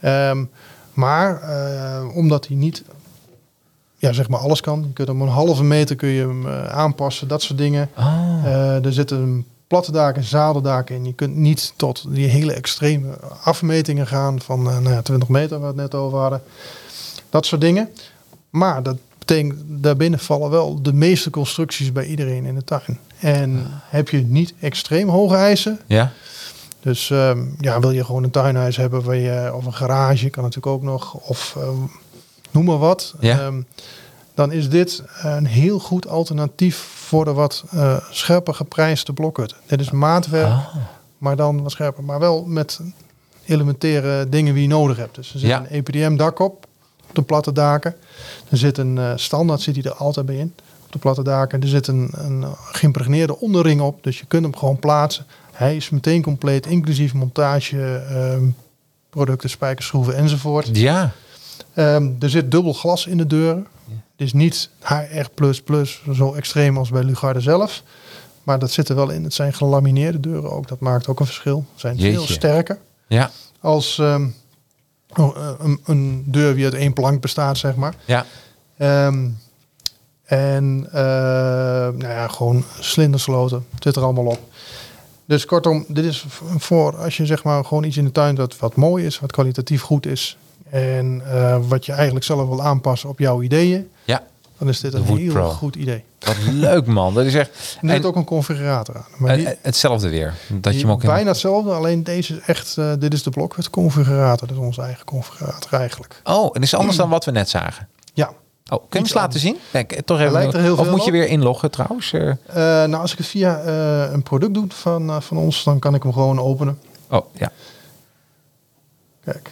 Ehm, 0.01 0.45
maar 0.93 1.43
eh, 1.43 2.17
omdat 2.17 2.47
hij 2.47 2.57
niet, 2.57 2.83
ja, 3.97 4.13
zeg 4.13 4.29
maar 4.29 4.41
alles 4.41 4.61
kan. 4.61 4.81
Je 4.87 4.93
kunt 4.93 5.09
hem 5.09 5.23
een 5.23 5.29
halve 5.29 5.65
meter 5.65 5.97
kun 5.97 6.09
je 6.09 6.27
hem 6.27 6.49
aanpassen, 6.69 7.29
dat 7.29 7.43
soort 7.43 7.59
dingen. 7.59 7.91
Oh. 7.97 8.41
Eh, 8.45 8.85
er 8.85 8.93
zitten 8.93 9.47
platte 9.71 9.93
daken, 9.93 10.25
zadeldaken 10.25 10.95
in. 10.95 11.05
Je 11.05 11.13
kunt 11.15 11.37
niet 11.37 11.73
tot 11.77 12.05
die 12.09 12.27
hele 12.27 12.53
extreme 12.53 13.07
afmetingen 13.45 14.07
gaan 14.07 14.41
van 14.41 14.69
eh, 14.69 14.79
nou 14.79 14.95
ja, 14.95 15.03
20 15.03 15.29
meter, 15.29 15.51
waar 15.51 15.75
we 15.75 15.81
het 15.83 15.91
net 15.93 16.01
over 16.01 16.19
hadden. 16.19 16.43
Dat 17.29 17.47
soort 17.47 17.61
dingen. 17.61 17.89
Maar 18.51 18.83
dat 18.83 18.97
betekent, 19.19 19.55
daarbinnen 19.67 20.19
vallen 20.19 20.51
wel 20.51 20.83
de 20.83 20.93
meeste 20.93 21.31
constructies 21.31 21.93
bij 21.93 22.07
iedereen 22.07 22.45
in 22.45 22.55
de 22.55 22.65
tuin. 22.65 22.99
En 23.19 23.67
heb 23.89 24.09
je 24.09 24.19
niet 24.19 24.55
extreem 24.61 25.09
hoge 25.09 25.35
eisen, 25.35 25.81
Ja? 25.87 26.13
dus 26.81 27.11
ehm, 27.11 27.45
ja, 27.61 27.81
wil 27.81 27.91
je 27.91 28.05
gewoon 28.05 28.25
een 28.25 28.31
tuinhuis 28.31 28.77
hebben 28.77 29.03
waar 29.03 29.17
je, 29.17 29.53
of 29.55 29.65
een 29.65 29.75
garage, 29.75 30.31
kan 30.31 30.43
natuurlijk 30.43 30.75
ook 30.75 30.83
nog, 30.83 31.15
of 31.15 31.55
ehm, 31.57 31.81
noem 32.51 32.65
maar 32.65 32.79
wat. 32.79 33.15
Ja. 33.21 33.39
Ehm, 33.41 33.63
dan 34.35 34.53
is 34.53 34.69
dit 34.69 35.03
een 35.23 35.47
heel 35.47 35.79
goed 35.79 36.09
alternatief 36.09 36.77
voor 36.77 37.25
de 37.25 37.33
wat 37.33 37.65
eh, 37.71 37.97
scherper 38.11 38.55
geprijsde 38.55 39.13
blokhutten. 39.13 39.57
Dit 39.67 39.81
is 39.81 39.91
maatwerk, 39.91 40.47
Ah. 40.47 40.75
maar 41.19 41.37
dan 41.37 41.63
wat 41.63 41.71
scherper. 41.73 42.05
Maar 42.05 42.19
wel 42.19 42.45
met 42.45 42.81
elementaire 43.45 44.29
dingen 44.29 44.55
die 44.55 44.63
je 44.63 44.69
nodig 44.69 44.97
hebt. 44.97 45.15
Dus 45.15 45.33
er 45.33 45.39
zit 45.39 45.49
Ja. 45.49 45.59
een 45.59 45.67
EPDM-dak 45.67 46.39
op, 46.39 46.67
op 47.09 47.15
de 47.15 47.23
platte 47.23 47.53
daken. 47.53 47.95
Er 48.49 48.57
zit 48.57 48.79
een 48.79 48.99
eh, 48.99 49.13
standaard, 49.17 49.61
zit 49.61 49.75
hij 49.75 49.85
er 49.85 49.95
altijd 49.95 50.27
bij 50.27 50.37
in, 50.37 50.53
op 50.87 50.93
de 50.93 50.99
platte 50.99 51.23
daken. 51.23 51.61
Er 51.63 51.69
zit 51.69 51.87
een, 51.87 52.11
een 52.13 52.45
geïmpregneerde 52.57 53.39
onderring 53.41 53.81
op, 53.81 54.03
dus 54.05 54.19
je 54.19 54.27
kunt 54.27 54.43
hem 54.45 54.57
gewoon 54.57 54.79
plaatsen. 54.79 55.27
Hij 55.53 55.77
is 55.77 55.91
meteen 55.91 56.23
compleet, 56.23 56.67
inclusief 56.67 57.15
montage, 57.15 57.97
ehm, 58.09 58.45
producten, 59.11 59.51
spijkers, 59.51 59.87
schroeven 59.87 60.17
enzovoort. 60.17 60.69
Ja. 60.73 61.13
Ehm, 61.75 62.09
er 62.21 62.31
zit 62.31 62.51
dubbel 62.51 62.73
glas 62.73 63.07
in 63.07 63.17
de 63.17 63.27
deuren. 63.27 63.67
Is 64.21 64.33
niet 64.33 64.71
HR++, 64.83 65.85
zo 66.15 66.35
extreem 66.35 66.77
als 66.77 66.91
bij 66.91 67.03
Lugarde 67.03 67.41
zelf. 67.41 67.83
Maar 68.43 68.59
dat 68.59 68.71
zit 68.71 68.89
er 68.89 68.95
wel 68.95 69.11
in. 69.11 69.25
Het 69.25 69.35
zijn 69.35 69.53
gelamineerde 69.53 70.21
deuren 70.21 70.51
ook. 70.51 70.69
Dat 70.69 70.81
maakt 70.81 71.09
ook 71.09 71.21
een 71.21 71.27
verschil. 71.27 71.65
Zijn 71.75 71.99
veel 71.99 72.27
sterker 72.27 72.79
Ja. 73.07 73.31
als 73.61 73.99
ehm, 73.99 74.27
oh, 75.17 75.37
eh, 75.37 75.51
een, 75.59 75.81
een 75.85 76.25
deur 76.27 76.55
die 76.55 76.65
uit 76.65 76.75
één 76.75 76.93
plank 76.93 77.21
bestaat, 77.21 77.59
zeg 77.59 77.75
maar. 77.75 77.95
Ja. 78.05 78.27
Ehm, 78.77 79.29
en 80.25 80.87
eh, 80.93 81.01
nou 81.03 82.09
ja, 82.09 82.29
gewoon 82.29 82.65
slindersloten. 82.81 83.67
Het 83.75 83.83
zit 83.83 83.97
er 83.97 84.03
allemaal 84.03 84.27
op. 84.27 84.41
Dus 85.25 85.45
kortom, 85.45 85.85
dit 85.89 86.05
is 86.05 86.25
voor 86.59 86.97
als 86.97 87.17
je 87.17 87.27
zeg 87.27 87.43
maar 87.43 87.65
gewoon 87.65 87.85
iets 87.85 87.97
in 87.97 88.05
de 88.05 88.13
tuin 88.13 88.35
dat 88.35 88.59
wat 88.59 88.77
mooi 88.77 89.07
is, 89.07 89.21
wat 89.21 89.33
kwalitatief 89.33 89.83
goed 89.83 90.07
is. 90.07 90.39
En 90.71 91.23
eh, 91.33 91.59
wat 91.69 91.87
je 91.87 91.93
eigenlijk 91.93 92.25
zelf 92.25 92.49
wil 92.49 92.63
aanpassen 92.63 93.09
op 93.09 93.19
jouw 93.19 93.43
ideeën. 93.43 93.91
Ja. 94.05 94.23
Dan 94.59 94.69
is 94.69 94.81
dit 94.81 94.95
een 94.95 95.05
heel 95.05 95.33
Pro. 95.33 95.49
goed 95.49 95.77
idee. 95.77 96.05
Wat 96.19 96.37
leuk 96.51 96.87
man. 96.87 97.15
Dat 97.15 97.25
is 97.25 97.35
echt 97.35 97.79
En 97.81 97.89
er 97.91 98.07
ook 98.07 98.17
een 98.17 98.25
configurator 98.25 98.97
aan. 98.97 99.05
Maar 99.19 99.37
die, 99.37 99.47
eh, 99.49 99.57
hetzelfde 99.63 100.09
weer. 100.09 100.35
Dat 100.49 100.75
je 100.75 100.81
hem 100.81 100.91
ook 100.91 101.03
in- 101.03 101.09
bijna 101.09 101.29
hetzelfde, 101.31 101.73
alleen 101.73 102.03
deze 102.05 102.35
is 102.37 102.41
echt, 102.47 102.77
eh, 102.79 102.93
dit 102.99 103.13
is 103.13 103.23
de 103.23 103.31
Blockhut 103.31 103.71
configurator. 103.71 104.49
Dat 104.49 104.57
is 104.57 104.63
onze 104.63 104.83
eigen 104.83 105.05
configurator 105.05 105.73
eigenlijk. 105.73 106.21
Oh, 106.25 106.51
en 106.53 106.63
is 106.63 106.75
anders 106.75 106.97
dan 106.97 107.09
wat 107.09 107.25
we 107.25 107.31
net 107.31 107.49
zagen. 107.49 107.89
Ja, 108.15 108.33
Oh, 108.73 108.77
kun 108.79 108.87
je 108.89 108.97
hem 108.97 109.03
eens 109.03 109.15
laten 109.15 109.41
zien? 109.41 109.57
Kijk, 109.73 110.01
toch 110.05 110.19
even. 110.21 110.33
lijkt 110.33 110.55
er 110.55 110.61
heel 110.61 110.73
of 110.77 110.83
veel 110.83 110.91
moet 110.97 111.05
je 111.05 111.11
weer 111.11 111.27
inloggen 111.29 111.71
trouwens? 111.71 112.13
Eh, 112.13 112.29
Eh, 112.31 112.37
nou, 112.89 112.95
als 112.95 113.13
ik 113.13 113.19
het 113.19 113.27
via 113.27 113.59
eh, 113.61 114.13
een 114.13 114.23
product 114.23 114.55
doe 114.55 114.65
van, 114.69 115.11
eh, 115.11 115.21
van 115.21 115.37
ons, 115.37 115.65
dan 115.65 115.79
kan 115.79 115.95
ik 115.95 116.03
hem 116.03 116.13
gewoon 116.13 116.41
openen. 116.41 116.79
oh, 117.11 117.25
ja. 117.35 117.51
Kijk, 119.25 119.51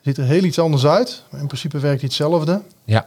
ziet 0.00 0.16
er 0.16 0.24
heel 0.24 0.44
iets 0.44 0.58
anders 0.58 0.86
uit. 0.86 1.22
Maar 1.30 1.40
in 1.40 1.46
principe 1.46 1.78
werkt 1.78 2.00
hij 2.00 2.08
hetzelfde. 2.08 2.62
Ja. 2.84 3.06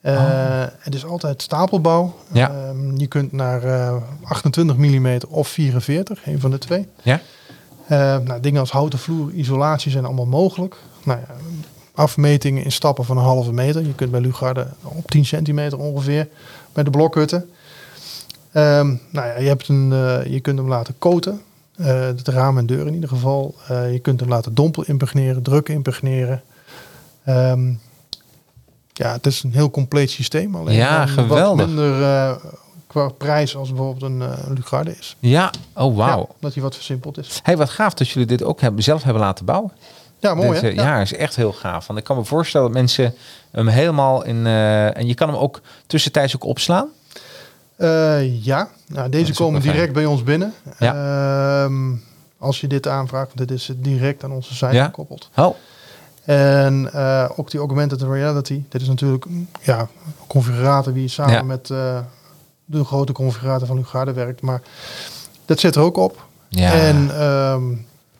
Eh, 0.00 0.64
Het 0.78 0.94
is 0.94 1.04
altijd 1.04 1.42
stapelbouw. 1.42 2.02
Oh. 2.02 2.12
Ja. 2.32 2.50
Ehm, 2.50 2.96
je 2.96 3.06
kunt 3.06 3.32
naar 3.32 3.62
eh, 3.62 3.96
28 4.22 4.76
mm 4.76 5.18
of 5.28 5.48
44, 5.48 6.26
een 6.26 6.40
van 6.40 6.50
de 6.50 6.58
twee. 6.58 6.88
Ja? 7.02 7.20
Eh, 7.86 8.18
nou, 8.18 8.40
dingen 8.40 8.60
als 8.60 8.70
houten 8.70 8.98
vloer, 8.98 9.30
isolatie 9.32 9.90
zijn 9.90 10.04
allemaal 10.04 10.26
mogelijk. 10.26 10.76
Nou 11.04 11.20
ja, 11.20 11.34
afmetingen 11.94 12.64
in 12.64 12.72
stappen 12.72 13.04
van 13.04 13.16
een 13.16 13.24
halve 13.24 13.52
meter. 13.52 13.86
Je 13.86 13.94
kunt 13.94 14.10
bij 14.10 14.20
Lugarde 14.20 14.66
op 14.82 15.10
10 15.10 15.24
centimeter 15.24 15.78
ongeveer 15.78 16.28
bij 16.72 16.84
de 16.84 16.90
blokhutten. 16.90 17.50
Ehm, 18.52 18.94
nou 19.10 19.26
ja, 19.26 19.38
je, 19.38 19.48
hebt 19.48 19.68
een, 19.68 19.92
eh, 19.92 20.32
je 20.32 20.40
kunt 20.40 20.58
hem 20.58 20.68
laten 20.68 20.94
koten. 20.98 21.42
Eh 21.76 22.00
het 22.00 22.28
raam 22.28 22.58
en 22.58 22.66
deur 22.66 22.86
in 22.86 22.94
ieder 22.94 23.08
geval. 23.08 23.54
Eh, 23.68 23.92
je 23.92 23.98
kunt 23.98 24.20
hem 24.20 24.28
laten 24.28 24.54
dompel 24.54 24.82
impregneren, 24.82 25.42
druk 25.42 25.68
impregneren. 25.68 26.42
Ehm, 27.24 27.68
ja, 28.92 29.12
het 29.12 29.26
is 29.26 29.42
een 29.42 29.52
heel 29.52 29.70
compleet 29.70 30.10
systeem. 30.10 30.54
Alleen 30.54 30.76
Ja, 30.76 31.06
geweldig. 31.06 31.66
Wat 31.66 31.74
minder 31.74 32.02
eh, 32.02 32.36
qua 32.86 33.08
prijs 33.08 33.56
als 33.56 33.68
bijvoorbeeld 33.68 34.02
een, 34.02 34.22
Lugarde 34.54 34.96
is. 34.98 35.16
Ja, 35.18 35.50
oh 35.74 35.96
wauw. 35.96 36.18
Ja, 36.18 36.34
dat 36.40 36.54
hij 36.54 36.62
wat 36.62 36.74
versimpeld 36.74 37.18
is. 37.18 37.40
Hey, 37.42 37.56
wat 37.56 37.70
gaaf 37.70 37.94
dat 37.94 38.08
jullie 38.08 38.28
dit 38.28 38.42
ook 38.42 38.60
hebben, 38.60 38.82
zelf 38.82 39.02
hebben 39.02 39.22
laten 39.22 39.44
bouwen. 39.44 39.72
Ja, 40.18 40.34
mooi 40.34 40.60
Dit, 40.60 40.76
hè? 40.76 40.82
ja. 40.82 41.00
is 41.00 41.14
echt 41.14 41.36
heel 41.36 41.52
gaaf. 41.52 41.86
Want 41.86 41.98
ik 41.98 42.04
kan 42.04 42.16
me 42.16 42.24
voorstellen 42.24 42.66
dat 42.66 42.76
mensen 42.76 43.14
hem 43.50 43.68
helemaal 43.68 44.24
in... 44.24 44.46
en 44.46 45.06
je 45.06 45.14
kan 45.14 45.28
hem 45.28 45.36
ook 45.36 45.60
tussentijds 45.86 46.34
ook 46.34 46.44
opslaan. 46.44 46.88
Eh, 47.76 48.44
ja, 48.44 48.68
nou, 48.86 49.08
deze 49.08 49.34
komen 49.34 49.60
direct 49.60 49.92
bij 49.92 50.04
ons 50.04 50.22
binnen. 50.22 50.54
Ehm, 50.78 51.92
als 52.38 52.60
je 52.60 52.66
dit 52.66 52.88
aanvraagt, 52.88 53.26
want 53.34 53.48
dit 53.48 53.58
is 53.58 53.70
direct 53.76 54.24
aan 54.24 54.32
onze 54.32 54.54
site 54.54 54.72
Ja. 54.74 54.84
gekoppeld. 54.84 55.30
Oh, 55.36 55.54
En 56.24 56.92
eh, 56.92 57.30
ook 57.36 57.50
die 57.50 57.60
augmented 57.60 58.02
reality. 58.02 58.62
Dit 58.68 58.80
is 58.80 58.88
natuurlijk 58.88 59.24
mm, 59.26 59.48
ja, 59.62 59.80
een 59.80 60.12
configurator 60.26 60.92
die 60.92 61.08
samen 61.08 61.32
Ja. 61.34 61.42
met 61.42 61.70
eh, 61.70 61.98
de 62.64 62.84
grote 62.84 63.12
configurator 63.12 63.66
van 63.66 63.76
Lugarde 63.76 64.12
werkt. 64.12 64.40
Maar 64.40 64.60
dat 65.44 65.60
zit 65.60 65.74
er 65.74 65.82
ook 65.82 65.96
op. 65.96 66.24
ja. 66.48 66.72
En 66.72 67.10
ehm, 67.18 67.62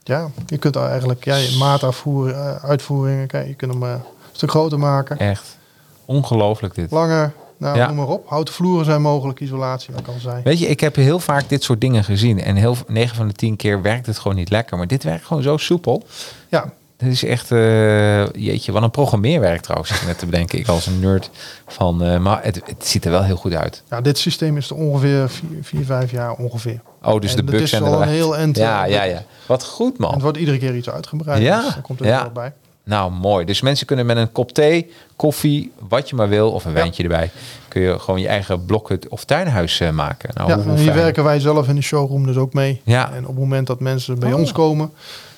ja, 0.03 0.29
je 0.47 0.59
kunt 0.59 0.77
eigenlijk 0.77 1.25
ja, 1.25 1.37
eh, 1.37 2.55
uitvoeringen, 2.65 3.27
kijk, 3.27 3.47
je 3.47 3.55
kunt 3.55 3.73
hem 3.73 3.83
een 3.83 4.01
stuk 4.33 4.51
groter 4.51 4.79
maken. 4.79 5.19
echt 5.19 5.57
ongelooflijk 6.05 6.75
dit. 6.75 6.91
Langer, 6.91 7.33
nou, 7.59 7.77
Ja. 7.77 7.87
noem 7.87 7.97
maar 7.97 8.07
op. 8.09 8.29
Houten 8.29 8.55
vloeren 8.55 8.85
zijn 8.85 9.03
mogelijk, 9.03 9.41
isolatie, 9.41 9.93
wat 9.93 10.01
ik 10.01 10.09
al 10.09 10.15
zei. 10.19 10.41
Weet 10.45 10.59
je, 10.59 10.67
ik 10.67 10.81
heb 10.81 10.95
heel 10.97 11.19
vaak 11.21 11.49
dit 11.49 11.63
soort 11.63 11.81
dingen 11.81 12.05
gezien. 12.05 12.43
En 12.43 12.57
heel 12.57 12.77
9 12.87 13.17
van 13.17 13.29
de 13.29 13.35
10 13.35 13.57
keer 13.57 13.83
werkt 13.83 14.07
het 14.07 14.19
gewoon 14.19 14.37
niet 14.37 14.51
lekker. 14.51 14.77
Maar 14.77 14.87
dit 14.87 15.03
werkt 15.05 15.25
gewoon 15.25 15.43
zo 15.43 15.57
soepel. 15.57 16.03
Ja, 16.49 16.73
Dit 16.97 17.13
is 17.13 17.25
echt, 17.25 17.51
eh, 17.51 18.27
jeetje, 18.33 18.73
wat 18.73 18.83
een 18.83 18.91
programmeerwerk 18.91 19.61
trouwens. 19.61 19.91
ik 19.91 20.07
Net 20.07 20.19
te 20.19 20.27
bedenken, 20.27 20.59
ik 20.59 20.69
als 20.69 20.87
een 20.87 21.01
nerd 21.01 21.31
van, 21.67 22.03
eh, 22.05 22.19
maar 22.19 22.45
het, 22.45 22.61
het 22.65 22.87
ziet 22.87 23.05
er 23.05 23.11
wel 23.11 23.23
heel 23.23 23.37
goed 23.37 23.55
uit. 23.55 23.83
Ja, 23.91 24.01
dit 24.01 24.19
systeem 24.19 24.57
is 24.57 24.71
er 24.71 24.77
ongeveer 24.77 25.31
4, 25.61 25.85
5 25.85 26.11
jaar 26.11 26.33
ongeveer. 26.33 26.81
Oh, 27.03 27.21
dus 27.21 27.31
En 27.31 27.37
de 27.37 27.53
bugs 27.53 27.71
zijn 27.71 27.83
al 27.83 27.89
er 27.89 27.95
een 27.95 27.99
wel. 28.01 28.09
heel 28.09 28.37
eind, 28.37 28.57
Ja, 28.57 28.85
eh, 28.87 28.93
ja, 28.93 29.03
ja. 29.03 29.23
Wat 29.47 29.65
goed, 29.65 29.97
En 29.97 30.03
het 30.03 30.11
man. 30.13 30.21
wordt 30.21 30.39
iedere 30.39 30.59
keer 30.59 30.77
iets 30.77 30.91
uitgebreid. 30.91 31.43
Ja, 31.43 31.61
Dus 31.65 31.73
daar 31.75 31.83
komt 31.83 32.01
er 32.01 32.07
ja. 32.07 32.23
wel 32.23 32.31
bij. 32.33 32.53
Nou, 32.87 33.13
mooi. 33.13 33.45
Dus 33.45 33.61
mensen 33.61 33.87
kunnen 33.87 34.07
met 34.07 34.17
een 34.17 34.33
kop 34.33 34.53
thee, 34.53 34.91
koffie, 35.17 35.73
wat 35.89 36.09
je 36.09 36.17
maar 36.17 36.29
wil, 36.29 36.51
of 36.53 36.65
een 36.65 36.71
Ja. 36.71 36.77
wijntje 36.77 37.03
erbij, 37.03 37.31
kun 37.69 37.83
je 37.83 37.99
gewoon 37.99 38.21
je 38.21 38.29
eigen 38.29 38.65
blokhut 38.65 39.09
of 39.09 39.25
tuinhuis 39.25 39.81
eh, 39.81 39.91
maken. 39.91 40.31
Nou, 40.35 40.49
ja, 40.49 40.59
hoe- 40.63 40.77
hier 40.79 40.95
werken 40.95 41.25
wij 41.25 41.41
zelf 41.41 41.69
in 41.69 41.75
de 41.75 41.81
showroom 41.83 42.27
dus 42.27 42.37
ook 42.37 42.53
mee. 42.53 42.81
Ja. 42.85 43.13
En 43.13 43.21
op 43.23 43.27
het 43.27 43.39
moment 43.39 43.67
dat 43.67 43.81
mensen 43.81 44.19
bij 44.19 44.33
Oh. 44.33 44.39
ons 44.39 44.53
komen, 44.53 44.91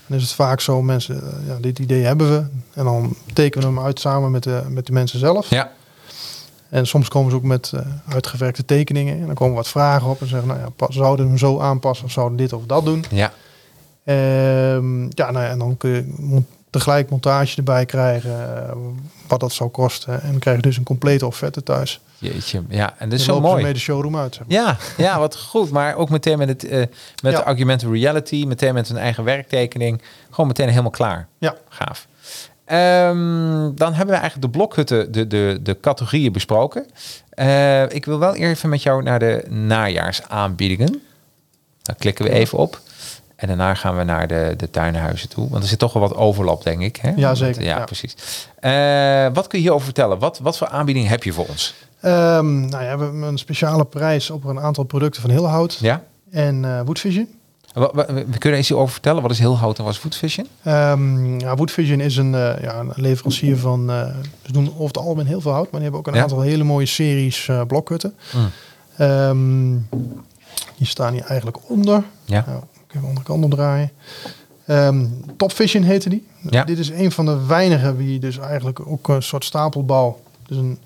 dan 0.06 0.16
is 0.16 0.22
het 0.22 0.32
vaak 0.32 0.61
zo, 0.61 0.82
mensen, 0.82 1.22
eh, 1.22 1.46
ja, 1.48 1.56
dit 1.61 1.78
idee 1.78 2.02
hebben 2.04 2.30
we. 2.30 2.46
En 2.74 2.84
dan 2.84 3.14
tekenen 3.32 3.68
we 3.68 3.74
hem 3.74 3.84
uit 3.87 4.00
samen 4.00 4.30
met 4.30 4.42
de, 4.42 4.62
met 4.68 4.87
de 4.87 4.92
mensen 4.92 5.18
zelf. 5.18 5.50
Ja, 5.50 5.70
En 6.68 6.87
soms 6.87 7.08
komen 7.08 7.30
ze 7.30 7.37
ook 7.37 7.42
met 7.42 7.72
eh, 7.74 7.80
uitgewerkte 8.08 8.64
tekeningen. 8.64 9.20
En 9.20 9.26
dan 9.26 9.34
komen 9.34 9.54
wat 9.54 9.68
vragen 9.68 10.08
op 10.08 10.20
en 10.20 10.28
zeggen, 10.28 10.48
nou 10.48 10.61
ja, 10.61 10.87
zouden 10.88 11.24
we 11.24 11.30
hem 11.30 11.38
zo 11.38 11.61
aanpassen 11.61 12.06
of 12.06 12.12
zouden 12.12 12.37
we 12.37 12.42
dit 12.42 12.52
of 12.52 12.62
dat 12.66 12.84
doen? 12.84 13.04
ja. 13.11 13.32
Ehm, 14.04 15.02
ja, 15.02 15.30
nou 15.30 15.44
ja, 15.44 15.48
en 15.48 15.58
dan 15.58 15.76
kun 15.76 15.90
je 15.90 16.04
tegelijk 16.70 17.11
montage 17.11 17.57
erbij 17.57 17.87
krijgen, 17.87 18.66
eh, 18.68 18.72
wat 19.28 19.40
dat 19.40 19.52
zou 19.52 19.70
kosten. 19.70 20.22
En 20.22 20.31
dan 20.31 20.38
krijg 20.38 20.57
je 20.57 20.62
dus 20.62 20.76
een 20.76 20.83
complete 20.85 21.26
offerte 21.26 21.62
thuis. 21.62 22.00
Jeetje. 22.18 22.62
Ja, 22.68 22.94
en 22.98 23.09
dit 23.09 23.18
is 23.18 23.24
zo 23.24 23.40
mooi. 23.40 23.62
mee 23.62 23.72
de 23.72 23.78
showroom 23.78 24.16
uit. 24.16 24.35
Zeg 24.35 24.46
maar. 24.46 24.57
Ja, 24.57 24.76
ja, 24.96 25.18
wat 25.18 25.37
goed. 25.37 25.70
Maar 25.70 25.94
ook 25.94 26.11
meteen 26.11 26.38
met, 26.38 26.48
het, 26.48 26.64
eh, 26.64 26.78
met 27.22 27.33
Ja. 27.33 27.38
de 27.38 27.42
augmented 27.42 27.90
reality, 27.90 28.44
meteen 28.46 28.74
met 28.74 28.88
een 28.88 28.96
eigen 28.96 29.24
werktekening. 29.24 30.02
Gewoon 30.31 30.46
meteen 30.46 30.68
helemaal 30.68 30.90
klaar. 30.90 31.28
Ja. 31.38 31.54
Gaaf. 31.68 32.07
Ehm, 32.64 33.74
dan 33.74 33.94
hebben 33.94 34.14
we 34.14 34.20
eigenlijk 34.20 34.42
de 34.42 34.48
blokhutten, 34.59 35.12
de, 35.12 35.26
de, 35.26 35.59
de 35.62 35.81
categorieën 35.81 36.33
besproken. 36.33 36.87
Eh, 37.31 37.83
ik 37.83 38.04
wil 38.04 38.18
wel 38.18 38.35
even 38.35 38.68
met 38.68 38.83
jou 38.83 39.02
naar 39.02 39.18
de 39.18 39.44
najaarsaanbiedingen. 39.48 41.02
Daar 41.83 41.96
klikken 41.96 42.24
we 42.24 42.31
even 42.31 42.59
op. 42.59 42.81
En 43.38 43.48
daarna 43.48 43.74
gaan 43.74 43.96
we 43.96 44.03
naar 44.03 44.27
de, 44.29 44.55
de 44.57 44.70
tuinhuizen 44.70 45.29
toe. 45.29 45.48
Want 45.51 45.62
er 45.62 45.68
zit 45.68 45.79
toch 45.79 45.92
wel 45.92 46.03
wat 46.03 46.14
overlap, 46.16 46.62
denk 46.62 46.81
ik. 46.81 46.96
Hè? 46.96 47.12
Ja, 47.16 47.35
zeker, 47.35 47.62
Ja, 47.62 47.79
ja. 47.79 47.85
precies. 47.85 48.14
Eh, 48.61 49.27
wat 49.35 49.46
kun 49.46 49.59
je 49.59 49.64
hierover 49.64 49.85
vertellen? 49.85 50.18
Wat, 50.18 50.38
wat 50.38 50.59
voor 50.59 50.68
aanbieding 50.68 51.09
heb 51.09 51.22
je 51.24 51.33
voor 51.33 51.46
ons? 51.48 51.74
Ehm, 52.01 52.61
nou 52.61 52.85
ja, 52.85 52.96
we 52.96 53.03
hebben 53.05 53.22
een 53.22 53.38
speciale 53.38 53.85
prijs 53.85 54.31
op 54.31 54.44
een 54.44 54.61
aantal 54.61 54.85
producten 54.85 55.22
van 55.22 55.31
Heelhout 55.31 55.79
Ja? 55.81 56.03
en 56.31 56.85
Wood 56.85 56.98
Vision. 57.01 57.29
Wat, 57.72 57.90
wat- 57.94 58.07
we 58.11 58.38
kunnen 58.38 58.59
eens 58.59 58.72
over 58.72 58.92
vertellen. 58.92 59.22
Wat 59.22 59.31
is 59.31 59.38
heel 59.38 59.59
hout 59.59 59.79
en 59.79 59.85
wat 59.85 59.92
is 59.92 59.98
food 59.98 60.16
vision? 60.16 60.46
Ehm, 60.62 61.38
ja, 61.40 61.55
Wood 61.57 61.70
Vision 61.70 62.01
is 62.01 62.16
een, 62.16 62.35
eh, 62.35 62.62
ja, 62.62 62.79
een 62.79 62.92
leverancier 62.94 63.57
van, 63.59 63.90
eh, 63.90 64.07
ze 64.46 64.53
doen 64.53 64.68
over 64.72 64.87
het 64.87 64.98
algemeen 64.98 65.27
heel 65.27 65.40
veel 65.40 65.53
hout, 65.53 65.70
maar 65.70 65.81
die 65.81 65.83
hebben 65.83 66.01
ook 66.01 66.07
een 66.07 66.14
Ja. 66.14 66.22
aantal 66.22 66.40
hele 66.40 66.64
mooie 66.64 66.87
series 66.87 67.51
blokhutten. 67.66 68.14
Mm. 68.35 68.51
Ehm, 68.96 69.70
die 70.77 70.87
staan 70.87 71.12
hier 71.12 71.24
eigenlijk 71.24 71.59
onder. 71.70 72.03
Ja. 72.24 72.44
Nou, 72.46 72.62
even 72.88 73.01
de 73.01 73.07
andere 73.07 73.27
kant 73.27 73.44
omdraaien. 73.44 73.90
Ehm 74.66 75.07
Top 75.37 75.53
Vision 75.53 75.83
heette 75.83 76.09
die. 76.09 76.27
Ja. 76.51 76.64
Dit 76.64 76.79
is 76.79 76.88
een 76.88 77.12
van 77.12 77.24
de 77.24 77.46
weinigen 77.46 77.96
die 77.96 78.18
dus 78.18 78.38
eigenlijk 78.38 78.81
ook 78.87 79.09
een 79.09 79.22
soort 79.22 79.44
stapelbouw 79.44 80.20
Dus 80.46 80.57
een, 80.57 80.79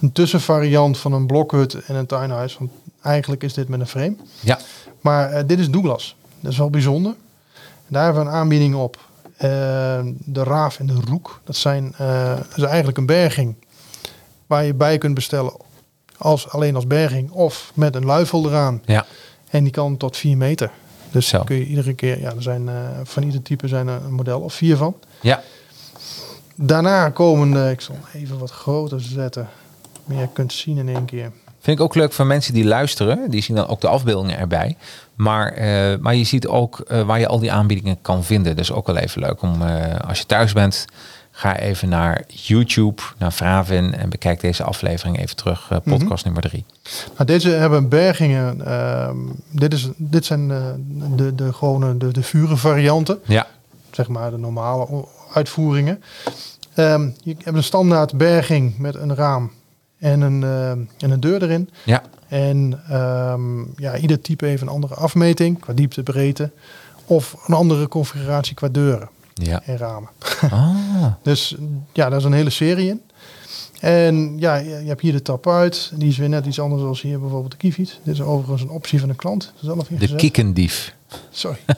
een 0.00 0.12
tussenvariant 0.12 0.98
van 0.98 1.12
een 1.12 1.26
blokhut 1.26 1.74
en 1.74 1.94
een 1.94 2.06
tuinhuis. 2.06 2.58
Want 2.58 2.70
eigenlijk 3.02 3.42
is 3.42 3.54
dit 3.54 3.68
met 3.68 3.80
een 3.80 3.86
frame. 3.86 4.16
Ja. 4.40 4.58
Maar 5.00 5.30
eh, 5.30 5.42
dit 5.46 5.58
is 5.58 5.70
Douglas. 5.70 6.16
Dat 6.40 6.52
is 6.52 6.58
wel 6.58 6.70
bijzonder. 6.70 7.14
En 7.54 7.96
daar 7.96 8.04
hebben 8.04 8.22
we 8.22 8.28
een 8.28 8.34
aanbieding 8.34 8.74
op. 8.74 9.08
Eh, 9.36 9.48
de 10.18 10.42
Raaf 10.42 10.78
en 10.78 10.86
de 10.86 11.00
Roek. 11.08 11.40
Dat, 11.44 11.56
zijn, 11.56 11.94
eh, 11.98 12.36
dat 12.36 12.56
is 12.56 12.62
eigenlijk 12.62 12.98
een 12.98 13.06
berging 13.06 13.54
waar 14.46 14.64
je 14.64 14.74
bij 14.74 14.98
kunt 14.98 15.14
bestellen 15.14 15.52
als, 16.18 16.48
alleen 16.48 16.74
als 16.74 16.86
berging 16.86 17.30
of 17.30 17.72
met 17.74 17.94
een 17.94 18.04
luifel 18.04 18.48
eraan. 18.48 18.82
Ja. 18.84 19.06
En 19.50 19.62
die 19.62 19.72
kan 19.72 19.96
tot 19.96 20.16
4 20.16 20.36
meter. 20.36 20.70
Dus 21.10 21.28
Zo. 21.28 21.42
kun 21.44 21.56
je 21.56 21.66
iedere 21.66 21.94
keer, 21.94 22.20
ja, 22.20 22.32
er 22.34 22.42
zijn 22.42 22.68
eh, 22.68 22.74
van 23.04 23.22
ieder 23.22 23.42
type 23.42 23.68
zijn 23.68 23.88
er 23.88 24.00
een 24.04 24.12
model 24.12 24.40
of 24.40 24.54
vier 24.54 24.76
van. 24.76 24.94
Ja. 25.20 25.42
Daarna 26.54 27.08
komen, 27.08 27.64
eh, 27.64 27.70
ik 27.70 27.80
zal 27.80 27.96
even 28.14 28.38
wat 28.38 28.50
groter 28.50 29.00
zetten. 29.00 29.48
Meer 30.04 30.28
kunt 30.32 30.52
zien 30.52 30.78
in 30.78 30.88
één 30.88 31.04
keer. 31.04 31.32
Vind 31.60 31.78
ik 31.78 31.84
ook 31.84 31.94
leuk 31.94 32.12
voor 32.12 32.26
mensen 32.26 32.54
die 32.54 32.64
luisteren. 32.64 33.30
Die 33.30 33.42
zien 33.42 33.56
dan 33.56 33.66
ook 33.66 33.80
de 33.80 33.88
afbeeldingen 33.88 34.38
erbij. 34.38 34.76
Maar, 35.14 35.52
eh, 35.52 35.98
maar 35.98 36.14
je 36.14 36.24
ziet 36.24 36.46
ook 36.46 36.82
waar 37.06 37.18
je 37.18 37.26
al 37.26 37.38
die 37.38 37.52
aanbiedingen 37.52 37.98
kan 38.02 38.24
vinden. 38.24 38.56
Dus 38.56 38.72
ook 38.72 38.86
wel 38.86 38.96
even 38.96 39.20
leuk 39.20 39.42
om 39.42 39.62
als 40.06 40.18
je 40.18 40.26
thuis 40.26 40.52
bent. 40.52 40.86
Ga 41.40 41.56
even 41.58 41.88
naar 41.88 42.24
YouTube, 42.26 43.02
naar 43.18 43.30
Fravin 43.30 43.94
en 43.94 44.08
bekijk 44.08 44.40
deze 44.40 44.62
aflevering 44.62 45.18
even 45.18 45.36
terug. 45.36 45.66
eh, 45.70 45.78
podcast 45.84 46.24
nummer 46.24 46.42
drie. 46.42 46.64
Nou, 47.12 47.24
deze 47.24 47.48
hebben 47.50 47.88
bergingen. 47.88 48.66
ehm, 48.66 49.16
dit, 49.50 49.72
is, 49.72 49.88
dit 49.96 50.24
zijn 50.24 50.50
eh, 50.50 50.64
de, 51.16 51.34
de 51.34 51.52
gewone 51.52 51.96
de, 51.96 52.12
de 52.12 52.22
vuren 52.22 52.58
varianten. 52.58 53.18
Ja, 53.24 53.46
Zeg 53.90 54.08
maar 54.08 54.30
de 54.30 54.36
normale 54.36 55.06
uitvoeringen. 55.34 56.02
Ehm, 56.74 57.08
je 57.22 57.36
hebt 57.42 57.56
een 57.56 57.62
standaard 57.62 58.16
berging 58.16 58.78
met 58.78 58.94
een 58.94 59.14
raam 59.14 59.50
en 59.98 60.20
een, 60.20 60.42
eh, 60.42 60.70
en 60.70 61.10
een 61.10 61.20
deur 61.20 61.42
erin. 61.42 61.70
ja, 61.84 62.02
En 62.28 62.80
ehm, 62.88 63.60
ja, 63.76 63.96
ieder 63.96 64.20
type 64.20 64.46
heeft 64.46 64.62
een 64.62 64.68
andere 64.68 64.94
afmeting 64.94 65.60
qua 65.60 65.72
diepte, 65.72 66.02
breedte. 66.02 66.50
Of 67.06 67.36
een 67.46 67.54
andere 67.54 67.88
configuratie 67.88 68.54
qua 68.54 68.68
deuren 68.68 69.08
ja. 69.46 69.62
en 69.64 69.76
ramen. 69.76 70.08
Ah, 70.50 71.06
Dus 71.22 71.54
ja, 71.92 72.08
daar 72.08 72.18
is 72.18 72.24
een 72.24 72.32
hele 72.32 72.50
serie 72.50 72.88
in. 72.88 73.02
En 73.80 74.38
ja, 74.38 74.54
je 74.56 74.68
je 74.70 74.88
hebt 74.88 75.00
hier 75.00 75.12
de 75.12 75.22
tap 75.22 75.48
uit. 75.48 75.90
Die 75.94 76.08
is 76.08 76.16
weer 76.18 76.28
net 76.28 76.46
iets 76.46 76.60
anders 76.60 76.82
dan 76.82 77.10
hier 77.10 77.20
bijvoorbeeld 77.20 77.50
de 77.50 77.56
Kievit. 77.56 77.98
Dit 78.02 78.14
is 78.14 78.20
overigens 78.20 78.62
een 78.62 78.70
optie 78.70 78.98
van 79.00 79.08
de 79.08 79.14
klant. 79.14 79.52
Zelf 79.62 79.86
de 79.86 80.14
kiekendief. 80.16 80.94
Sorry. 81.30 81.58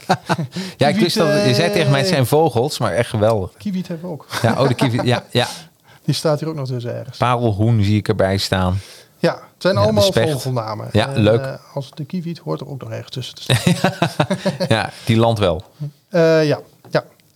Ja, 0.76 0.88
ik 0.88 0.96
wist 0.96 1.16
dat, 1.16 1.44
je 1.46 1.54
zei 1.54 1.72
tegen 1.72 1.90
mij 1.90 2.00
het 2.00 2.08
zijn 2.08 2.26
vogels, 2.26 2.78
maar 2.78 2.92
echt 2.92 3.10
geweldig. 3.10 3.50
Kievit 3.58 3.88
hebben 3.88 4.06
we 4.06 4.12
ook. 4.12 4.26
Ja, 4.42 4.62
oh, 4.62 4.68
de. 4.68 5.00
Ja, 5.04 5.24
ja. 5.30 5.46
Die 6.04 6.14
staat 6.14 6.40
hier 6.40 6.48
ook 6.48 6.54
nog 6.54 6.66
tussen 6.66 6.94
ergens. 6.98 7.16
Parelhoen 7.16 7.82
zie 7.84 7.96
ik 7.96 8.08
erbij 8.08 8.36
staan. 8.36 8.78
Ja, 9.18 9.32
het 9.32 9.40
zijn 9.58 9.74
Ja, 9.74 9.80
allemaal 9.80 10.12
vogelnamen. 10.12 10.88
Ja, 10.92 11.08
En, 11.12 11.22
leuk. 11.22 11.40
eh, 11.40 11.54
als 11.74 11.90
de 11.94 12.04
Kievit 12.04 12.38
hoort 12.38 12.60
er 12.60 12.68
ook 12.68 12.80
nog 12.80 12.90
ergens 12.90 13.10
tussen 13.10 13.34
te 13.34 13.42
staan. 13.42 14.36
Ja, 14.68 14.90
die 15.04 15.16
land 15.16 15.38
wel. 15.38 15.64
Eh, 16.08 16.46
ja. 16.46 16.60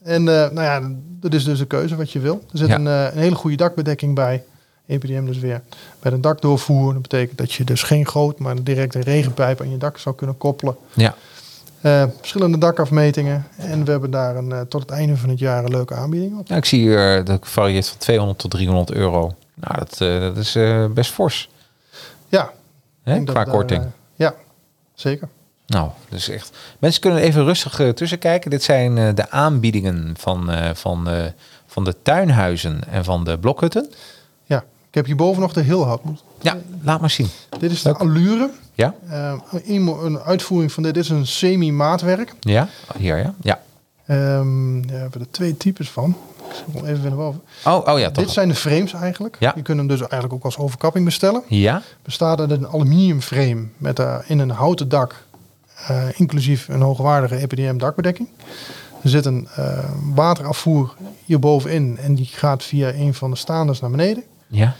En 0.06 0.28
eh, 0.28 0.50
nou 0.50 0.60
ja, 0.62 0.90
dat 1.20 1.34
is 1.34 1.44
dus 1.44 1.58
de 1.58 1.66
keuze 1.66 1.96
wat 1.96 2.10
je 2.12 2.18
wil. 2.18 2.34
Er 2.52 2.58
zit 2.58 2.68
Ja. 2.68 2.74
een, 2.74 2.86
eh, 2.86 3.14
een 3.14 3.20
hele 3.20 3.34
goede 3.34 3.56
dakbedekking 3.56 4.14
bij. 4.14 4.42
EPDM 4.86 5.24
dus 5.24 5.38
weer. 5.38 5.60
Met 6.02 6.12
een 6.12 6.20
dakdoorvoer. 6.20 6.92
Dat 6.92 7.02
betekent 7.02 7.38
dat 7.38 7.52
je 7.52 7.64
dus 7.64 7.82
geen 7.82 8.06
goot, 8.06 8.38
maar 8.38 8.62
direct 8.62 8.94
een 8.94 9.02
regenpijp 9.02 9.60
aan 9.60 9.70
je 9.70 9.76
dak 9.76 9.98
zou 9.98 10.14
kunnen 10.14 10.38
koppelen. 10.38 10.76
Ja, 10.94 11.14
Eh, 11.80 12.04
verschillende 12.18 12.58
dakafmetingen. 12.58 13.46
En 13.56 13.84
we 13.84 13.90
hebben 13.90 14.10
daar 14.10 14.36
een, 14.36 14.68
tot 14.68 14.80
het 14.80 14.90
einde 14.90 15.16
van 15.16 15.28
het 15.28 15.38
jaar 15.38 15.64
een 15.64 15.70
leuke 15.70 15.94
aanbieding 15.94 16.38
op. 16.38 16.46
Ja, 16.46 16.56
ik 16.56 16.64
zie 16.64 16.80
hier 16.80 17.24
dat 17.24 17.38
varieert 17.48 17.88
van 17.88 17.98
200 17.98 18.38
tot 18.38 18.50
300 18.50 18.90
euro. 18.92 19.34
Nou, 19.54 19.78
dat, 19.78 19.96
dat 19.98 20.36
is 20.36 20.58
best 20.94 21.10
fors. 21.12 21.50
Ja, 22.28 22.50
Hè, 23.02 23.22
qua 23.24 23.44
korting. 23.44 23.84
ja, 24.14 24.34
zeker. 24.94 25.28
Nou, 25.66 25.90
dus 26.08 26.28
echt. 26.28 26.56
Mensen 26.78 27.00
kunnen 27.00 27.20
even 27.20 27.44
rustig 27.44 27.80
eh, 27.80 27.88
tussen 27.88 28.18
kijken. 28.18 28.50
Dit 28.50 28.62
zijn 28.62 28.98
eh, 28.98 29.14
de 29.14 29.30
aanbiedingen 29.30 30.14
van, 30.18 30.50
eh, 30.50 30.70
van, 30.74 31.08
van 31.66 31.84
de 31.84 31.94
tuinhuizen 32.02 32.80
en 32.90 33.04
van 33.04 33.24
de 33.24 33.38
blokhutten. 33.38 33.90
Ja, 34.44 34.58
ik 34.88 34.94
heb 34.94 35.06
hierboven 35.06 35.42
nog 35.42 35.52
de 35.52 35.62
Hilhout. 35.62 36.00
Ja, 36.40 36.56
laat 36.82 37.00
maar 37.00 37.10
zien. 37.10 37.28
Dit 37.58 37.70
is 37.70 37.82
de 37.82 37.88
Leuk. 37.88 37.98
allure. 37.98 38.50
Ja? 38.74 38.94
Een, 39.66 40.18
uitvoering 40.24 40.72
van 40.72 40.82
dit 40.82 40.96
is 40.96 41.08
een 41.08 41.26
semi-maatwerk. 41.26 42.34
Ja? 42.40 42.68
Hier, 42.96 43.16
ja? 43.16 43.34
Ja. 43.40 43.60
Ehm 44.06 44.80
daar 44.86 45.00
hebben 45.00 45.18
we 45.18 45.24
er 45.24 45.30
twee 45.30 45.56
types 45.56 45.90
van. 45.90 46.16
Ik 46.48 46.72
zal 46.74 46.86
even 46.86 47.00
weer 47.00 47.10
naar 47.10 47.18
boven. 47.18 47.42
Oh, 47.64 47.86
oh 47.86 47.98
ja, 47.98 48.10
toch. 48.10 48.24
Dit 48.24 48.32
zijn 48.32 48.48
de 48.48 48.54
frames 48.54 48.92
eigenlijk. 48.92 49.36
Ja. 49.38 49.52
Je 49.56 49.62
kunt 49.62 49.78
hem 49.78 49.86
dus 49.86 50.00
eigenlijk 50.00 50.32
ook 50.32 50.44
als 50.44 50.58
overkapping 50.58 51.04
bestellen. 51.04 51.42
Ja? 51.48 51.82
Bestaat 52.02 52.40
uit 52.40 52.50
een 52.50 52.66
aluminium 52.66 53.20
frame 53.20 53.66
met 53.76 53.96
daarin 53.96 54.38
een 54.38 54.50
houten 54.50 54.88
dak. 54.88 55.24
Eh, 55.86 56.04
inclusief 56.14 56.68
een 56.68 56.80
hoogwaardige 56.80 57.36
EPDM 57.36 57.76
dakbedekking. 57.78 58.28
Er 59.02 59.08
zit 59.08 59.24
een 59.24 59.48
eh, 59.54 59.78
waterafvoer 60.14 60.94
hierbovenin. 61.24 61.98
En 61.98 62.14
die 62.14 62.26
gaat 62.26 62.62
via 62.64 62.92
een 62.92 63.14
van 63.14 63.30
de 63.30 63.36
staanders 63.36 63.80
naar 63.80 63.90
beneden. 63.90 64.24
Ja? 64.46 64.74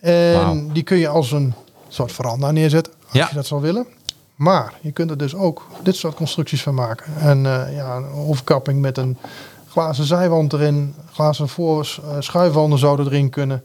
En 0.00 0.70
die 0.72 0.82
kun 0.82 0.96
je 0.98 1.08
als 1.08 1.32
een 1.32 1.54
soort 1.88 2.12
veranda 2.12 2.50
neerzetten. 2.50 2.92
Als 3.04 3.12
Ja. 3.12 3.26
je 3.28 3.34
dat 3.34 3.46
zou 3.46 3.60
willen. 3.60 3.86
Maar 4.34 4.72
je 4.80 4.90
kunt 4.92 5.10
er 5.10 5.18
dus 5.18 5.34
ook 5.34 5.66
dit 5.82 5.96
soort 5.96 6.14
constructies 6.14 6.62
van 6.62 6.74
maken. 6.74 7.12
En 7.20 7.46
eh, 7.46 7.76
ja, 7.76 7.96
een 7.96 8.08
overkapping 8.08 8.80
met 8.80 8.98
een 8.98 9.16
glazen 9.68 10.04
zijwand 10.04 10.52
erin. 10.52 10.94
Glazen 11.12 11.48
voor 11.48 11.80
eh, 12.04 12.16
schuifwanden 12.18 12.78
zouden 12.78 13.06
erin 13.06 13.30
kunnen. 13.30 13.62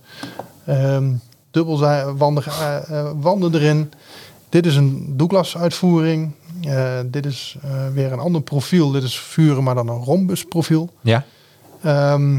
Dubbelwandige 1.52 2.50
eh, 2.50 3.10
wanden 3.16 3.54
erin. 3.56 3.92
Dit 4.50 4.66
is 4.66 4.76
een 4.76 5.14
Douglas 5.18 5.56
Eh, 6.62 7.00
dit 7.06 7.26
is 7.26 7.56
eh, 7.64 7.88
weer 7.94 8.12
een 8.12 8.20
ander 8.20 8.42
profiel. 8.42 8.92
Dit 8.92 9.04
is 9.04 9.20
vuren, 9.20 9.64
maar 9.64 9.76
dan 9.76 9.88
een 9.88 10.04
rhombus 10.04 10.46
profiel. 10.46 10.90
Ja? 11.02 11.26
Ehm, 11.84 12.36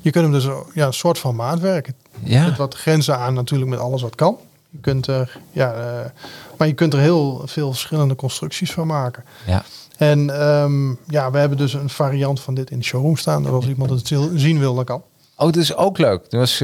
je 0.00 0.10
kunt 0.10 0.24
hem 0.24 0.32
dus 0.32 0.48
ja, 0.74 0.86
een 0.86 0.92
soort 0.92 1.18
van 1.18 1.34
maatwerk. 1.34 1.92
Ja? 2.22 2.44
Met 2.44 2.56
wat 2.56 2.74
grenzen 2.74 3.18
aan 3.18 3.34
natuurlijk 3.34 3.70
met 3.70 3.78
alles 3.80 4.02
wat 4.02 4.14
kan. 4.14 4.36
Je 4.70 4.78
kunt 4.80 5.06
er, 5.06 5.38
ja, 5.50 5.72
eh, 5.72 6.10
maar 6.56 6.66
je 6.66 6.74
kunt 6.74 6.92
er 6.92 6.98
heel 6.98 7.42
veel 7.44 7.70
verschillende 7.70 8.14
constructies 8.14 8.72
van 8.72 8.86
maken. 8.86 9.24
Ja. 9.46 9.64
En 9.96 10.40
ehm, 10.40 10.88
ja, 11.08 11.30
we 11.30 11.38
hebben 11.38 11.58
dus 11.58 11.72
een 11.72 11.90
variant 11.90 12.40
van 12.40 12.54
dit 12.54 12.70
in 12.70 12.78
de 12.78 12.84
showroom 12.84 13.16
staan. 13.16 13.42
Dat 13.42 13.52
als 13.52 13.66
iemand 13.66 13.90
het 13.90 14.06
zien 14.34 14.58
wil, 14.58 14.74
dan 14.74 14.84
kan. 14.84 15.02
Oh, 15.36 15.46
dat 15.46 15.56
is 15.56 15.74
ook 15.74 15.98
leuk. 15.98 16.30
Dus, 16.30 16.58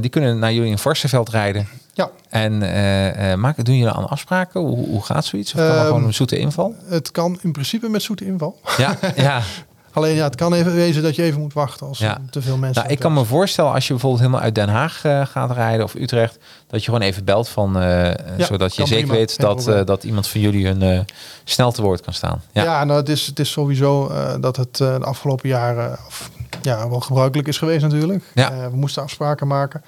die 0.00 0.10
kunnen 0.10 0.38
naar 0.38 0.52
jullie 0.52 0.70
in 0.70 0.78
Vorstenveld 0.78 1.28
rijden. 1.28 1.68
Ja, 1.96 2.10
En 2.28 2.62
eh, 2.62 3.32
eh, 3.32 3.38
maken, 3.38 3.64
doen 3.64 3.76
jullie 3.76 3.92
aan 3.92 4.08
afspraken? 4.08 4.60
Hoe, 4.60 4.86
hoe 4.88 5.04
gaat 5.04 5.24
zoiets? 5.24 5.54
Of 5.54 5.60
kan 5.60 5.70
Ehm, 5.76 5.86
gewoon 5.86 6.04
een 6.04 6.14
zoete 6.14 6.38
inval? 6.38 6.74
het 6.88 7.10
kan 7.10 7.38
in 7.42 7.52
principe 7.52 7.88
met 7.88 8.02
zoete 8.02 8.24
inval. 8.26 8.60
Ja, 8.76 8.96
ja. 9.16 9.40
Alleen 9.92 10.14
ja, 10.14 10.24
het 10.24 10.34
kan 10.34 10.52
even 10.54 10.74
wezen 10.74 11.02
dat 11.02 11.14
je 11.16 11.22
even 11.22 11.40
moet 11.40 11.52
wachten 11.52 11.86
als 11.86 11.98
Ja. 11.98 12.18
te 12.30 12.42
veel 12.42 12.56
mensen. 12.56 12.82
Nou, 12.82 12.94
ik 12.94 13.00
kan 13.00 13.12
me 13.12 13.24
voorstellen 13.24 13.72
als 13.72 13.86
je 13.86 13.92
bijvoorbeeld 13.92 14.22
helemaal 14.22 14.42
uit 14.44 14.54
Den 14.54 14.68
Haag 14.68 15.04
eh, 15.04 15.26
gaat 15.26 15.50
rijden 15.50 15.84
of 15.84 15.94
Utrecht, 15.94 16.38
dat 16.66 16.80
je 16.80 16.84
gewoon 16.84 17.00
even 17.06 17.24
belt 17.24 17.48
van, 17.48 17.72
Ja, 17.72 18.14
zodat 18.38 18.74
je 18.74 18.86
zeker 18.86 19.02
prima. 19.02 19.12
weet 19.18 19.40
dat, 19.40 19.86
dat 19.86 20.04
iemand 20.04 20.28
van 20.28 20.40
jullie 20.40 20.66
hun 20.66 21.06
snel 21.44 21.72
te 21.72 21.82
woord 21.82 22.00
kan 22.00 22.12
staan. 22.12 22.42
Ja, 22.52 22.62
Ja, 22.62 22.84
nou, 22.84 22.98
het, 23.00 23.08
is, 23.08 23.26
het 23.26 23.38
is 23.38 23.50
sowieso 23.50 24.12
dat 24.40 24.56
het 24.56 24.76
de 24.76 24.98
afgelopen 25.00 25.48
jaren 25.48 25.98
of, 26.06 26.30
ja, 26.62 26.88
wel 26.88 27.00
gebruikelijk 27.00 27.48
is 27.48 27.58
geweest 27.58 27.82
natuurlijk. 27.82 28.24
Ja. 28.34 28.70
We 28.70 28.76
moesten 28.76 29.02
afspraken 29.02 29.46
maken. 29.46 29.82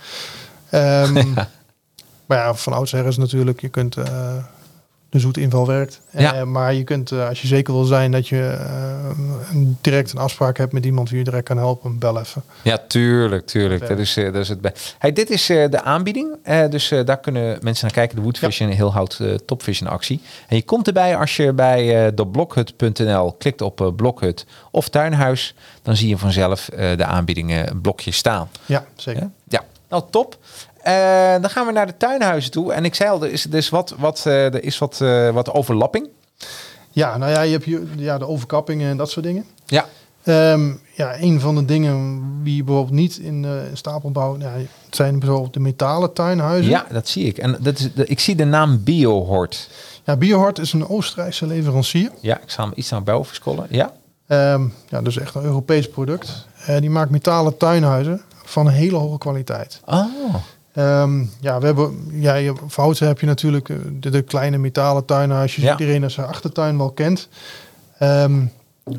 Ehm, 0.71 1.25
Maar 2.27 2.39
ja, 2.39 2.55
van 2.55 2.73
oudsher 2.73 3.07
is 3.07 3.17
natuurlijk, 3.17 3.61
je 3.61 3.69
kunt 3.69 3.97
eh, 3.97 4.05
de 5.09 5.19
zoete 5.19 5.41
inval 5.41 5.67
werkt. 5.67 6.01
Ja. 6.11 6.35
Eh, 6.35 6.43
maar 6.43 6.75
je 6.75 6.85
kunt, 6.85 7.11
eh, 7.13 7.29
als 7.29 7.41
je 7.43 7.47
zeker 7.47 7.73
wil 7.75 7.85
zijn 7.85 8.11
dat 8.11 8.29
je 8.29 8.57
een- 9.51 9.77
direct 9.81 10.13
een 10.13 10.19
afspraak 10.19 10.57
hebt 10.59 10.73
met 10.73 10.85
iemand 10.85 11.09
die 11.09 11.19
je 11.19 11.25
direct 11.25 11.45
kan 11.45 11.57
helpen, 11.57 11.99
bel 11.99 12.19
even. 12.21 12.43
Ja, 12.63 12.79
tuurlijk, 12.89 13.47
tuurlijk. 13.47 13.81
Ja. 13.83 13.89
Dat 13.89 13.99
is, 13.99 14.15
dat 14.15 14.35
is 14.35 14.49
het 14.49 14.95
hey, 14.99 15.13
dit 15.13 15.31
is 15.31 15.47
de 15.47 15.83
aanbieding. 15.83 16.37
Dus 16.71 16.89
daar 17.05 17.19
kunnen 17.21 17.59
mensen 17.63 17.85
naar 17.85 17.95
kijken. 17.95 18.17
De 18.17 18.23
Woodvision 18.23 18.69
heel 18.69 18.93
hout 18.93 19.21
Topvision 19.47 19.89
actie. 19.89 20.21
En 20.49 20.57
je 20.57 20.63
komt 20.63 20.87
erbij 20.87 21.17
als 21.17 21.37
je 21.37 21.53
bij 21.53 22.07
eh 22.07 22.13
deblokhut.nl 22.15 23.33
klikt 23.33 23.61
op 23.61 23.93
blokhut 23.97 24.47
of 24.71 24.89
tuinhuis. 24.89 25.55
Dan 25.83 25.97
zie 25.97 26.09
je 26.09 26.19
vanzelf 26.19 26.69
de 26.97 27.05
aanbiedingen 27.05 27.81
blokjes 27.81 28.17
staan. 28.17 28.49
Ja, 28.67 28.85
zeker. 28.97 29.23
Ja, 29.23 29.31
ja. 29.49 29.65
nou 29.89 30.03
top. 30.11 30.37
Eh, 30.87 31.41
dan 31.41 31.51
gaan 31.51 31.67
we 31.67 31.73
naar 31.73 31.87
de 31.87 31.97
tuinhuizen 31.97 32.51
toe. 32.51 32.73
En 32.73 32.85
ik 32.85 32.95
zei 32.95 33.11
al, 33.11 33.23
er 33.23 33.31
is, 33.33 33.45
er 33.45 33.55
is 33.55 33.69
wat, 33.69 33.95
wat, 33.99 34.23
eh, 34.27 34.45
er 34.45 34.65
is 34.65 34.79
wat, 34.79 35.01
eh, 35.01 35.31
wat 35.31 35.53
overlapping. 35.53 36.09
Ja, 36.91 37.17
nou 37.17 37.31
ja, 37.33 37.41
je 37.41 37.53
hebt 37.53 37.89
ja, 37.97 38.19
de 38.19 38.27
overkappingen 38.27 38.91
en 38.91 38.97
dat 38.97 39.11
soort 39.11 39.25
dingen. 39.25 39.45
Ja, 39.67 39.87
Ehm, 40.23 40.73
ja, 40.95 41.21
een 41.21 41.41
van 41.41 41.55
de 41.55 41.65
dingen 41.65 42.23
die 42.43 42.57
je 42.57 42.65
bijvoorbeeld 42.65 42.95
niet 42.95 43.17
in 43.17 43.43
uh, 43.43 43.53
stapelbouw, 43.73 44.39
ja, 44.39 44.53
het 44.85 44.95
zijn 44.97 45.19
bijvoorbeeld 45.19 45.53
de 45.53 45.61
metalen 45.61 46.13
tuinhuizen. 46.13 46.71
ja 46.71 46.87
dat 46.91 47.09
zie 47.09 47.25
ik. 47.25 47.39
En 47.39 47.57
dat 47.61 47.79
is, 47.79 47.95
de, 47.95 48.07
ik 48.07 48.21
zie 48.21 48.37
de 48.37 48.45
naam 48.45 48.85
Biohort. 48.85 49.69
Ja, 50.05 50.17
Biohort 50.17 50.59
is 50.59 50.73
een 50.73 50.89
Oostenrijkse 50.89 51.47
leverancier. 51.47 52.11
Ja, 52.21 52.41
ik 52.41 52.51
zal 52.51 52.65
hem 52.65 52.73
iets 52.77 52.91
naar 52.91 53.03
boven 53.03 53.35
scrollen. 53.35 53.67
Ja, 53.71 53.93
Ehm, 54.27 54.63
ja, 54.89 55.03
dus 55.03 55.19
echt 55.19 55.35
een 55.35 55.43
Europees 55.43 55.89
product. 55.89 56.47
Die 56.81 56.91
maakt 56.91 57.11
metalen 57.11 57.57
tuinhuizen 57.57 58.23
van 58.45 58.67
een 58.67 58.73
hele 58.73 58.97
hoge 58.97 59.19
kwaliteit. 59.19 59.81
Oh, 59.85 60.35
Ehm, 60.77 61.25
ja, 61.41 61.59
we 61.59 61.67
hebben, 61.67 62.09
ja, 62.13 62.35
je, 62.35 62.53
voor 62.67 62.85
houten 62.85 63.07
heb 63.07 63.21
je 63.21 63.27
natuurlijk 63.27 63.69
eh, 63.69 63.77
de, 63.93 64.11
de 64.11 64.23
kleine 64.23 64.59
metalen 64.59 65.05
tuinhuisjes. 65.05 65.65
Ja. 65.65 65.71
Iedereen 65.71 66.03
in 66.03 66.11
zijn 66.11 66.27
achtertuin 66.27 66.79
wel 66.79 66.91
kent. 66.91 67.29
Ehm, 67.99 68.45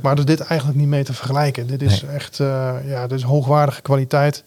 maar 0.01 0.17
is 0.17 0.25
dit 0.25 0.39
eigenlijk 0.39 0.80
niet 0.80 0.88
mee 0.88 1.03
te 1.03 1.13
vergelijken. 1.13 1.67
Dit 1.67 1.82
is 1.82 2.03
echt 2.03 2.39
eh, 2.39 2.73
ja, 2.86 3.07
dit 3.07 3.17
is 3.17 3.23
hoogwaardige 3.23 3.82
kwaliteit. 3.82 4.43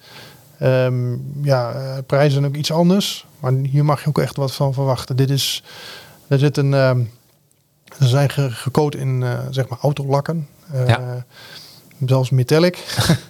Ehm, 0.58 1.12
ja, 1.42 1.72
eh, 1.72 1.96
prijzen 2.06 2.32
zijn 2.32 2.46
ook 2.46 2.54
iets 2.56 2.72
anders. 2.72 3.26
Maar 3.40 3.52
hier 3.52 3.84
mag 3.84 4.02
je 4.02 4.08
ook 4.08 4.18
echt 4.18 4.36
wat 4.36 4.52
van 4.52 4.72
verwachten. 4.74 5.16
Dit 5.16 5.30
is, 5.30 5.62
er 6.28 6.38
zit 6.38 6.56
een, 6.56 6.72
ze 7.98 8.08
zijn 8.08 8.30
ge- 8.30 8.50
gecoat 8.50 8.94
in 8.94 9.22
eh, 9.22 9.38
zeg 9.50 9.68
maar 9.68 9.78
autolakken. 9.82 10.48
Ja. 10.86 11.24
Zelfs 12.06 12.30
metallic. 12.30 12.78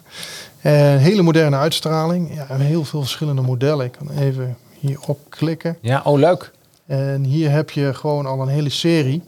En 0.61 0.99
hele 0.99 1.23
moderne 1.23 1.57
uitstraling. 1.57 2.35
Ja, 2.35 2.47
en 2.49 2.61
heel 2.61 2.85
veel 2.85 3.01
verschillende 3.01 3.43
modellen. 3.43 3.87
Ik 3.87 3.93
kan 3.93 4.11
even 4.11 4.57
hierop 4.79 5.19
klikken. 5.29 5.77
ja, 5.81 6.01
oh 6.05 6.19
leuk. 6.19 6.51
En 6.87 7.25
hier 7.25 7.51
heb 7.51 7.71
je 7.71 7.95
gewoon 7.95 8.27
al 8.27 8.43
een 8.43 8.49
hele 8.49 8.69
serie. 8.71 9.23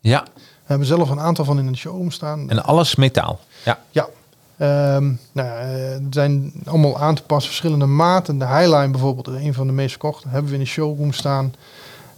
Ja, 0.00 0.24
We 0.34 0.40
hebben 0.64 0.86
zelf 0.86 1.10
een 1.10 1.20
aantal 1.20 1.44
van 1.44 1.58
in 1.58 1.66
de 1.72 1.78
showroom 1.78 2.10
staan. 2.10 2.50
en 2.50 2.64
alles 2.64 2.94
metaal. 2.94 3.40
Ja, 3.64 3.78
Ja. 3.90 4.08
Ehm, 4.56 5.04
nou, 5.32 5.48
ja, 5.48 5.58
eh, 5.58 5.90
het 5.90 6.02
zijn 6.14 6.52
allemaal 6.64 6.98
aan 6.98 7.14
te 7.14 7.22
passen 7.22 7.48
verschillende 7.50 7.86
maten. 7.86 8.38
De 8.38 8.46
Highline 8.46 8.90
bijvoorbeeld, 8.90 9.26
een 9.26 9.54
van 9.54 9.66
de 9.66 9.72
meest 9.72 9.90
verkochte, 9.90 10.28
hebben 10.28 10.50
we 10.50 10.56
in 10.56 10.62
de 10.62 10.68
showroom 10.68 11.12
staan. 11.12 11.54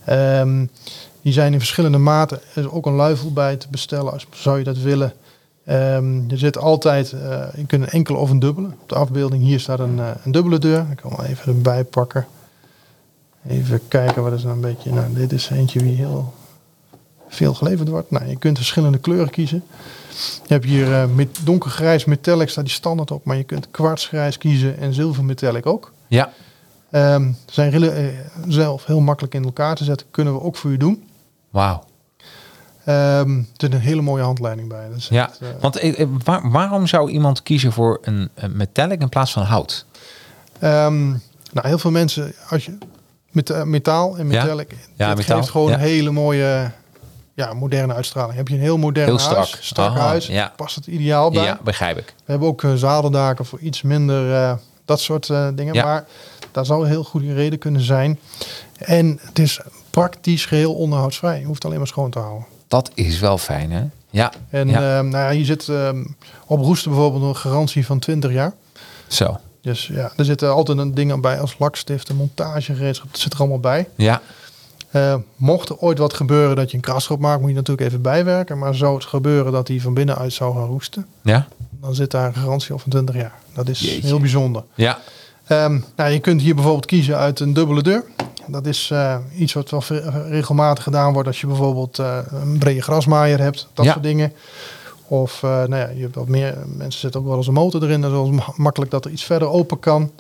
Ehm, 0.04 0.66
die 1.22 1.32
zijn 1.32 1.52
in 1.52 1.58
verschillende 1.58 1.98
maten. 1.98 2.40
Er 2.54 2.62
is 2.64 2.70
ook 2.70 2.86
een 2.86 2.94
luifel 2.94 3.32
bij 3.32 3.56
te 3.56 3.66
bestellen, 3.70 4.12
als 4.12 4.26
zou 4.30 4.58
je 4.58 4.64
dat 4.64 4.78
willen. 4.78 5.12
Ehm, 5.64 6.30
er 6.30 6.38
zit 6.38 6.58
altijd, 6.58 7.12
eh, 7.12 7.44
je 7.56 7.66
kunt 7.66 7.82
een 7.82 7.88
enkele 7.88 8.18
of 8.18 8.30
een 8.30 8.38
dubbele. 8.38 8.66
Op 8.66 8.88
de 8.88 8.94
afbeelding 8.94 9.42
hier 9.42 9.60
staat 9.60 9.78
een, 9.78 9.98
eh, 9.98 10.08
een 10.24 10.32
dubbele 10.32 10.58
deur. 10.58 10.86
Ik 10.90 10.96
kan 10.96 11.10
wel 11.16 11.24
even 11.24 11.54
erbij 11.54 11.84
pakken. 11.84 12.26
Even 13.48 13.80
kijken 13.88 14.22
wat 14.22 14.32
is 14.32 14.42
nou 14.42 14.54
een 14.54 14.60
beetje. 14.60 14.92
Nou, 14.92 15.12
dit 15.14 15.32
is 15.32 15.50
eentje 15.50 15.78
die 15.82 15.96
heel 15.96 16.32
veel 17.28 17.54
geleverd 17.54 17.88
wordt. 17.88 18.10
Nou, 18.10 18.26
je 18.26 18.36
kunt 18.36 18.56
verschillende 18.56 18.98
kleuren 18.98 19.30
kiezen. 19.30 19.62
Je 20.46 20.52
hebt 20.52 20.64
hier 20.64 20.92
eh, 20.94 21.04
met 21.14 21.38
donkergrijs 21.44 22.04
metallic 22.04 22.48
staat 22.48 22.64
die 22.64 22.72
standaard 22.72 23.10
op, 23.10 23.24
maar 23.24 23.36
je 23.36 23.44
kunt 23.44 23.70
kwartsgrijs 23.70 24.38
kiezen 24.38 24.78
en 24.78 24.94
zilver 24.94 25.24
metallic 25.24 25.66
ook. 25.66 25.92
ja. 26.08 26.32
Ze 26.90 27.32
zijn 27.46 28.12
zelf 28.48 28.84
heel 28.84 29.00
makkelijk 29.00 29.34
in 29.34 29.44
elkaar 29.44 29.76
te 29.76 29.84
zetten, 29.84 30.06
kunnen 30.10 30.34
we 30.34 30.40
ook 30.40 30.56
voor 30.56 30.70
u 30.70 30.76
doen. 30.76 31.08
wauw. 31.50 31.84
Ehm, 32.84 33.38
er 33.38 33.44
zit 33.56 33.72
een 33.74 33.80
hele 33.80 34.02
mooie 34.02 34.22
handleiding 34.22 34.68
bij. 34.68 34.88
Dus 34.94 35.08
Ja, 35.08 35.28
het, 35.30 35.38
eh, 35.40 35.48
want 35.60 35.76
eh, 35.76 36.00
eh, 36.00 36.08
waar- 36.24 36.50
waarom 36.50 36.86
zou 36.86 37.10
iemand 37.10 37.42
kiezen 37.42 37.72
voor 37.72 37.98
een, 38.02 38.30
een 38.34 38.56
metallic 38.56 39.00
in 39.00 39.08
plaats 39.08 39.32
van 39.32 39.42
hout? 39.42 39.86
ehm, 40.58 41.08
nou, 41.52 41.66
heel 41.68 41.78
veel 41.78 41.90
mensen, 41.90 42.32
als 42.48 42.64
je 42.64 42.78
met 43.30 43.64
metaal 43.64 44.18
en 44.18 44.30
Ja. 44.30 44.42
metallic, 44.42 44.70
Ja, 44.96 45.08
dat 45.08 45.16
metaal, 45.16 45.38
geeft 45.38 45.50
gewoon 45.50 45.68
ja. 45.68 45.74
een 45.74 45.80
hele 45.80 46.10
mooie, 46.10 46.70
ja, 47.34 47.54
moderne 47.54 47.94
uitstraling. 47.94 48.36
Heb 48.36 48.48
je 48.48 48.54
een 48.54 48.60
heel 48.60 48.78
modern 48.78 49.06
Heel 49.06 49.18
strak. 49.18 49.36
huis, 49.36 49.58
strak 49.60 49.90
Aha, 49.90 50.06
huis, 50.06 50.26
ja. 50.26 50.52
past 50.56 50.74
het 50.74 50.86
ideaal 50.86 51.30
bij. 51.30 51.44
Ja, 51.44 51.58
begrijp 51.64 51.98
ik. 51.98 52.06
We 52.16 52.30
hebben 52.30 52.48
ook 52.48 52.64
zadeldaken 52.74 53.44
voor 53.44 53.58
iets 53.58 53.82
minder 53.82 54.58
dat 54.84 55.00
soort 55.00 55.26
dingen. 55.54 55.74
Ja. 55.74 55.84
Maar 55.84 56.04
daar 56.52 56.66
zou 56.66 56.82
een 56.82 56.88
heel 56.88 57.04
goede 57.04 57.34
reden 57.34 57.58
kunnen 57.58 57.80
zijn. 57.82 58.18
En 58.78 59.18
het 59.22 59.38
is 59.38 59.60
praktisch 59.90 60.46
geheel 60.46 60.74
onderhoudsvrij. 60.74 61.40
Je 61.40 61.46
hoeft 61.46 61.64
alleen 61.64 61.78
maar 61.78 61.86
schoon 61.86 62.10
te 62.10 62.18
houden. 62.18 62.46
Dat 62.70 62.90
is 62.94 63.18
wel 63.20 63.38
fijn, 63.38 63.70
hè? 63.72 63.82
Ja, 64.10 64.32
En 64.50 64.68
Ja. 64.68 64.74
ehm, 64.98 65.08
nou 65.08 65.24
ja, 65.24 65.28
je 65.30 65.44
zit 65.44 65.68
ehm, 65.68 66.04
op 66.46 66.60
roesten 66.60 66.90
bijvoorbeeld 66.90 67.22
een 67.24 67.36
garantie 67.36 67.86
van 67.86 67.98
20 67.98 68.32
jaar. 68.32 68.52
zo. 69.08 69.36
Dus 69.62 69.86
ja, 69.86 70.12
er 70.16 70.24
zitten 70.24 70.52
altijd 70.52 70.78
een 70.78 70.94
dingen 70.94 71.20
bij 71.20 71.40
als 71.40 71.56
lakstiften, 71.58 72.16
montagegereedschap. 72.16 73.10
Dat 73.10 73.20
zit 73.20 73.32
er 73.32 73.38
allemaal 73.38 73.60
bij. 73.60 73.88
Ja, 73.94 74.20
Eh, 74.90 75.14
mocht 75.36 75.68
er 75.68 75.76
ooit 75.76 75.98
wat 75.98 76.14
gebeuren 76.14 76.56
dat 76.56 76.70
je 76.70 76.76
een 76.76 76.82
krasschop 76.82 77.20
maakt, 77.20 77.40
moet 77.40 77.50
je 77.50 77.56
natuurlijk 77.56 77.86
even 77.88 78.02
bijwerken. 78.02 78.58
Maar 78.58 78.74
zou 78.74 78.94
het 78.94 79.04
gebeuren 79.04 79.52
dat 79.52 79.68
hij 79.68 79.80
van 79.80 79.94
binnenuit 79.94 80.32
zou 80.32 80.54
gaan 80.54 80.66
roesten, 80.66 81.06
ja, 81.22 81.46
dan 81.80 81.94
zit 81.94 82.10
daar 82.10 82.26
een 82.26 82.34
garantie 82.34 82.74
op 82.74 82.80
van 82.80 82.90
20 82.90 83.14
jaar. 83.14 83.34
Dat 83.54 83.68
is 83.68 83.80
Jeetje. 83.80 84.06
heel 84.06 84.20
bijzonder. 84.20 84.62
ja. 84.74 84.98
Ehm, 85.46 85.78
nou, 85.96 86.10
je 86.10 86.18
kunt 86.20 86.40
hier 86.40 86.54
bijvoorbeeld 86.54 86.86
kiezen 86.86 87.16
uit 87.16 87.40
een 87.40 87.52
dubbele 87.52 87.82
deur. 87.82 88.04
Dat 88.50 88.66
is 88.66 88.90
eh, 88.92 89.16
iets 89.36 89.52
wat 89.52 89.70
wel 89.70 89.82
regelmatig 90.28 90.84
gedaan 90.84 91.12
wordt 91.12 91.28
als 91.28 91.40
je 91.40 91.46
bijvoorbeeld 91.46 91.98
eh, 91.98 92.18
een 92.30 92.58
brede 92.58 92.82
grasmaaier 92.82 93.40
hebt. 93.40 93.68
Dat 93.74 93.84
Ja. 93.84 93.92
soort 93.92 94.04
dingen. 94.04 94.32
Of 95.06 95.42
eh, 95.42 95.50
nou 95.50 95.76
ja, 95.76 95.88
je 95.88 96.00
hebt 96.02 96.14
wat 96.14 96.28
meer, 96.28 96.56
mensen 96.76 97.00
zetten 97.00 97.20
ook 97.20 97.26
wel 97.26 97.36
eens 97.36 97.46
een 97.46 97.52
motor 97.52 97.82
erin. 97.82 98.00
Dat 98.00 98.26
is 98.28 98.40
makkelijk 98.56 98.90
dat 98.90 99.04
er 99.04 99.10
iets 99.10 99.24
verder 99.24 99.48
open 99.48 99.78
kan. 99.78 100.10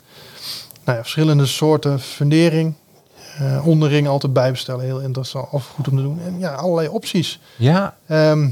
Nou 0.84 0.96
ja, 0.96 1.02
verschillende 1.04 1.46
soorten 1.46 2.00
fundering. 2.00 2.74
Onderring 3.64 4.08
altijd 4.08 4.32
bijbestellen. 4.32 4.84
Heel 4.84 5.00
interessant 5.00 5.46
of 5.50 5.66
goed 5.66 5.88
om 5.88 5.96
te 5.96 6.02
doen. 6.02 6.20
En 6.26 6.38
ja, 6.38 6.52
allerlei 6.54 6.88
opties. 6.88 7.40
Ja, 7.56 7.94
Ehm, 8.06 8.48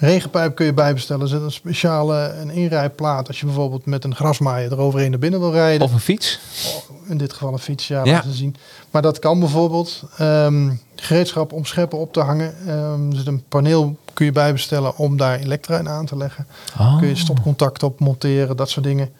regenpijp 0.00 0.54
kun 0.54 0.66
je 0.66 0.74
bijbestellen. 0.74 1.22
Er 1.22 1.28
zit 1.28 1.40
een 1.42 1.52
speciale 1.52 2.34
een 2.40 2.50
inrijplaat. 2.50 3.28
Als 3.28 3.40
je 3.40 3.46
bijvoorbeeld 3.46 3.86
met 3.86 4.04
een 4.04 4.14
grasmaaier 4.14 4.72
eroverheen 4.72 5.10
naar 5.10 5.18
binnen 5.18 5.40
wil 5.40 5.52
rijden. 5.52 5.86
of 5.86 5.92
een 5.92 6.00
fiets. 6.00 6.40
In 7.08 7.18
dit 7.18 7.32
geval 7.32 7.52
een 7.52 7.58
fiets, 7.58 7.88
ja, 7.88 8.04
Ja. 8.04 8.12
laten 8.12 8.32
zien. 8.34 8.56
Maar 8.90 9.02
dat 9.02 9.18
kan 9.18 9.38
bijvoorbeeld. 9.40 10.02
ehm, 10.16 10.70
gereedschap 10.96 11.52
om 11.52 11.64
scheppen 11.64 11.98
op 11.98 12.12
te 12.12 12.20
hangen. 12.20 12.54
Ehm, 12.66 13.10
er 13.10 13.16
zit 13.16 13.26
een 13.26 13.44
paneel 13.48 13.96
kun 14.12 14.24
je 14.24 14.32
bijbestellen 14.32 14.96
om 14.96 15.16
daar 15.16 15.38
elektra 15.38 15.78
in 15.78 15.88
aan 15.88 16.06
te 16.06 16.16
leggen. 16.16 16.46
Oh. 16.80 16.98
Kun 16.98 17.08
je 17.08 17.16
stopcontact 17.16 17.82
op 17.82 18.00
monteren, 18.00 18.56
dat 18.56 18.70
soort 18.70 18.84
dingen. 18.86 19.10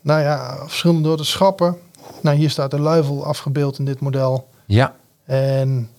Nou 0.00 0.20
ja, 0.20 0.56
verschillende 0.66 1.02
door 1.08 1.16
te 1.16 1.24
schappen. 1.24 1.76
Nou, 2.22 2.36
hier 2.36 2.50
staat 2.50 2.70
de 2.70 2.80
luifel 2.80 3.24
afgebeeld 3.24 3.78
in 3.78 3.84
dit 3.84 4.00
model. 4.00 4.48
Ja, 4.66 4.94
En 5.24 5.90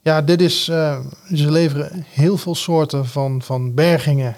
ja, 0.00 0.22
dit 0.22 0.40
is, 0.40 0.68
eh, 0.68 0.98
ze 1.34 1.50
leveren 1.50 2.04
heel 2.08 2.36
veel 2.36 2.54
soorten 2.54 3.06
van, 3.06 3.42
van 3.42 3.74
bergingen. 3.74 4.34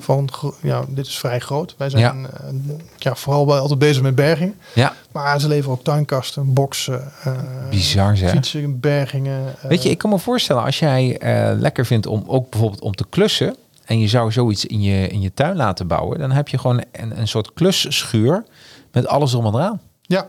Van, 0.00 0.28
ja, 0.62 0.84
dit 0.88 1.06
is 1.06 1.18
vrij 1.18 1.38
groot. 1.40 1.74
Wij 1.78 1.90
zijn 1.90 2.02
Ja. 2.02 2.28
ja. 2.30 2.76
ja, 2.96 3.14
vooral 3.14 3.46
wel 3.46 3.58
altijd 3.58 3.78
bezig 3.78 4.02
met 4.02 4.14
bergingen. 4.14 4.54
ja. 4.74 4.92
Maar 5.12 5.40
ze 5.40 5.48
leveren 5.48 5.72
ook 5.72 5.84
tuinkasten, 5.84 6.52
boksen, 6.54 7.12
eh, 7.24 7.32
Bizar 7.70 8.16
zeg. 8.16 8.30
fietsen, 8.30 8.80
bergingen. 8.80 9.54
eh, 9.62 9.68
Weet 9.68 9.82
je, 9.82 9.90
ik 9.90 9.98
kan 9.98 10.10
me 10.10 10.18
voorstellen 10.18 10.62
als 10.64 10.78
jij 10.78 11.18
eh, 11.18 11.58
lekker 11.58 11.86
vindt 11.86 12.06
om 12.06 12.24
ook 12.26 12.50
bijvoorbeeld 12.50 12.80
om 12.82 12.94
te 12.94 13.04
klussen. 13.08 13.56
En 13.84 13.98
je 14.00 14.08
zou 14.08 14.32
zoiets 14.32 14.64
in 14.66 14.80
je, 14.80 15.08
in 15.08 15.20
je 15.20 15.34
tuin 15.34 15.56
laten 15.56 15.86
bouwen. 15.86 16.18
Dan 16.18 16.30
heb 16.30 16.48
je 16.48 16.58
gewoon 16.58 16.82
een, 16.92 17.18
een 17.20 17.28
soort 17.28 17.52
klusschuur 17.54 18.44
met 18.92 19.06
alles 19.06 19.34
om 19.34 19.46
en 19.46 19.54
eraan. 19.54 19.80
Ja, 20.02 20.28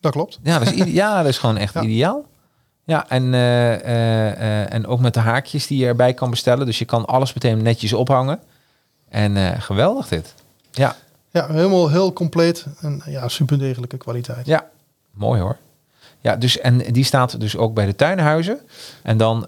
dat 0.00 0.12
klopt. 0.12 0.38
Ja, 0.42 0.58
dat 0.58 0.72
is, 0.72 0.84
ja, 1.02 1.16
dat 1.22 1.26
is 1.30 1.38
gewoon 1.38 1.56
echt 1.56 1.74
Ja. 1.74 1.82
ideaal. 1.82 2.24
Ja, 2.84 3.08
en, 3.08 3.34
eh, 3.34 3.74
eh, 3.74 4.32
eh, 4.32 4.72
en 4.72 4.86
ook 4.86 5.00
met 5.00 5.14
de 5.14 5.20
haakjes 5.20 5.66
die 5.66 5.78
je 5.78 5.86
erbij 5.86 6.14
kan 6.14 6.30
bestellen. 6.30 6.66
Dus 6.66 6.78
je 6.78 6.84
kan 6.84 7.04
alles 7.04 7.32
meteen 7.32 7.62
netjes 7.62 7.92
ophangen. 7.92 8.40
En 9.08 9.62
geweldig 9.62 10.08
dit. 10.08 10.34
Ja, 10.70 10.96
Ja, 11.30 11.46
helemaal 11.46 11.90
heel 11.90 12.12
compleet. 12.12 12.66
En 12.80 13.02
ja, 13.06 13.28
super 13.28 13.58
degelijke 13.58 13.96
kwaliteit. 13.96 14.46
ja, 14.46 14.68
mooi 15.12 15.40
hoor. 15.40 15.56
Ja, 16.20 16.36
dus, 16.36 16.58
en 16.58 16.78
die 16.78 17.04
staat 17.04 17.40
dus 17.40 17.56
ook 17.56 17.74
bij 17.74 17.86
de 17.86 17.94
tuinhuizen. 17.94 18.60
En 19.02 19.16
dan 19.16 19.46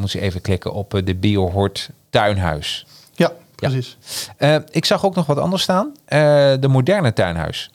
moet 0.00 0.12
je 0.12 0.20
even 0.20 0.40
klikken 0.40 0.72
op 0.72 1.00
de 1.04 1.14
Biohort 1.14 1.90
tuinhuis. 2.10 2.86
Ja, 3.12 3.32
precies. 3.54 3.96
Ik 4.70 4.84
zag 4.84 5.04
ook 5.04 5.14
nog 5.14 5.26
wat 5.26 5.38
anders 5.38 5.62
staan. 5.62 5.92
De 6.60 6.68
moderne 6.68 7.12
tuinhuis. 7.12 7.70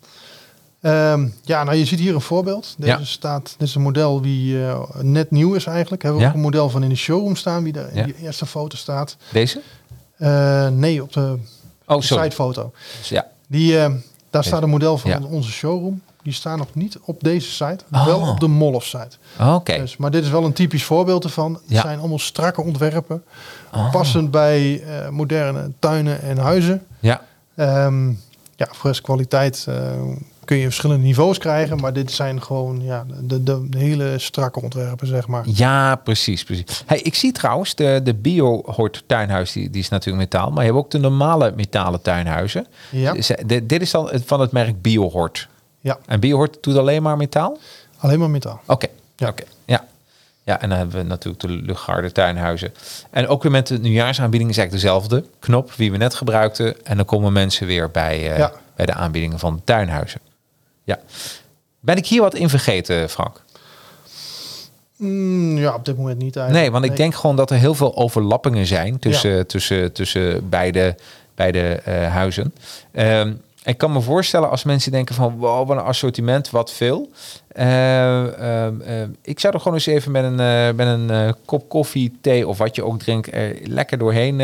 Ehm, 0.82 1.28
ja, 1.44 1.64
nou 1.64 1.78
je 1.78 1.86
ziet 1.86 2.00
hier 2.00 2.14
een 2.16 2.22
voorbeeld. 2.22 2.76
Deze 2.78 2.98
Ja. 3.00 3.04
staat, 3.06 3.56
dit 3.58 3.68
is 3.68 3.76
een 3.76 3.82
model 3.82 4.22
die 4.22 4.66
eh, 4.66 4.80
net 5.02 5.32
nieuw 5.32 5.54
is 5.54 5.66
eigenlijk. 5.66 6.02
Hebben 6.02 6.20
we 6.20 6.26
Ja. 6.26 6.32
ook 6.32 6.38
een 6.38 6.44
model 6.46 6.70
van 6.70 6.84
in 6.84 6.90
de 6.90 6.96
showroom 6.96 7.36
staan, 7.36 7.64
wie 7.64 7.74
daar 7.74 7.90
in 7.90 7.96
Ja. 7.98 8.04
die 8.04 8.16
eerste 8.16 8.46
foto 8.46 8.78
staat. 8.78 9.18
Deze? 9.32 9.62
Eh, 10.18 10.68
nee, 10.68 11.02
op 11.04 11.14
de 11.14 11.38
Oh, 11.86 12.02
sorry. 12.02 12.24
sitefoto. 12.24 12.72
Dus 12.98 13.10
Ja. 13.10 13.28
Die, 13.48 13.80
eh, 13.80 13.92
daar 14.30 14.44
staat 14.44 14.64
een 14.64 14.70
model 14.70 14.98
van 14.98 15.26
onze 15.26 15.52
showroom. 15.52 16.02
Die 16.24 16.34
staan 16.34 16.58
nog 16.58 16.68
niet 16.74 16.98
op 17.06 17.24
deze 17.24 17.50
site, 17.52 17.84
Oh. 17.92 18.06
wel 18.06 18.20
op 18.30 18.40
de 18.40 18.48
Mollof 18.48 18.84
site. 18.86 19.18
Oké. 19.40 19.78
Dus, 19.78 19.98
maar 19.98 20.12
dit 20.12 20.24
is 20.24 20.30
wel 20.30 20.44
een 20.44 20.54
typisch 20.54 20.84
voorbeeld 20.84 21.24
ervan. 21.24 21.60
Het 21.68 21.78
zijn 21.80 22.00
allemaal 22.00 22.20
strakke 22.20 22.62
ontwerpen. 22.62 23.24
Oh. 23.74 23.92
Passend 23.92 24.32
bij 24.32 24.84
moderne 25.12 25.72
tuinen 25.80 26.22
en 26.22 26.38
huizen. 26.38 26.86
Ja. 27.00 27.22
Ehm 27.56 28.10
ja, 28.56 28.68
fris 28.72 29.02
kwaliteit 29.02 29.68
kun 30.50 30.58
je 30.58 30.64
verschillende 30.66 31.04
niveaus 31.04 31.38
krijgen. 31.38 31.80
Maar 31.80 31.94
dit 31.94 32.12
zijn 32.12 32.42
gewoon 32.42 32.82
ja, 32.84 33.06
de, 33.22 33.44
de, 33.44 33.68
hele 33.78 34.20
strakke 34.20 34.62
ontwerpen, 34.62 35.08
zeg 35.08 35.28
maar. 35.28 35.44
Ja, 35.48 35.96
precies. 35.96 36.44
precies. 36.44 36.84
Hey, 36.86 37.00
ik 37.00 37.16
zie 37.16 37.32
trouwens, 37.32 37.76
de, 37.76 38.00
de 38.04 38.14
bio-hort 38.14 39.04
tuinhuis, 39.08 39.52
die, 39.52 39.70
die 39.70 39.82
is 39.82 39.90
natuurlijk 39.90 40.24
metaal. 40.24 40.52
Maar 40.52 40.64
je 40.66 40.72
hebt 40.72 40.84
ook 40.84 40.92
de 40.92 40.98
normale 40.98 41.54
metalen 41.56 42.02
tuinhuizen. 42.02 42.68
Ja, 42.92 43.14
eh, 43.16 43.60
dit, 43.64 43.82
is 43.82 43.92
dan 43.92 44.10
het- 44.10 44.24
van 44.26 44.40
het 44.42 44.52
merk 44.52 44.82
Biohort. 44.82 45.48
ja 45.80 45.98
En 46.06 46.20
Biohort 46.20 46.58
doet 46.62 46.78
alleen 46.78 47.02
maar 47.04 47.18
metaal? 47.18 47.58
alleen 47.98 48.20
maar 48.20 48.30
metaal. 48.30 48.62
Oké. 48.66 48.88
Ja. 49.16 49.28
Oké. 49.28 49.44
Ja. 49.66 49.86
Ja, 50.44 50.62
en 50.62 50.70
dan 50.70 50.78
hebben 50.78 50.98
we 50.98 51.04
natuurlijk 51.04 51.42
de 51.44 51.48
Lugarde 51.48 52.12
tuinhuizen. 52.12 52.74
En 53.12 53.28
ook 53.28 53.44
weer 53.44 53.52
met 53.52 53.68
de 53.68 53.80
nieuwjaarsaanbieding 53.80 54.50
is 54.50 54.58
eigenlijk 54.58 54.86
dezelfde 54.86 55.26
knop 55.40 55.72
wie 55.74 55.92
we 55.92 55.98
net 55.98 56.14
gebruikten. 56.14 56.86
En 56.86 56.96
dan 56.98 57.06
komen 57.06 57.34
mensen 57.34 57.68
weer 57.68 57.92
bij, 57.92 58.32
eh, 58.32 58.38
Ja. 58.38 58.52
bij 58.76 58.86
de 58.86 58.94
aanbiedingen 58.94 59.40
van 59.40 59.56
de 59.56 59.62
tuinhuizen. 59.64 60.20
Ja. 60.90 61.00
Ben 61.80 61.96
ik 61.96 62.08
hier 62.08 62.22
wat 62.22 62.36
in 62.36 62.50
vergeten, 62.50 63.10
Frank? 63.10 63.44
Mm, 64.96 65.58
ja, 65.58 65.74
op 65.74 65.86
dit 65.86 65.98
moment 65.98 66.18
niet 66.18 66.36
eigenlijk. 66.36 66.66
Nee, 66.66 66.72
want 66.80 66.92
ik 66.92 66.98
denk 66.98 67.16
gewoon 67.16 67.36
dat 67.36 67.52
er 67.52 67.58
heel 67.58 67.76
veel 67.76 67.96
overlappingen 67.96 68.66
zijn 68.66 69.00
tussen, 69.00 69.48
tussen, 69.48 69.94
tussen 69.94 70.50
beide, 70.50 70.96
beide 71.36 71.60
eh, 71.60 72.12
huizen. 72.12 72.54
Ehm, 72.92 73.34
ik 73.64 73.78
kan 73.78 73.92
me 73.92 74.02
voorstellen 74.02 74.50
als 74.50 74.64
mensen 74.64 74.92
denken 74.92 75.16
van 75.16 75.38
wow, 75.38 75.68
wat 75.68 75.78
een 75.78 75.84
assortiment, 75.84 76.50
wat 76.50 76.72
veel. 76.72 77.10
Eh, 77.48 78.66
ehm, 78.66 78.82
ehm, 78.82 79.10
ik 79.22 79.40
zou 79.40 79.54
er 79.54 79.60
gewoon 79.60 79.78
eens 79.78 79.86
even 79.86 80.12
met 80.12 80.24
een, 80.24 80.40
eh, 80.40 80.76
met 80.76 80.88
een 80.88 81.10
eh, 81.10 81.32
kop 81.46 81.70
koffie, 81.70 82.18
thee 82.22 82.48
of 82.48 82.58
wat 82.58 82.76
je 82.76 82.84
ook 82.84 83.00
drinkt, 83.00 83.34
er 83.34 83.56
lekker 83.64 83.98
doorheen 83.98 84.42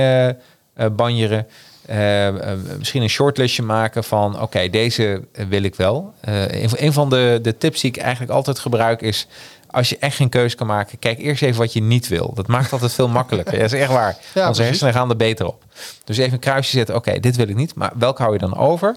banjeren. 0.95 1.47
Eh, 1.86 2.27
eh, 2.27 2.59
misschien 2.77 3.01
een 3.01 3.09
shortlistje 3.09 3.63
maken 3.63 4.03
van 4.03 4.41
oké, 4.41 4.69
deze 4.69 5.21
wil 5.49 5.63
ik 5.63 5.75
wel. 5.75 6.13
Eh, 6.21 6.61
een, 6.61 6.69
een 6.75 6.93
van 6.93 7.09
de, 7.09 7.39
de 7.41 7.57
tips 7.57 7.81
die 7.81 7.89
ik 7.89 7.97
eigenlijk 7.97 8.31
altijd 8.31 8.59
gebruik 8.59 9.01
is 9.01 9.27
als 9.75 9.89
je 9.89 9.97
echt 9.99 10.15
geen 10.15 10.29
keuze 10.29 10.55
kan 10.55 10.67
maken, 10.67 10.99
kijk 10.99 11.19
eerst 11.19 11.41
even 11.41 11.59
wat 11.59 11.73
je 11.73 11.81
niet 11.81 12.07
wil. 12.07 12.31
Dat 12.33 12.47
maakt 12.47 12.71
altijd 12.71 12.93
veel 12.93 13.07
makkelijker. 13.07 13.53
Ja, 13.53 13.59
dat 13.59 13.73
is 13.73 13.79
echt 13.79 13.91
waar. 13.91 14.17
Ja, 14.33 14.47
Onze 14.47 14.63
hersenen 14.63 14.93
gaan 14.93 15.09
er 15.09 15.15
beter 15.15 15.47
op. 15.47 15.63
Dus 16.03 16.17
even 16.17 16.33
een 16.33 16.39
kruisje 16.39 16.71
zetten. 16.71 16.95
Oké, 16.95 17.19
dit 17.19 17.36
wil 17.36 17.47
ik 17.47 17.55
niet. 17.55 17.75
Maar 17.75 17.91
welke 17.95 18.21
hou 18.21 18.33
je 18.33 18.39
dan 18.39 18.57
over? 18.57 18.95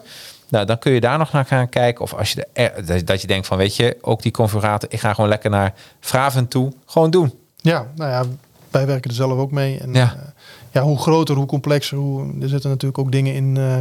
Nou, 0.49 0.67
dan 0.67 0.79
kun 0.79 0.93
je 0.93 1.01
daar 1.01 1.19
nog 1.19 1.33
naar 1.33 1.45
gaan 1.45 1.69
kijken. 1.69 2.05
Of 2.05 2.15
als 2.15 2.33
je 2.33 2.47
de, 2.85 3.05
dat 3.05 3.21
je 3.21 3.27
denkt 3.27 3.47
van, 3.47 3.57
weet 3.57 3.77
je, 3.77 3.97
ook 4.01 4.23
die 4.23 4.33
configurator. 4.33 4.93
Ik 4.93 5.01
ga 5.01 5.15
gewoon 5.15 5.31
lekker 5.31 5.51
naar 5.51 5.75
Vraven 6.01 6.49
toe. 6.49 6.73
Gewoon 6.87 7.11
doen. 7.11 7.35
Ja, 7.57 7.87
nou 7.95 8.11
ja, 8.11 8.25
wij 8.71 8.87
werken 8.87 9.11
er 9.11 9.17
zelf 9.17 9.39
ook 9.39 9.51
mee. 9.51 9.79
En, 9.79 9.93
Ja. 9.93 10.33
Ja. 10.73 10.83
hoe 10.83 10.99
groter, 10.99 11.37
hoe 11.37 11.47
complexer. 11.47 11.99
Hoe, 11.99 12.27
er 12.41 12.49
zitten 12.49 12.71
natuurlijk 12.71 12.99
ook 12.99 13.13
dingen 13.13 13.35
in 13.35 13.57
eh, 13.57 13.77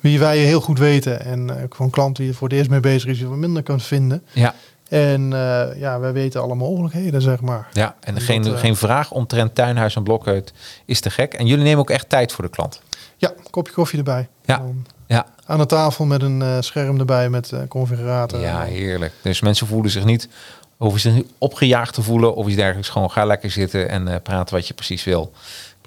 wie 0.00 0.18
wij 0.18 0.38
heel 0.38 0.60
goed 0.60 0.78
weten. 0.78 1.24
En 1.24 1.50
eh, 1.50 1.64
voor 1.68 1.84
een 1.84 1.92
klant 1.92 2.16
die 2.16 2.28
er 2.28 2.34
voor 2.34 2.48
het 2.48 2.56
eerst 2.56 2.70
mee 2.70 2.80
bezig 2.80 3.10
is, 3.10 3.18
die 3.18 3.26
wat 3.26 3.36
minder 3.38 3.62
kan 3.62 3.80
vinden. 3.80 4.22
Ja, 4.32 4.54
En 4.88 5.32
eh, 5.32 5.80
ja, 5.80 6.00
wij 6.00 6.12
weten 6.12 6.42
alle 6.42 6.54
mogelijkheden, 6.54 7.22
zeg 7.22 7.40
maar. 7.40 7.68
ja. 7.72 7.96
en 8.00 8.14
Dat, 8.14 8.22
geen, 8.22 8.44
eh, 8.44 8.58
geen 8.58 8.76
vraag 8.76 9.10
omtrent 9.10 9.54
tuinhuis 9.54 9.96
en 9.96 10.02
blokhut 10.02 10.52
is 10.84 11.00
te 11.00 11.10
gek. 11.10 11.34
En 11.34 11.46
jullie 11.46 11.64
nemen 11.64 11.78
ook 11.80 11.90
echt 11.90 12.08
tijd 12.08 12.32
voor 12.32 12.44
de 12.44 12.50
klant. 12.50 12.80
Ja, 13.16 13.32
kopje 13.50 13.72
koffie 13.72 13.98
erbij. 13.98 14.28
Ja. 14.44 14.56
Dan 14.56 14.86
Ja, 15.06 15.26
aan 15.46 15.58
de 15.58 15.66
tafel 15.66 16.04
met 16.04 16.22
een 16.22 16.42
eh, 16.42 16.56
scherm 16.60 16.98
erbij 16.98 17.28
met 17.28 17.52
eh 17.52 17.60
configurator. 17.68 18.40
ja 18.40 18.62
heerlijk. 18.62 19.12
Dus 19.22 19.40
mensen 19.40 19.66
voelen 19.66 19.90
zich 19.90 20.04
niet, 20.04 20.28
hoeven 20.76 21.00
zich 21.00 21.12
niet 21.12 21.30
opgejaagd 21.38 21.94
te 21.94 22.02
voelen 22.02 22.34
of 22.34 22.46
iets 22.46 22.56
dergelijks. 22.56 22.88
Gewoon 22.88 23.10
ga 23.10 23.24
lekker 23.24 23.50
zitten 23.50 23.88
en 23.88 24.08
eh, 24.08 24.16
praten 24.22 24.54
wat 24.54 24.68
je 24.68 24.74
precies 24.74 25.04
wil. 25.04 25.32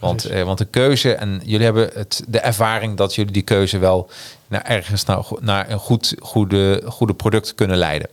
Want, 0.01 0.25
eh, 0.25 0.43
want 0.43 0.57
de 0.57 0.65
keuze, 0.65 1.13
en 1.13 1.41
jullie 1.45 1.65
hebben 1.65 1.89
het, 1.93 2.23
de 2.27 2.39
ervaring 2.39 2.97
dat 2.97 3.15
jullie 3.15 3.31
die 3.31 3.41
keuze 3.41 3.77
wel 3.77 4.09
naar 4.47 4.61
ergens 4.65 5.05
naar, 5.05 5.25
naar 5.39 5.69
een 5.69 5.79
goed, 5.79 6.15
goede, 6.19 6.81
goede 6.85 7.13
product 7.13 7.55
kunnen 7.55 7.77
leiden. 7.77 8.07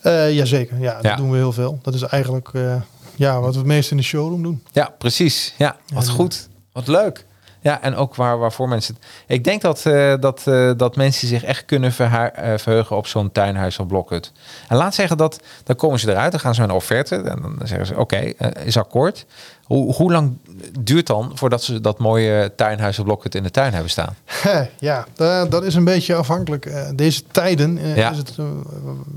Eh, 0.00 0.34
jazeker, 0.34 0.80
ja, 0.80 0.94
dat 0.94 1.02
Ja. 1.04 1.16
doen 1.16 1.30
we 1.30 1.36
heel 1.36 1.52
veel. 1.52 1.78
Dat 1.82 1.94
is 1.94 2.02
eigenlijk 2.02 2.48
eh, 2.52 2.76
ja, 3.16 3.40
wat 3.40 3.52
we 3.52 3.58
het 3.58 3.66
meest 3.66 3.90
in 3.90 3.96
de 3.96 4.02
showroom 4.02 4.42
doen. 4.42 4.62
Ja, 4.72 4.94
precies. 4.98 5.54
Ja, 5.58 5.76
wat 5.94 6.08
goed. 6.08 6.48
Wat 6.72 6.86
leuk. 6.86 7.24
Ja, 7.64 7.82
en 7.82 7.96
ook 7.96 8.14
waar, 8.14 8.38
waarvoor 8.38 8.68
mensen... 8.68 8.96
Ik 9.26 9.44
denk 9.44 9.60
dat, 9.62 9.86
eh, 9.86 10.14
dat, 10.20 10.42
eh, 10.46 10.70
dat 10.76 10.96
mensen 10.96 11.28
zich 11.28 11.44
echt 11.44 11.64
kunnen 11.64 11.92
verha- 11.92 12.30
eh, 12.32 12.58
verheugen 12.58 12.96
op 12.96 13.06
zo'n 13.06 13.32
tuinhuis 13.32 13.78
of 13.78 13.86
blokhut. 13.86 14.32
En 14.68 14.76
laat 14.76 14.94
zeggen 14.94 15.16
dat, 15.16 15.40
dan 15.64 15.76
komen 15.76 15.98
ze 15.98 16.10
eruit, 16.10 16.30
dan 16.30 16.40
gaan 16.40 16.54
ze 16.54 16.62
een 16.62 16.70
offerte. 16.70 17.16
En 17.16 17.38
dan 17.42 17.58
zeggen 17.64 17.86
ze, 17.86 17.96
oké, 17.98 18.16
is 18.64 18.76
akkoord. 18.76 19.26
Hoe, 19.64 19.94
hoe 19.94 20.12
lang 20.12 20.36
duurt 20.80 21.06
dan 21.06 21.30
voordat 21.34 21.62
ze 21.62 21.80
dat 21.80 21.98
mooie 21.98 22.52
tuinhuis 22.56 22.98
of 22.98 23.04
blokhut 23.04 23.34
in 23.34 23.42
de 23.42 23.50
tuin 23.50 23.72
hebben 23.72 23.90
staan? 23.90 24.16
ja, 24.78 25.06
da- 25.14 25.44
dat 25.46 25.64
is 25.64 25.74
een 25.74 25.84
beetje 25.84 26.14
afhankelijk. 26.14 26.72
Deze 26.96 27.22
tijden 27.30 27.94
Ja. 27.94 28.10
is 28.10 28.16
het, 28.16 28.34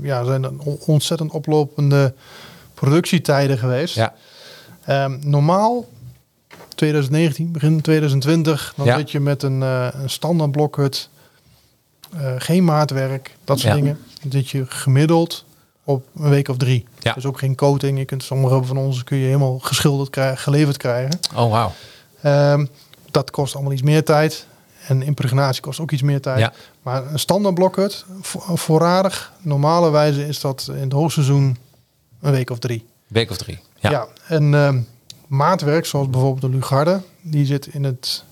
ja, 0.02 0.24
zijn 0.24 0.60
on- 0.60 0.78
ontzettend 0.86 1.32
oplopende 1.32 2.14
productietijden 2.74 3.58
geweest. 3.58 3.94
Ja, 3.94 4.12
Ehm, 4.84 5.16
normaal, 5.20 5.84
2019, 6.78 7.52
begin 7.52 7.80
2020, 7.80 8.72
dan 8.76 8.86
Ja. 8.86 8.96
zit 8.96 9.10
je 9.10 9.20
met 9.20 9.42
een, 9.42 9.62
eh, 9.62 9.88
een 9.92 10.10
standaard 10.10 10.50
blokhut, 10.50 11.08
eh, 12.16 12.32
geen 12.38 12.64
maatwerk, 12.64 13.36
dat 13.44 13.58
soort 13.58 13.72
Ja. 13.74 13.78
dingen. 13.80 13.98
Dan 14.22 14.30
zit 14.30 14.48
je 14.48 14.64
gemiddeld 14.68 15.44
op 15.84 16.06
een 16.16 16.28
week 16.30 16.48
of 16.48 16.56
drie. 16.56 16.86
Ja. 16.98 17.12
Dus 17.12 17.24
ook 17.26 17.38
geen 17.38 17.54
coating. 17.54 17.98
Je 17.98 18.04
kunt 18.04 18.22
sommige 18.22 18.62
van 18.64 18.76
ons 18.76 19.04
kun 19.04 19.16
je 19.18 19.26
helemaal 19.26 19.58
geschilderd 19.58 20.10
krijgen, 20.10 20.38
geleverd 20.38 20.76
krijgen. 20.76 21.18
oh 21.36 21.50
wauw. 21.50 21.72
Ehm, 22.22 22.66
dat 23.10 23.30
kost 23.30 23.54
allemaal 23.54 23.72
iets 23.72 23.82
meer 23.82 24.04
tijd. 24.04 24.46
En 24.86 25.02
impregnatie 25.02 25.62
kost 25.62 25.80
ook 25.80 25.90
iets 25.90 26.02
meer 26.02 26.20
tijd. 26.20 26.38
Ja. 26.38 26.52
Maar 26.82 27.12
een 27.12 27.18
standaard 27.18 27.54
blokhut, 27.54 28.04
vo- 28.20 28.56
voorradig, 28.56 29.32
normale 29.40 29.90
wijze 29.90 30.26
is 30.26 30.40
dat 30.40 30.68
in 30.74 30.80
het 30.82 30.92
hoogseizoen 30.92 31.56
een 32.20 32.32
week 32.32 32.50
of 32.50 32.58
drie. 32.58 32.84
Week 33.06 33.30
of 33.30 33.36
drie. 33.36 33.58
Ja. 33.80 33.90
Ja, 33.90 34.06
en 34.26 34.54
ehm, 34.54 34.78
maatwerk, 35.28 35.86
zoals 35.86 36.10
bijvoorbeeld 36.10 36.52
de 36.52 36.58
Lugarde, 36.58 37.00
die 37.20 37.46
zit 37.46 37.66
in 37.66 37.84
het 37.84 38.24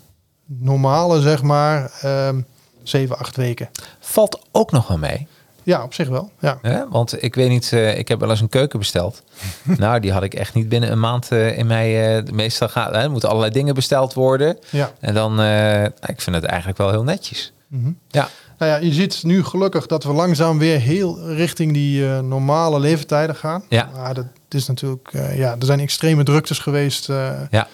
normale, 0.47 1.21
zeg 1.21 1.43
maar, 1.43 1.93
ehm 2.03 2.41
7, 2.83 3.19
8 3.19 3.37
weken. 3.37 3.69
valt 4.01 4.43
ook 4.53 4.73
nog 4.73 4.89
wel 4.89 4.99
mee. 4.99 5.27
Ja, 5.63 5.83
op 5.83 5.95
zich 5.95 6.09
wel. 6.09 6.31
Ja. 6.41 6.87
Want 6.91 7.23
ik 7.23 7.35
weet 7.35 7.49
niet, 7.49 7.73
eh, 7.73 7.99
ik 7.99 8.09
heb 8.09 8.21
wel 8.21 8.31
eens 8.31 8.41
een 8.41 8.49
keuken 8.49 8.79
besteld. 8.79 9.23
nou, 9.63 10.01
die 10.01 10.13
had 10.13 10.23
ik 10.23 10.35
echt 10.35 10.55
niet 10.55 10.69
binnen 10.69 10.93
een 10.93 11.01
maand 11.01 11.29
eh, 11.33 11.59
in 11.59 11.67
mij. 11.67 12.17
eh, 12.17 12.33
meestal 12.33 12.69
gaat, 12.69 12.95
er 12.95 13.11
moeten 13.11 13.29
allerlei 13.29 13.53
dingen 13.53 13.75
besteld 13.75 14.15
worden. 14.15 14.59
ja. 14.71 14.93
En 15.01 15.15
dan, 15.15 15.41
ik 16.07 16.21
vind 16.21 16.37
het 16.37 16.45
eigenlijk 16.45 16.79
wel 16.79 16.91
heel 16.91 17.03
netjes. 17.03 17.53
Mhm. 17.69 17.91
Ja, 18.09 18.29
Nou 18.59 18.71
ja, 18.71 18.77
je 18.77 18.93
ziet 18.93 19.23
nu 19.25 19.45
gelukkig 19.45 19.87
dat 19.87 20.05
we 20.05 20.13
langzaam 20.13 20.59
weer 20.59 20.81
heel 20.81 21.33
richting 21.33 21.73
die 21.73 22.09
eh, 22.09 22.21
normale 22.21 22.81
leeftijden 22.81 23.37
gaan. 23.37 23.65
Ja. 23.69 23.91
Maar 23.95 24.15
dat 24.15 24.27
is 24.49 24.67
natuurlijk, 24.67 25.09
eh, 25.13 25.39
ja, 25.39 25.51
er 25.59 25.67
zijn 25.67 25.81
extreme 25.81 26.23
druktes 26.23 26.59
geweest 26.59 27.09
eh, 27.09 27.31
ja, 27.51 27.69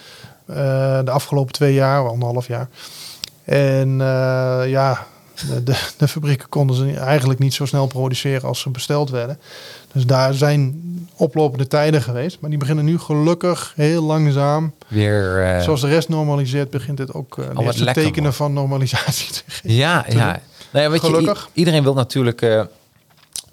de 1.04 1.10
afgelopen 1.10 1.52
twee 1.52 1.74
jaar, 1.74 2.08
anderhalf 2.08 2.46
jaar. 2.46 2.68
En 3.44 3.96
ja, 4.66 5.06
de, 5.48 5.62
de, 5.62 5.76
de 5.96 6.08
fabrieken 6.08 6.48
konden 6.48 6.76
ze 6.76 6.92
eigenlijk 6.92 7.38
niet 7.38 7.54
zo 7.54 7.66
snel 7.66 7.86
produceren 7.86 8.48
als 8.48 8.60
ze 8.60 8.70
besteld 8.70 9.10
werden. 9.10 9.38
Dus 9.92 10.06
daar 10.06 10.34
zijn 10.34 10.80
oplopende 11.16 11.66
tijden 11.66 12.02
geweest. 12.02 12.40
Maar 12.40 12.50
die 12.50 12.58
beginnen 12.58 12.84
nu 12.84 12.98
gelukkig 12.98 13.72
heel 13.76 14.02
langzaam. 14.02 14.74
weer. 14.88 15.60
Zoals 15.62 15.80
de 15.80 15.88
rest 15.88 16.08
normaliseert, 16.08 16.70
begint 16.70 16.96
dit 16.96 17.14
ook 17.14 17.36
uh, 17.36 17.70
de 17.70 17.84
tekenen 17.84 18.22
man. 18.22 18.32
van 18.32 18.52
normalisatie 18.52 19.32
te 19.32 19.42
geven. 19.46 19.74
ja, 19.74 20.04
ja. 20.08 20.40
Nou 20.72 20.84
ja 20.84 20.90
weet 20.90 21.00
je, 21.00 21.06
Gelukkig. 21.06 21.44
i- 21.46 21.50
iedereen 21.58 21.82
wil 21.82 21.94
natuurlijk. 21.94 22.42
eh, 22.42 22.62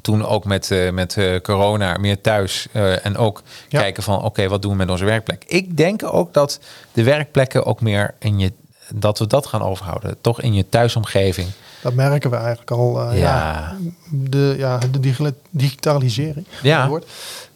toen 0.01 0.25
ook 0.25 0.45
met, 0.45 0.71
eh, 0.71 0.91
met 0.91 1.17
eh, 1.17 1.39
corona 1.41 1.97
meer 1.97 2.21
thuis 2.21 2.67
en 3.03 3.17
ook 3.17 3.41
Ja. 3.69 3.79
kijken 3.79 4.03
van 4.03 4.23
oké, 4.23 4.47
wat 4.47 4.61
doen 4.61 4.71
we 4.71 4.77
met 4.77 4.89
onze 4.89 5.05
werkplek? 5.05 5.43
Ik 5.47 5.77
denk 5.77 6.13
ook 6.13 6.33
dat 6.33 6.59
de 6.93 7.03
werkplekken 7.03 7.65
ook 7.65 7.81
meer 7.81 8.13
in 8.19 8.39
je 8.39 8.51
dat 8.93 9.19
we 9.19 9.27
dat 9.27 9.45
gaan 9.47 9.61
overhouden, 9.61 10.15
toch 10.21 10.41
in 10.41 10.53
je 10.53 10.69
thuisomgeving. 10.69 11.47
Dat 11.81 11.93
merken 11.93 12.29
we 12.29 12.35
eigenlijk 12.35 12.71
al. 12.71 13.01
ja. 13.13 13.13
Ja. 13.13 13.77
de, 14.11 14.55
ja, 14.57 14.77
de 14.91 15.33
digitalisering. 15.49 16.45
Ja. 16.61 16.87
woord. 16.87 17.05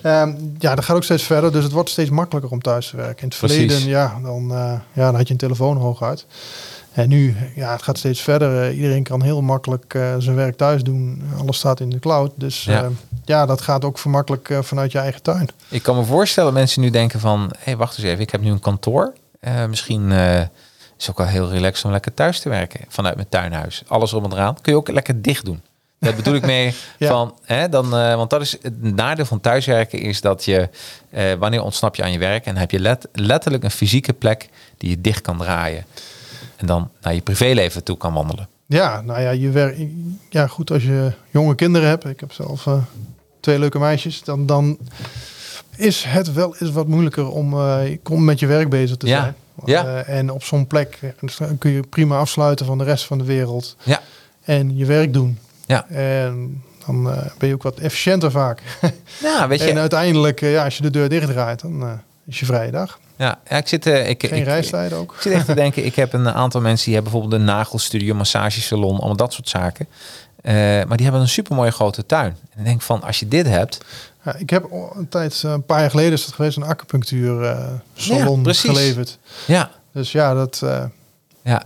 Ehm, 0.02 0.34
ja, 0.60 0.76
dat 0.76 0.86
gaat 0.86 0.96
ook 0.96 1.04
steeds 1.04 1.24
verder. 1.24 1.52
Dus 1.52 1.64
het 1.64 1.72
wordt 1.72 1.90
steeds 1.90 2.10
makkelijker 2.10 2.52
om 2.52 2.62
thuis 2.62 2.90
te 2.90 2.96
werken. 2.96 3.24
In 3.24 3.28
het 3.30 3.38
Precies. 3.38 3.58
verleden, 3.58 3.90
ja, 3.90 4.20
dan, 4.24 4.48
ja, 4.94 5.06
dan 5.06 5.16
had 5.16 5.28
je 5.28 5.34
een 5.34 5.40
telefoon 5.40 5.78
hooguit. 5.78 6.26
En 6.94 7.10
nu, 7.10 7.36
ja, 7.56 7.72
het 7.72 7.84
gaat 7.84 7.98
steeds 7.98 8.22
verder. 8.22 8.64
Eh, 8.64 8.76
iedereen 8.76 9.04
kan 9.04 9.22
heel 9.24 9.42
makkelijk 9.42 9.94
eh, 9.94 10.16
zijn 10.18 10.36
werk 10.36 10.58
thuis 10.58 10.84
doen. 10.84 11.24
Alles 11.40 11.58
staat 11.58 11.80
in 11.80 11.90
de 11.90 12.00
cloud. 12.00 12.32
Dus 12.36 12.64
Ja. 12.64 12.74
ja, 12.82 12.90
ja 13.26 13.46
dat 13.46 13.62
gaat 13.62 13.86
ook 13.86 13.98
vermakkelijk 13.98 14.50
eh, 14.50 14.62
vanuit 14.62 14.92
je 14.92 14.98
eigen 14.98 15.22
tuin. 15.22 15.50
Ik 15.70 15.84
kan 15.84 15.96
me 15.96 16.04
voorstellen 16.04 16.54
mensen 16.54 16.82
nu 16.82 16.90
denken 16.90 17.20
van, 17.20 17.42
hé, 17.42 17.64
hey, 17.64 17.78
wacht 17.78 17.98
eens 17.98 18.08
even, 18.08 18.20
ik 18.20 18.30
heb 18.32 18.42
nu 18.42 18.52
een 18.52 18.60
kantoor. 18.60 19.14
Eh, 19.40 19.66
misschien 19.66 20.12
eh, 20.12 20.40
is 20.98 21.06
het 21.06 21.10
ook 21.10 21.18
wel 21.18 21.28
heel 21.28 21.50
relaxed 21.50 21.86
om 21.86 21.92
lekker 21.92 22.14
thuis 22.14 22.40
te 22.40 22.50
werken 22.50 22.80
vanuit 22.88 23.16
mijn 23.16 23.30
tuinhuis. 23.30 23.84
Alles 23.88 24.14
om 24.14 24.24
en 24.24 24.32
eraan. 24.32 24.58
Kun 24.62 24.72
je 24.74 24.80
ook 24.80 24.92
lekker 24.92 25.22
dicht 25.22 25.46
doen. 25.46 25.62
Dat 26.00 26.16
bedoel 26.16 26.34
ik 26.34 26.46
mee 26.46 26.74
Ja. 26.98 27.08
van, 27.08 27.36
hè, 27.44 27.70
dan, 27.70 27.98
eh, 27.98 28.16
want 28.16 28.30
dat 28.30 28.42
is 28.42 28.58
het 28.62 28.82
nadeel 28.82 29.26
van 29.26 29.40
thuiswerken 29.40 30.00
is 30.00 30.22
dat 30.22 30.46
je, 30.46 30.70
eh, 31.10 31.34
wanneer 31.34 31.64
ontsnap 31.64 31.96
je 31.96 32.04
aan 32.04 32.12
je 32.12 32.18
werk 32.20 32.46
en 32.46 32.58
heb 32.58 32.72
je 32.72 32.80
let, 32.80 33.08
letterlijk 33.14 33.64
een 33.64 33.72
fysieke 33.72 34.14
plek 34.14 34.50
die 34.78 34.90
je 34.90 35.02
dicht 35.02 35.22
kan 35.22 35.38
draaien. 35.38 35.86
En 36.64 36.70
dan 36.70 36.90
naar 37.02 37.14
je 37.14 37.22
privéleven 37.22 37.84
toe 37.84 37.98
kan 37.98 38.14
wandelen. 38.14 38.48
Ja, 38.66 39.02
nou 39.02 39.22
ja, 39.22 39.30
je 39.30 39.50
werk, 39.50 39.78
ja, 40.30 40.48
goed 40.48 40.72
als 40.72 40.84
je 40.84 41.12
jonge 41.32 41.56
kinderen 41.56 41.88
hebt. 41.88 42.06
Ik 42.06 42.20
heb 42.20 42.32
zelf 42.32 42.68
eh, 42.68 42.78
twee 43.40 43.60
leuke 43.60 43.80
meisjes. 43.80 44.24
Dan, 44.24 44.46
dan 44.46 44.78
is 45.76 46.04
het 46.08 46.34
wel 46.34 46.56
eens 46.58 46.72
wat 46.72 46.88
moeilijker 46.88 47.30
om, 47.30 47.54
om 48.10 48.24
met 48.24 48.40
je 48.40 48.48
werk 48.48 48.70
bezig 48.70 48.98
te 48.98 49.08
Ja, 49.08 49.22
zijn. 49.22 49.36
ja. 49.66 49.86
Eh, 50.04 50.18
en 50.18 50.30
op 50.32 50.44
zo'n 50.44 50.68
plek 50.68 51.00
ja, 51.02 51.48
kun 51.60 51.72
je 51.72 51.82
prima 51.82 52.18
afsluiten 52.18 52.66
van 52.66 52.78
de 52.78 52.84
rest 52.84 53.06
van 53.06 53.18
de 53.18 53.24
wereld. 53.24 53.76
Ja, 53.84 54.02
En 54.44 54.78
je 54.78 54.86
werk 54.86 55.14
doen. 55.14 55.38
ja, 55.66 55.88
En 55.90 56.64
Dan 56.86 57.04
ben 57.38 57.48
je 57.48 57.54
ook 57.54 57.64
wat 57.64 57.80
efficiënter 57.80 58.32
vaak. 58.32 58.62
Ja, 59.22 59.48
weet 59.48 59.62
je. 59.64 59.70
en 59.70 59.78
uiteindelijk, 59.78 60.40
ja, 60.40 60.64
als 60.64 60.78
je 60.78 60.84
de 60.84 60.90
deur 60.90 61.10
dichtdraait, 61.10 61.62
dan 61.62 62.00
is 62.26 62.40
je 62.40 62.46
vrije 62.46 62.72
dag. 62.72 63.00
Ja, 63.24 63.40
ja, 63.50 63.58
ik 63.58 63.68
zit... 63.68 63.86
eh, 63.86 64.10
ik, 64.10 64.26
Geen 64.28 64.40
ik, 64.40 64.44
reistijd 64.44 64.94
ook. 64.94 65.14
Ik 65.16 65.22
zit 65.22 65.34
echt 65.34 65.46
te 65.46 65.54
denken, 65.56 65.86
ik 65.86 65.96
heb 65.96 66.14
een 66.14 66.30
aantal 66.30 66.62
mensen 66.62 66.86
die 66.86 66.94
hebben 66.94 67.12
bijvoorbeeld 67.12 67.42
een 67.42 67.48
nagelstudio, 67.48 68.14
massagesalon, 68.16 68.98
allemaal 68.98 69.16
dat 69.16 69.34
soort 69.34 69.50
zaken. 69.50 69.88
Eh, 70.42 70.54
maar 70.54 70.98
die 70.98 71.04
hebben 71.06 71.22
een 71.22 71.28
supermooie 71.30 71.72
grote 71.72 72.06
tuin. 72.06 72.38
En 72.54 72.60
ik 72.60 72.66
denk 72.66 72.82
van, 72.82 73.04
als 73.04 73.20
je 73.20 73.28
dit 73.28 73.48
hebt, 73.48 73.78
Ja, 74.26 74.36
ik 74.36 74.50
heb 74.50 74.66
een 74.96 75.10
tijd, 75.10 75.42
eh, 75.46 75.52
een 75.52 75.66
paar 75.66 75.80
jaar 75.80 75.90
geleden 75.90 76.14
is 76.14 76.26
dat 76.26 76.34
geweest, 76.36 76.58
een 76.58 76.64
acupunctuur 76.64 77.44
eh, 77.44 77.68
salon 77.96 78.44
Ja, 78.44 78.54
geleverd. 78.54 79.18
ja, 79.48 79.70
Dus 79.92 80.12
ja, 80.12 80.34
dat 80.34 80.62
ja 81.42 81.64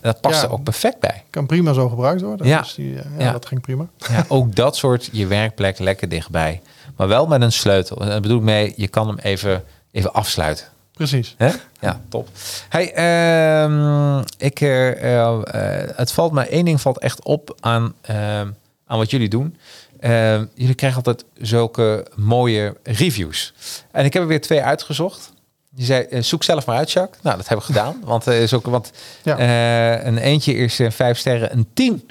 dat 0.00 0.20
past 0.20 0.40
Ja. 0.40 0.46
er 0.46 0.52
ook 0.52 0.62
perfect 0.62 1.00
bij. 1.00 1.24
kan 1.30 1.46
prima 1.46 1.72
zo 1.72 1.88
gebruikt 1.88 2.20
worden. 2.22 2.46
Ja. 2.46 2.60
Dus 2.60 2.74
die, 2.74 2.92
ja, 2.94 3.02
Ja. 3.18 3.32
dat 3.32 3.46
ging 3.46 3.60
prima. 3.60 3.86
Ja, 4.10 4.24
ook 4.28 4.54
dat 4.56 4.76
soort 4.76 5.08
je 5.12 5.26
werkplek 5.26 5.78
lekker 5.78 6.08
dichtbij. 6.08 6.60
Maar 6.96 7.08
wel 7.08 7.26
met 7.26 7.42
een 7.42 7.52
sleutel. 7.52 8.00
En 8.00 8.08
daar 8.08 8.20
bedoel 8.20 8.36
ik 8.38 8.42
mee, 8.44 8.72
je 8.76 8.88
kan 8.88 9.06
hem 9.08 9.18
even, 9.18 9.64
even 9.92 10.12
afsluiten. 10.12 10.66
Precies. 10.98 11.34
Hè? 11.38 11.50
Ja, 11.80 12.00
top. 12.08 12.28
Hey, 12.68 12.92
ehm, 12.94 14.18
ik, 14.38 14.60
eh, 14.60 15.14
eh, 15.24 15.40
het 15.96 16.12
valt 16.12 16.32
me 16.32 16.42
één 16.46 16.64
ding 16.64 16.80
valt 16.80 16.98
echt 16.98 17.24
op 17.24 17.56
aan, 17.60 17.94
ehm, 18.00 18.48
aan 18.86 18.98
wat 18.98 19.10
jullie 19.10 19.28
doen. 19.28 19.56
Ehm, 20.00 20.44
jullie 20.54 20.74
krijgen 20.74 20.96
altijd 20.98 21.24
zulke 21.40 22.06
mooie 22.14 22.76
reviews. 22.82 23.52
En 23.92 24.04
ik 24.04 24.12
heb 24.12 24.22
er 24.22 24.28
weer 24.28 24.40
twee 24.40 24.62
uitgezocht. 24.62 25.32
Je 25.74 25.84
zei, 25.84 26.02
eh, 26.04 26.22
zoek 26.22 26.42
zelf 26.44 26.66
maar 26.66 26.76
uit, 26.76 26.90
Jacques. 26.92 27.22
Nou, 27.22 27.36
dat 27.36 27.48
hebben 27.48 27.66
we 27.66 27.72
gedaan. 27.72 28.00
Want, 28.04 28.26
is 28.26 28.52
ook, 28.54 28.66
want 28.66 28.90
Ja. 29.22 29.38
een 30.06 30.18
eentje 30.18 30.52
is 30.54 30.78
eh, 30.80 30.90
vijf 30.90 31.18
sterren, 31.18 31.52
een 31.52 31.66
tien. 31.74 32.10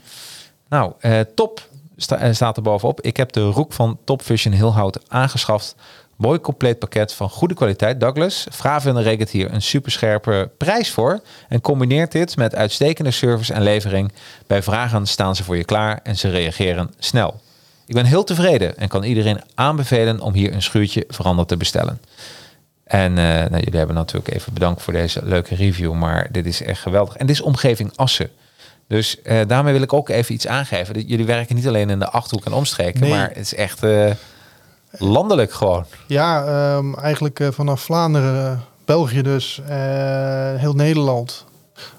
Nou, 0.70 0.94
top 1.36 1.68
sta- 1.98 2.34
staat 2.34 2.58
er 2.58 2.64
bovenop. 2.64 3.02
Ik 3.02 3.18
heb 3.18 3.32
de 3.32 3.42
Roek 3.44 3.74
van 3.74 4.00
Top 4.04 4.22
Vision 4.22 4.54
Hilhout 4.54 5.00
aangeschaft. 5.08 5.76
Mooi 6.18 6.40
compleet 6.40 6.80
pakket 6.80 7.14
van 7.14 7.30
goede 7.30 7.54
kwaliteit. 7.54 8.00
Douglas, 8.00 8.48
Vraven 8.50 9.02
rekent 9.02 9.30
hier 9.30 9.54
een 9.54 9.62
superscherpe 9.62 10.50
prijs 10.58 10.92
voor. 10.92 11.22
En 11.50 11.62
combineert 11.62 12.12
dit 12.12 12.36
met 12.36 12.56
uitstekende 12.56 13.12
service 13.12 13.54
en 13.54 13.62
levering. 13.62 14.12
Bij 14.48 14.64
vragen 14.64 15.06
staan 15.06 15.36
ze 15.36 15.44
voor 15.44 15.58
je 15.58 15.64
klaar 15.64 16.00
en 16.04 16.18
ze 16.18 16.30
reageren 16.30 16.94
snel. 17.00 17.42
Ik 17.86 17.96
ben 17.96 18.06
heel 18.06 18.24
tevreden 18.24 18.78
en 18.78 18.88
kan 18.88 19.04
iedereen 19.04 19.42
aanbevelen 19.56 20.20
om 20.20 20.34
hier 20.34 20.54
een 20.54 20.62
schuurtje 20.62 21.04
veranderd 21.08 21.48
te 21.48 21.58
bestellen. 21.58 22.00
En 22.84 23.18
eh, 23.18 23.26
nou, 23.26 23.58
jullie 23.64 23.78
hebben 23.78 23.96
natuurlijk 23.96 24.34
even 24.34 24.54
bedankt 24.54 24.82
voor 24.82 24.94
deze 24.94 25.20
leuke 25.24 25.56
review. 25.56 25.94
Maar 25.94 26.28
dit 26.32 26.46
is 26.46 26.62
echt 26.62 26.82
geweldig. 26.82 27.16
En 27.16 27.26
dit 27.26 27.36
is 27.36 27.42
omgeving 27.42 27.92
Assen. 27.96 28.30
Dus 28.88 29.22
eh, 29.22 29.40
daarmee 29.48 29.74
wil 29.74 29.82
ik 29.82 29.94
ook 29.94 30.10
even 30.10 30.34
iets 30.34 30.48
aangeven. 30.48 31.08
Jullie 31.08 31.26
werken 31.26 31.56
niet 31.56 31.68
alleen 31.68 31.90
in 31.90 32.00
de 32.00 32.10
Achterhoek 32.10 32.46
en 32.46 32.54
omstreken. 32.54 33.00
Nee. 33.00 33.10
Maar 33.10 33.28
het 33.28 33.38
is 33.38 33.56
echt 33.56 33.84
eh, 33.84 34.12
landelijk 34.92 35.52
gewoon. 35.52 35.86
Ja, 36.08 36.46
ehm, 36.46 36.94
eigenlijk 36.94 37.40
eh, 37.40 37.48
vanaf 37.52 37.82
Vlaanderen, 37.82 38.52
eh, 38.52 38.58
België 38.86 39.22
dus, 39.22 39.62
eh, 39.68 39.76
heel 40.56 40.74
Nederland. 40.74 41.46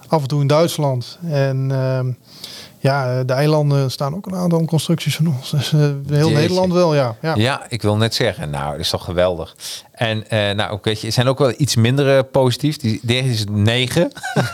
Af 0.08 0.22
en 0.22 0.28
toe 0.28 0.40
in 0.40 0.46
Duitsland. 0.46 1.18
En 1.30 1.70
ehm, 1.70 2.12
ja, 2.78 3.18
eh, 3.18 3.26
de 3.26 3.32
eilanden 3.32 3.90
staan 3.90 4.14
ook 4.14 4.26
een 4.26 4.34
aantal 4.34 4.64
constructies 4.64 5.16
van 5.16 5.26
ons. 5.26 5.50
Dus 5.50 5.72
eh, 5.72 5.80
heel 5.80 5.94
Jeetje. 6.06 6.34
Nederland 6.34 6.72
wel, 6.72 6.94
ja. 6.94 7.16
ja. 7.22 7.34
Ja. 7.36 7.66
ik 7.68 7.82
wil 7.82 7.96
net 7.96 8.14
zeggen. 8.14 8.50
Nou, 8.50 8.70
dat 8.70 8.80
is 8.80 8.90
toch 8.90 9.04
geweldig. 9.04 9.56
En 9.98 10.30
eh, 10.30 10.54
nou, 10.54 10.70
ook, 10.70 10.84
weet 10.84 11.00
je, 11.00 11.06
er 11.06 11.12
zijn 11.12 11.28
ook 11.28 11.38
wel 11.38 11.52
iets 11.56 11.76
minder 11.76 12.24
positief. 12.24 12.76
Die, 12.76 13.00
deze 13.02 13.28
is 13.28 13.44
9. 13.50 14.12
Eh, 14.34 14.44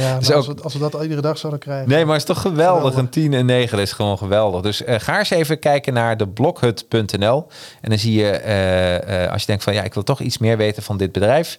ja, 0.00 0.18
nou, 0.20 0.34
als, 0.34 0.46
we, 0.46 0.54
als 0.62 0.72
we 0.72 0.78
dat 0.78 1.02
iedere 1.02 1.20
dag 1.20 1.38
zouden 1.38 1.60
krijgen. 1.60 1.88
Nee, 1.88 2.04
maar 2.04 2.18
het 2.18 2.28
is 2.28 2.34
toch 2.34 2.40
geweldig. 2.42 2.76
Geweldig. 2.76 2.98
Een 2.98 3.08
10 3.08 3.32
en 3.32 3.46
9 3.46 3.76
dat 3.76 3.86
is 3.86 3.92
gewoon 3.92 4.18
geweldig. 4.18 4.60
Dus 4.60 4.84
eh, 4.84 4.94
ga 4.98 5.18
eens 5.18 5.30
even 5.30 5.58
kijken 5.58 5.92
naar 5.92 6.16
de 6.16 6.28
blokhut.nl. 6.28 7.46
En 7.80 7.88
dan 7.88 7.98
zie 7.98 8.12
je, 8.12 9.28
als 9.30 9.40
je 9.40 9.46
denkt 9.46 9.64
van 9.64 9.74
ja, 9.74 9.82
ik 9.82 9.94
wil 9.94 10.02
toch 10.02 10.20
iets 10.20 10.38
meer 10.38 10.56
weten 10.56 10.82
van 10.82 10.96
dit 10.96 11.12
bedrijf. 11.12 11.58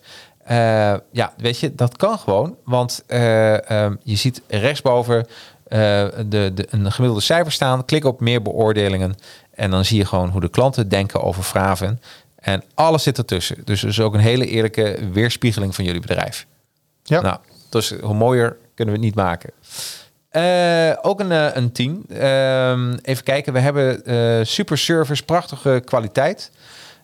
Ja, 1.12 1.34
weet 1.38 1.60
je, 1.60 1.76
dat 1.76 1.98
kan 1.98 2.20
gewoon. 2.20 2.56
Want 2.64 3.04
eh, 3.08 3.70
ehm, 3.70 3.96
je 4.04 4.16
ziet 4.16 4.42
rechtsboven 4.48 5.28
de, 5.70 6.52
de, 6.54 6.68
een 6.70 6.92
gemiddelde 6.92 7.24
cijfer 7.24 7.52
staan. 7.52 7.86
Klik 7.86 8.06
op 8.06 8.20
meer 8.20 8.42
beoordelingen. 8.42 9.16
En 9.54 9.72
dan 9.72 9.86
zie 9.86 9.98
je 9.98 10.06
gewoon 10.06 10.30
hoe 10.30 10.42
de 10.42 10.50
klanten 10.50 10.90
denken 10.90 11.24
over 11.24 11.44
vragen. 11.44 12.02
En 12.36 12.64
alles 12.74 13.04
zit 13.04 13.18
ertussen. 13.18 13.58
Dus 13.64 13.82
het 13.82 13.90
is 13.90 14.00
ook 14.00 14.14
een 14.14 14.20
hele 14.20 14.46
eerlijke 14.46 15.00
weerspiegeling 15.12 15.76
van 15.76 15.84
jullie 15.84 16.02
bedrijf. 16.02 16.46
Ja. 17.04 17.22
Nou, 17.22 17.38
dus 17.70 17.94
hoe 18.02 18.14
mooier 18.14 18.58
kunnen 18.76 18.94
we 18.94 19.00
het 19.00 19.10
niet 19.10 19.16
maken. 19.16 19.52
Eh, 20.30 20.98
ook 21.02 21.20
een, 21.20 21.32
eh, 21.32 21.56
een 21.56 21.72
10. 21.72 22.06
Ehm, 22.10 22.98
even 23.02 23.24
kijken, 23.24 23.54
we 23.54 23.60
hebben 23.60 24.06
eh, 24.06 24.46
super 24.46 24.78
service, 24.78 25.24
prachtige 25.24 25.82
kwaliteit. 25.86 26.52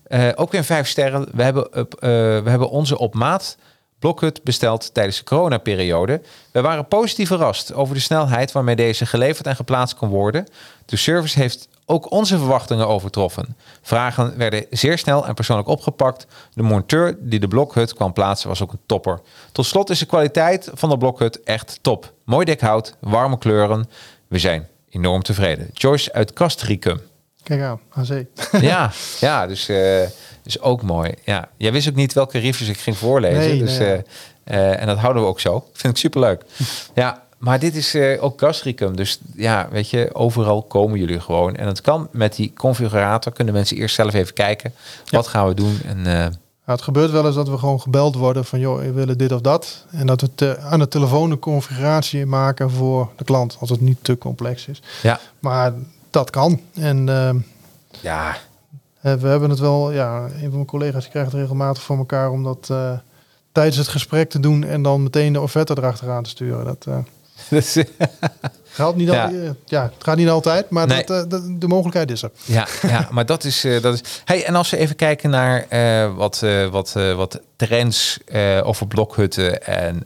Eh, 0.04 0.30
ook 0.36 0.52
weer 0.52 0.64
vijf 0.64 0.88
sterren. 0.88 1.28
We 1.32 1.44
hebben, 1.44 1.72
eh, 1.72 1.84
we 2.44 2.50
hebben 2.50 2.70
onze 2.70 2.98
op 2.98 3.14
maat 3.14 3.58
blokhut 4.04 4.44
besteld 4.44 4.94
tijdens 4.94 5.18
de 5.18 5.24
coronaperiode. 5.24 6.22
We 6.52 6.62
waren 6.62 6.88
positief 6.88 7.28
verrast 7.28 7.74
over 7.74 7.96
de 7.96 8.02
snelheid 8.02 8.52
waarmee 8.52 8.76
deze 8.76 9.06
geleverd 9.06 9.48
en 9.48 9.56
geplaatst 9.56 9.96
kon 9.96 10.10
worden. 10.10 10.48
De 10.86 10.96
service 10.96 11.40
heeft 11.40 11.68
ook 11.86 12.12
onze 12.12 12.38
verwachtingen 12.38 12.88
overtroffen. 12.88 13.58
Vragen 13.82 14.38
werden 14.38 14.66
zeer 14.70 14.98
snel 14.98 15.28
en 15.28 15.34
persoonlijk 15.34 15.68
opgepakt. 15.68 16.26
De 16.54 16.64
monteur 16.64 17.18
die 17.20 17.40
de 17.40 17.48
blokhut 17.48 17.94
kwam 17.94 18.14
plaatsen 18.14 18.50
was 18.50 18.62
ook 18.62 18.72
een 18.72 18.80
topper. 18.86 19.20
Tot 19.52 19.66
slot 19.66 19.90
is 19.90 20.00
de 20.00 20.06
kwaliteit 20.06 20.70
van 20.74 20.90
de 20.90 20.98
blokhut 20.98 21.44
echt 21.44 21.80
top. 21.82 22.14
Mooi 22.26 22.46
dekhout, 22.46 22.96
warme 23.00 23.38
kleuren. 23.38 23.90
We 24.28 24.40
zijn 24.40 24.68
enorm 24.90 25.22
tevreden. 25.24 25.70
Joyce 25.74 26.14
uit 26.14 26.34
Castricum. 26.34 27.02
Kijk 27.44 27.62
aan, 27.62 27.80
aan 27.90 28.06
zee. 28.06 28.28
ja, 28.62 28.92
ja, 29.20 29.48
dus, 29.48 29.70
eh 29.70 30.02
dus 30.44 30.62
ook 30.62 30.82
mooi. 30.82 31.14
Ja, 31.26 31.50
jij 31.58 31.72
wist 31.72 31.90
ook 31.90 31.96
niet 31.96 32.14
welke 32.14 32.40
reviews 32.40 32.70
ik 32.70 32.78
ging 32.78 32.98
voorlezen. 32.98 33.40
Nee, 33.40 33.60
dus, 33.60 33.78
nee, 33.78 33.88
ja. 33.88 34.04
eh, 34.44 34.72
eh, 34.72 34.82
en 34.82 34.88
dat 34.88 34.98
houden 34.98 35.22
we 35.22 35.28
ook 35.28 35.40
zo. 35.40 35.66
Vind 35.74 35.94
ik 35.94 36.00
superleuk. 36.00 36.44
ja, 36.96 37.24
maar 37.38 37.60
dit 37.60 37.76
is 37.76 37.94
eh, 37.94 38.24
ook 38.24 38.38
Castricum. 38.38 38.96
Dus 38.96 39.20
ja, 39.36 39.68
weet 39.72 39.90
je, 39.90 40.10
overal 40.14 40.62
komen 40.64 41.00
jullie 41.00 41.20
gewoon. 41.20 41.56
En 41.56 41.68
het 41.68 41.82
kan 41.82 42.08
met 42.12 42.36
die 42.36 42.54
configurator. 42.56 43.34
Kunnen 43.34 43.54
mensen 43.54 43.78
eerst 43.78 43.96
zelf 43.96 44.14
even 44.14 44.34
kijken. 44.34 44.74
Wat 45.10 45.28
gaan 45.28 45.48
we 45.48 45.54
doen? 45.54 45.80
En 45.86 46.02
Nou, 46.66 46.78
het 46.78 46.82
gebeurt 46.82 47.12
wel 47.12 47.26
eens 47.26 47.36
dat 47.36 47.50
we 47.50 47.58
gewoon 47.58 47.82
gebeld 47.82 48.16
worden 48.16 48.46
van 48.46 48.60
joh, 48.60 48.80
we 48.80 48.92
willen 48.92 49.18
dit 49.18 49.32
of 49.32 49.42
dat. 49.42 49.86
En 49.92 50.06
dat 50.06 50.22
we 50.22 50.30
te, 50.36 50.60
aan 50.60 50.80
de 50.80 50.88
telefoon 50.88 51.32
een 51.32 51.40
configuratie 51.40 52.26
maken 52.26 52.72
voor 52.72 53.10
de 53.16 53.24
klant, 53.24 53.58
als 53.60 53.70
het 53.70 53.82
niet 53.82 53.98
te 54.02 54.18
complex 54.18 54.68
is. 54.68 54.82
ja, 55.02 55.20
Maar 55.40 55.74
dat 56.10 56.30
kan. 56.30 56.62
En 56.74 57.08
ja, 58.02 58.38
eh, 59.04 59.14
we 59.14 59.28
hebben 59.28 59.50
het 59.50 59.60
wel, 59.60 59.92
ja, 59.92 60.24
een 60.24 60.40
van 60.40 60.52
mijn 60.54 60.66
collega's 60.66 61.10
krijgt 61.10 61.32
het 61.32 61.40
regelmatig 61.42 61.84
voor 61.84 61.98
elkaar 61.98 62.30
om 62.32 62.44
dat 62.44 62.68
eh, 62.72 62.92
tijdens 63.52 63.78
het 63.78 63.88
gesprek 63.88 64.30
te 64.30 64.40
doen 64.40 64.64
en 64.64 64.82
dan 64.82 65.04
meteen 65.04 65.34
de 65.34 65.42
offerte 65.42 65.74
erachteraan 65.78 66.24
te 66.24 66.30
sturen. 66.30 66.66
Dat 66.66 66.84
dat 66.84 67.04
is- 67.50 67.78
gaat 68.70 68.96
niet, 68.96 69.08
Ja. 69.10 69.26
al, 69.26 69.32
ja, 69.66 69.84
het 69.84 70.04
gaat 70.04 70.18
niet 70.18 70.30
altijd, 70.30 70.70
maar 70.70 70.88
Nee. 70.88 71.04
dat, 71.06 71.30
dat- 71.30 71.44
de 71.60 71.68
mogelijkheid 71.68 72.12
is 72.12 72.22
er. 72.22 72.32
Ja, 72.46 72.68
ja 72.82 73.08
maar 73.12 73.26
dat 73.26 73.44
is, 73.44 73.68
dat 73.82 73.94
is. 73.94 74.02
Hey, 74.26 74.46
en 74.46 74.56
als 74.56 74.70
we 74.70 74.78
even 74.78 74.96
kijken 74.96 75.30
naar 75.30 75.66
wat, 76.16 76.44
wat, 76.72 76.94
wat 77.16 77.40
trends 77.56 78.20
over 78.64 78.88
blokhutten 78.88 79.66
en 79.66 80.04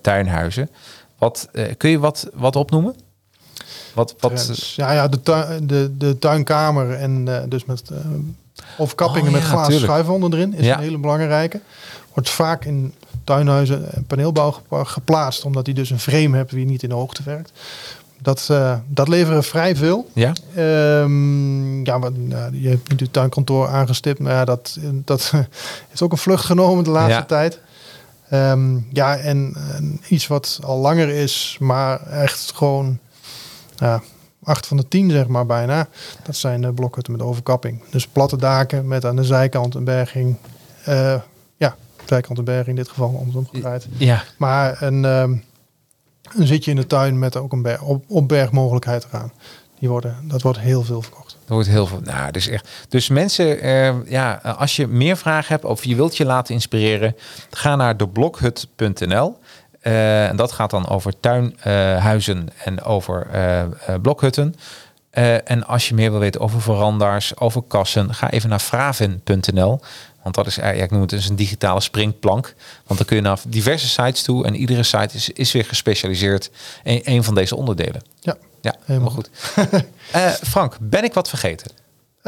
tuinhuizen. 0.00 0.70
Wat, 1.18 1.48
kun 1.76 1.90
je 1.90 1.98
wat, 1.98 2.28
wat 2.34 2.56
opnoemen? 2.56 2.94
Wat, 3.98 4.14
wat, 4.20 4.44
Trends. 4.44 4.74
Ja, 4.76 4.92
ja 4.92 5.08
de, 5.08 5.22
tuin, 5.22 5.66
de, 5.66 5.90
de 5.98 6.18
tuinkamer 6.18 6.92
en 6.94 7.22
eh, 7.28 7.42
dus 7.48 7.64
met 7.64 7.82
eh 7.90 7.96
overkappingen 8.78 9.26
Oh, 9.28 9.32
met 9.32 9.42
ja, 9.42 9.48
glazen 9.48 9.68
tuurlijk. 9.70 9.90
schuifwanden 9.92 10.32
erin 10.32 10.54
is 10.54 10.64
Ja. 10.64 10.74
een 10.76 10.82
hele 10.82 10.98
belangrijke. 10.98 11.60
Wordt 12.14 12.30
vaak 12.30 12.64
in 12.64 12.94
tuinhuizen 13.24 13.92
en 13.92 14.04
paneelbouw 14.06 14.54
geplaatst, 14.70 15.44
omdat 15.44 15.64
die 15.64 15.74
dus 15.74 15.90
een 15.90 15.98
frame 16.00 16.36
hebben 16.36 16.56
die 16.56 16.64
niet 16.66 16.82
in 16.82 16.88
de 16.88 16.94
hoogte 16.94 17.22
werkt. 17.24 17.52
Dat, 18.22 18.46
eh, 18.50 18.74
dat 18.86 19.08
leveren 19.08 19.44
vrij 19.44 19.76
veel. 19.76 20.08
ja? 20.12 20.32
Ehm, 20.54 21.84
ja, 21.84 21.98
maar, 21.98 22.12
nou, 22.12 22.60
je 22.60 22.68
hebt 22.68 22.88
nu 22.90 22.96
het 22.96 23.12
tuinkantoor 23.12 23.68
aangestipt, 23.68 24.18
maar 24.18 24.32
ja, 24.32 24.44
dat, 24.44 24.78
dat 25.04 25.32
is 25.92 26.02
ook 26.02 26.12
een 26.12 26.18
vlucht 26.18 26.44
genomen 26.44 26.84
de 26.84 26.90
laatste 26.90 27.12
Ja. 27.18 27.24
tijd. 27.24 27.58
Ehm, 28.28 28.76
ja, 28.92 29.16
en, 29.16 29.56
en 29.76 30.00
iets 30.08 30.26
wat 30.26 30.58
al 30.62 30.78
langer 30.78 31.08
is, 31.08 31.56
maar 31.60 32.06
echt 32.06 32.52
gewoon 32.54 32.98
ja, 33.78 34.02
acht 34.42 34.66
van 34.66 34.76
de 34.76 34.88
tien 34.88 35.10
zeg 35.10 35.26
maar 35.26 35.46
bijna. 35.46 35.88
Dat 36.22 36.36
zijn 36.36 36.60
de 36.60 36.72
blokhutten 36.72 37.12
met 37.12 37.22
overkapping. 37.22 37.82
Dus 37.90 38.06
platte 38.06 38.36
daken 38.36 38.88
met 38.88 39.04
aan 39.04 39.16
de 39.16 39.24
zijkant 39.24 39.74
een 39.74 39.84
berging. 39.84 40.36
Eh, 40.84 41.20
ja, 41.56 41.76
zijkant 42.06 42.38
een 42.38 42.44
berging 42.44 42.68
in 42.68 42.82
dit 42.82 42.88
geval, 42.88 43.16
andersom 43.18 43.48
gedraaid. 43.52 43.86
Ja. 43.96 44.24
Maar 44.36 44.82
een, 44.82 45.04
ehm, 45.04 45.36
een 46.36 46.46
zitje 46.46 46.70
in 46.70 46.76
de 46.76 46.86
tuin 46.86 47.18
met 47.18 47.36
ook 47.36 47.52
een 47.52 47.80
op, 47.80 48.04
opbergmogelijkheid 48.08 49.06
eraan. 49.12 49.32
Die 49.78 49.88
worden, 49.88 50.16
dat 50.22 50.42
wordt 50.42 50.58
heel 50.58 50.82
veel 50.82 51.02
verkocht. 51.02 51.36
Er 51.46 51.54
wordt 51.54 51.68
heel 51.68 51.86
veel. 51.86 52.00
Nou, 52.00 52.30
dus 52.30 52.48
echt. 52.48 52.68
Dus 52.88 53.08
mensen, 53.08 53.60
eh, 53.60 54.10
ja, 54.10 54.34
als 54.34 54.76
je 54.76 54.86
meer 54.86 55.16
vragen 55.16 55.48
hebt 55.48 55.64
of 55.64 55.84
je 55.84 55.94
wilt 55.94 56.16
je 56.16 56.24
laten 56.24 56.54
inspireren, 56.54 57.16
ga 57.50 57.76
naar 57.76 57.96
deblokhut.nl. 57.96 59.38
Eh, 59.80 60.28
en 60.28 60.36
dat 60.36 60.52
gaat 60.52 60.70
dan 60.70 60.88
over 60.88 61.20
tuinhuizen 61.20 62.48
en 62.64 62.82
over 62.82 63.26
eh, 63.32 63.60
eh, 63.60 63.68
blokhutten. 64.02 64.54
En 65.44 65.66
als 65.66 65.88
je 65.88 65.94
meer 65.94 66.10
wil 66.10 66.20
weten 66.20 66.40
over 66.40 66.62
veranda's, 66.62 67.32
over 67.38 67.62
kassen, 67.62 68.14
ga 68.14 68.30
even 68.30 68.48
naar 68.48 68.58
fraven.nl. 68.58 69.80
Want 70.22 70.34
dat 70.34 70.46
is, 70.46 70.54
ja, 70.54 70.70
ik 70.70 70.90
noem 70.90 71.00
het 71.00 71.10
dus 71.10 71.28
een 71.28 71.36
digitale 71.36 71.80
springplank. 71.80 72.54
Want 72.86 72.98
dan 72.98 73.08
kun 73.08 73.16
je 73.16 73.22
naar 73.22 73.38
diverse 73.46 73.88
sites 73.88 74.22
toe 74.22 74.46
en 74.46 74.54
iedere 74.54 74.82
site 74.82 75.16
is, 75.16 75.30
is 75.30 75.52
weer 75.52 75.64
gespecialiseerd 75.64 76.50
in 76.82 77.00
een 77.04 77.24
van 77.24 77.34
deze 77.34 77.56
onderdelen. 77.56 78.02
Ja, 78.20 78.36
Ja, 78.60 78.74
helemaal 78.84 79.10
goed. 79.10 79.30
Frank, 80.52 80.76
ben 80.80 81.04
ik 81.04 81.14
wat 81.14 81.28
vergeten? 81.28 81.70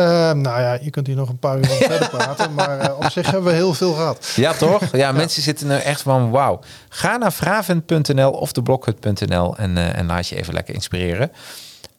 Eh, 0.00 0.32
nou 0.32 0.60
ja, 0.60 0.78
je 0.80 0.90
kunt 0.90 1.06
hier 1.06 1.16
nog 1.16 1.28
een 1.28 1.38
paar 1.38 1.56
uur 1.56 1.70
over 1.70 1.86
verder 1.90 2.08
praten, 2.08 2.54
maar 2.54 2.78
eh, 2.78 2.96
op 2.96 3.10
zich 3.10 3.30
hebben 3.30 3.50
we 3.50 3.56
heel 3.56 3.74
veel 3.74 3.92
gehad. 3.92 4.32
Ja, 4.36 4.52
toch? 4.52 4.82
Ja, 4.92 5.12
mensen 5.22 5.42
zitten 5.42 5.70
er 5.70 5.82
echt 5.82 6.02
van 6.02 6.30
wauw. 6.30 6.60
Ga 6.88 7.16
naar 7.16 7.30
fraven.nl 7.30 8.30
of 8.30 8.52
de 8.52 8.62
blokhut.nl 8.62 9.56
en, 9.56 9.76
eh, 9.76 9.98
en 9.98 10.06
laat 10.06 10.28
je 10.28 10.36
even 10.36 10.54
lekker 10.54 10.74
inspireren. 10.74 11.30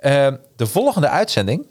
Eh, 0.01 0.27
de 0.55 0.67
volgende 0.67 1.09
uitzending, 1.09 1.67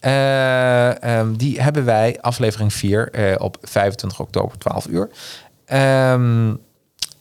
eh, 0.00 1.02
ehm, 1.02 1.32
die 1.36 1.60
hebben 1.60 1.84
wij, 1.84 2.18
aflevering 2.20 2.72
4, 2.72 3.10
eh, 3.10 3.34
op 3.38 3.56
25 3.62 4.20
oktober, 4.20 4.58
12 4.58 4.86
uur. 4.86 5.10
Ehm, 5.64 6.54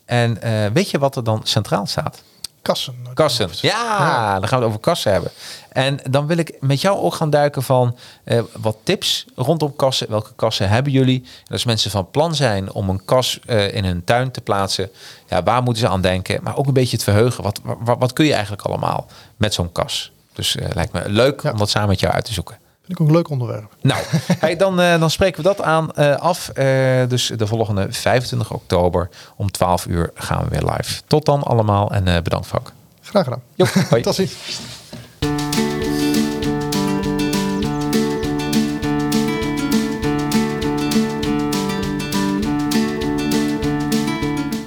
en 0.06 0.38
weet 0.74 0.90
je 0.90 1.00
wat 1.00 1.16
er 1.16 1.24
dan 1.24 1.42
centraal 1.44 1.86
staat? 1.86 2.24
Kassen. 2.66 2.96
Kassen. 3.14 3.50
Ja, 3.62 4.40
dan 4.40 4.48
gaan 4.48 4.58
we 4.60 4.64
het 4.66 4.74
over 4.74 4.80
kassen 4.80 5.12
hebben. 5.12 5.32
En 5.70 6.00
dan 6.10 6.28
wil 6.28 6.38
ik 6.38 6.58
met 6.60 6.82
jou 6.82 6.98
ook 7.00 7.14
gaan 7.14 7.30
duiken 7.30 7.64
van 7.64 7.98
eh, 8.24 8.42
wat 8.58 8.78
tips 8.84 9.26
rondom 9.36 9.76
kassen. 9.76 10.10
Welke 10.10 10.32
kassen 10.36 10.70
hebben 10.70 10.92
jullie? 10.92 11.22
En 11.24 11.52
als 11.52 11.66
mensen 11.66 11.92
van 11.92 12.10
plan 12.12 12.36
zijn 12.36 12.72
om 12.72 12.90
een 12.90 13.06
kas 13.06 13.40
eh, 13.46 13.74
in 13.74 13.86
hun 13.86 14.04
tuin 14.04 14.32
te 14.32 14.42
plaatsen, 14.42 14.90
ja, 15.28 15.44
waar 15.44 15.64
moeten 15.64 15.84
ze 15.84 15.90
aan 15.90 16.02
denken? 16.02 16.44
Maar 16.44 16.58
ook 16.58 16.68
een 16.68 16.74
beetje 16.74 16.96
het 16.96 17.04
verheugen. 17.04 17.44
Wat, 17.44 17.60
wat, 17.64 17.98
wat 18.00 18.14
kun 18.14 18.26
je 18.26 18.34
eigenlijk 18.34 18.62
allemaal 18.62 19.08
met 19.38 19.54
zo'n 19.54 19.72
kas? 19.72 20.12
Dus 20.34 20.56
eh, 20.56 20.68
lijkt 20.74 20.94
me 20.94 21.10
leuk 21.10 21.42
Ja. 21.42 21.52
om 21.52 21.58
dat 21.58 21.70
samen 21.70 21.90
met 21.90 22.00
jou 22.00 22.14
uit 22.14 22.26
te 22.26 22.34
zoeken. 22.34 22.58
Vind 22.86 23.00
ik 23.00 23.02
ook 23.02 23.08
een 23.08 23.16
leuk 23.16 23.30
onderwerp. 23.30 23.76
Nou, 23.82 24.04
hey, 24.40 24.56
dan, 24.56 24.80
eh, 24.80 25.00
dan 25.00 25.10
spreken 25.10 25.44
we 25.44 25.48
dat 25.48 25.62
aan 25.62 25.92
eh, 25.92 26.16
af. 26.16 26.50
Eh, 26.50 26.66
dus 27.08 27.32
de 27.36 27.48
volgende 27.48 27.88
25 27.90 28.52
oktober 28.52 29.10
om 29.36 29.52
12 29.52 29.86
uur 29.86 30.12
gaan 30.14 30.44
we 30.44 30.50
weer 30.50 30.72
live. 30.72 31.02
Tot 31.08 31.26
dan 31.26 31.44
allemaal 31.44 31.92
en 31.92 32.24
bedankt 32.24 32.48
Frank. 32.48 32.72
Graag 33.02 33.24
gedaan. 33.24 33.42
Jo, 33.56 33.66
hoi. 33.90 34.02
Tot 34.02 34.16
ziens. 34.16 34.34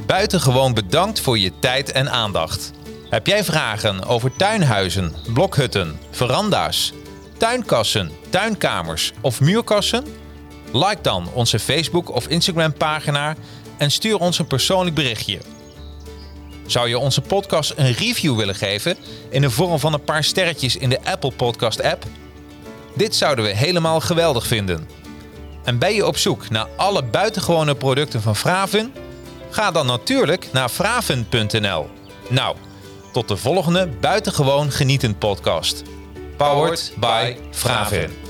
Buitengewoon 0.07 0.75
bedankt 0.75 1.21
voor 1.21 1.39
je 1.39 1.53
tijd 1.59 1.93
en 1.93 2.11
aandacht. 2.11 2.71
Heb 3.11 3.27
jij 3.27 3.45
vragen 3.45 4.05
over 4.05 4.37
tuinhuizen, 4.37 5.15
blokhutten, 5.33 5.99
veranda's, 6.11 6.93
tuinkassen, 7.39 8.11
tuinkamers 8.31 9.13
of 9.21 9.41
muurkassen? 9.41 10.05
Like 10.73 10.99
dan 11.03 11.29
onze 11.33 11.59
Facebook 11.59 12.15
of 12.15 12.29
Instagram 12.29 12.73
pagina 12.73 13.37
en 13.77 13.91
stuur 13.91 14.19
ons 14.19 14.39
een 14.39 14.47
persoonlijk 14.47 14.97
berichtje. 14.97 15.39
Zou 16.67 16.89
je 16.89 16.99
onze 16.99 17.21
podcast 17.21 17.73
een 17.77 17.93
review 17.93 18.37
willen 18.37 18.55
geven 18.55 18.97
in 19.31 19.41
de 19.41 19.51
vorm 19.51 19.79
van 19.79 19.93
een 19.93 20.05
paar 20.05 20.25
sterretjes 20.25 20.77
in 20.77 20.89
de 20.89 20.99
Apple 21.05 21.33
Podcast 21.33 21.83
app? 21.83 22.05
Dit 22.95 23.15
zouden 23.15 23.45
we 23.45 23.51
helemaal 23.51 24.01
geweldig 24.01 24.47
vinden. 24.47 24.89
En 25.65 25.79
ben 25.79 25.95
je 25.95 26.07
op 26.07 26.17
zoek 26.17 26.51
naar 26.51 26.67
alle 26.77 27.05
buitengewone 27.05 27.75
producten 27.75 28.23
van 28.23 28.37
Fraven? 28.37 28.93
Ga 29.51 29.71
dan 29.71 29.87
natuurlijk 29.87 30.49
naar 30.53 30.69
fraven.nl. 30.69 31.91
Nou, 32.29 32.57
tot 33.13 33.29
de 33.29 33.37
volgende 33.37 33.89
buitengewoon 34.01 34.71
genietend 34.71 35.19
podcast. 35.19 35.83
Powered 36.39 36.81
by 36.99 37.35
Fraven. 37.51 38.28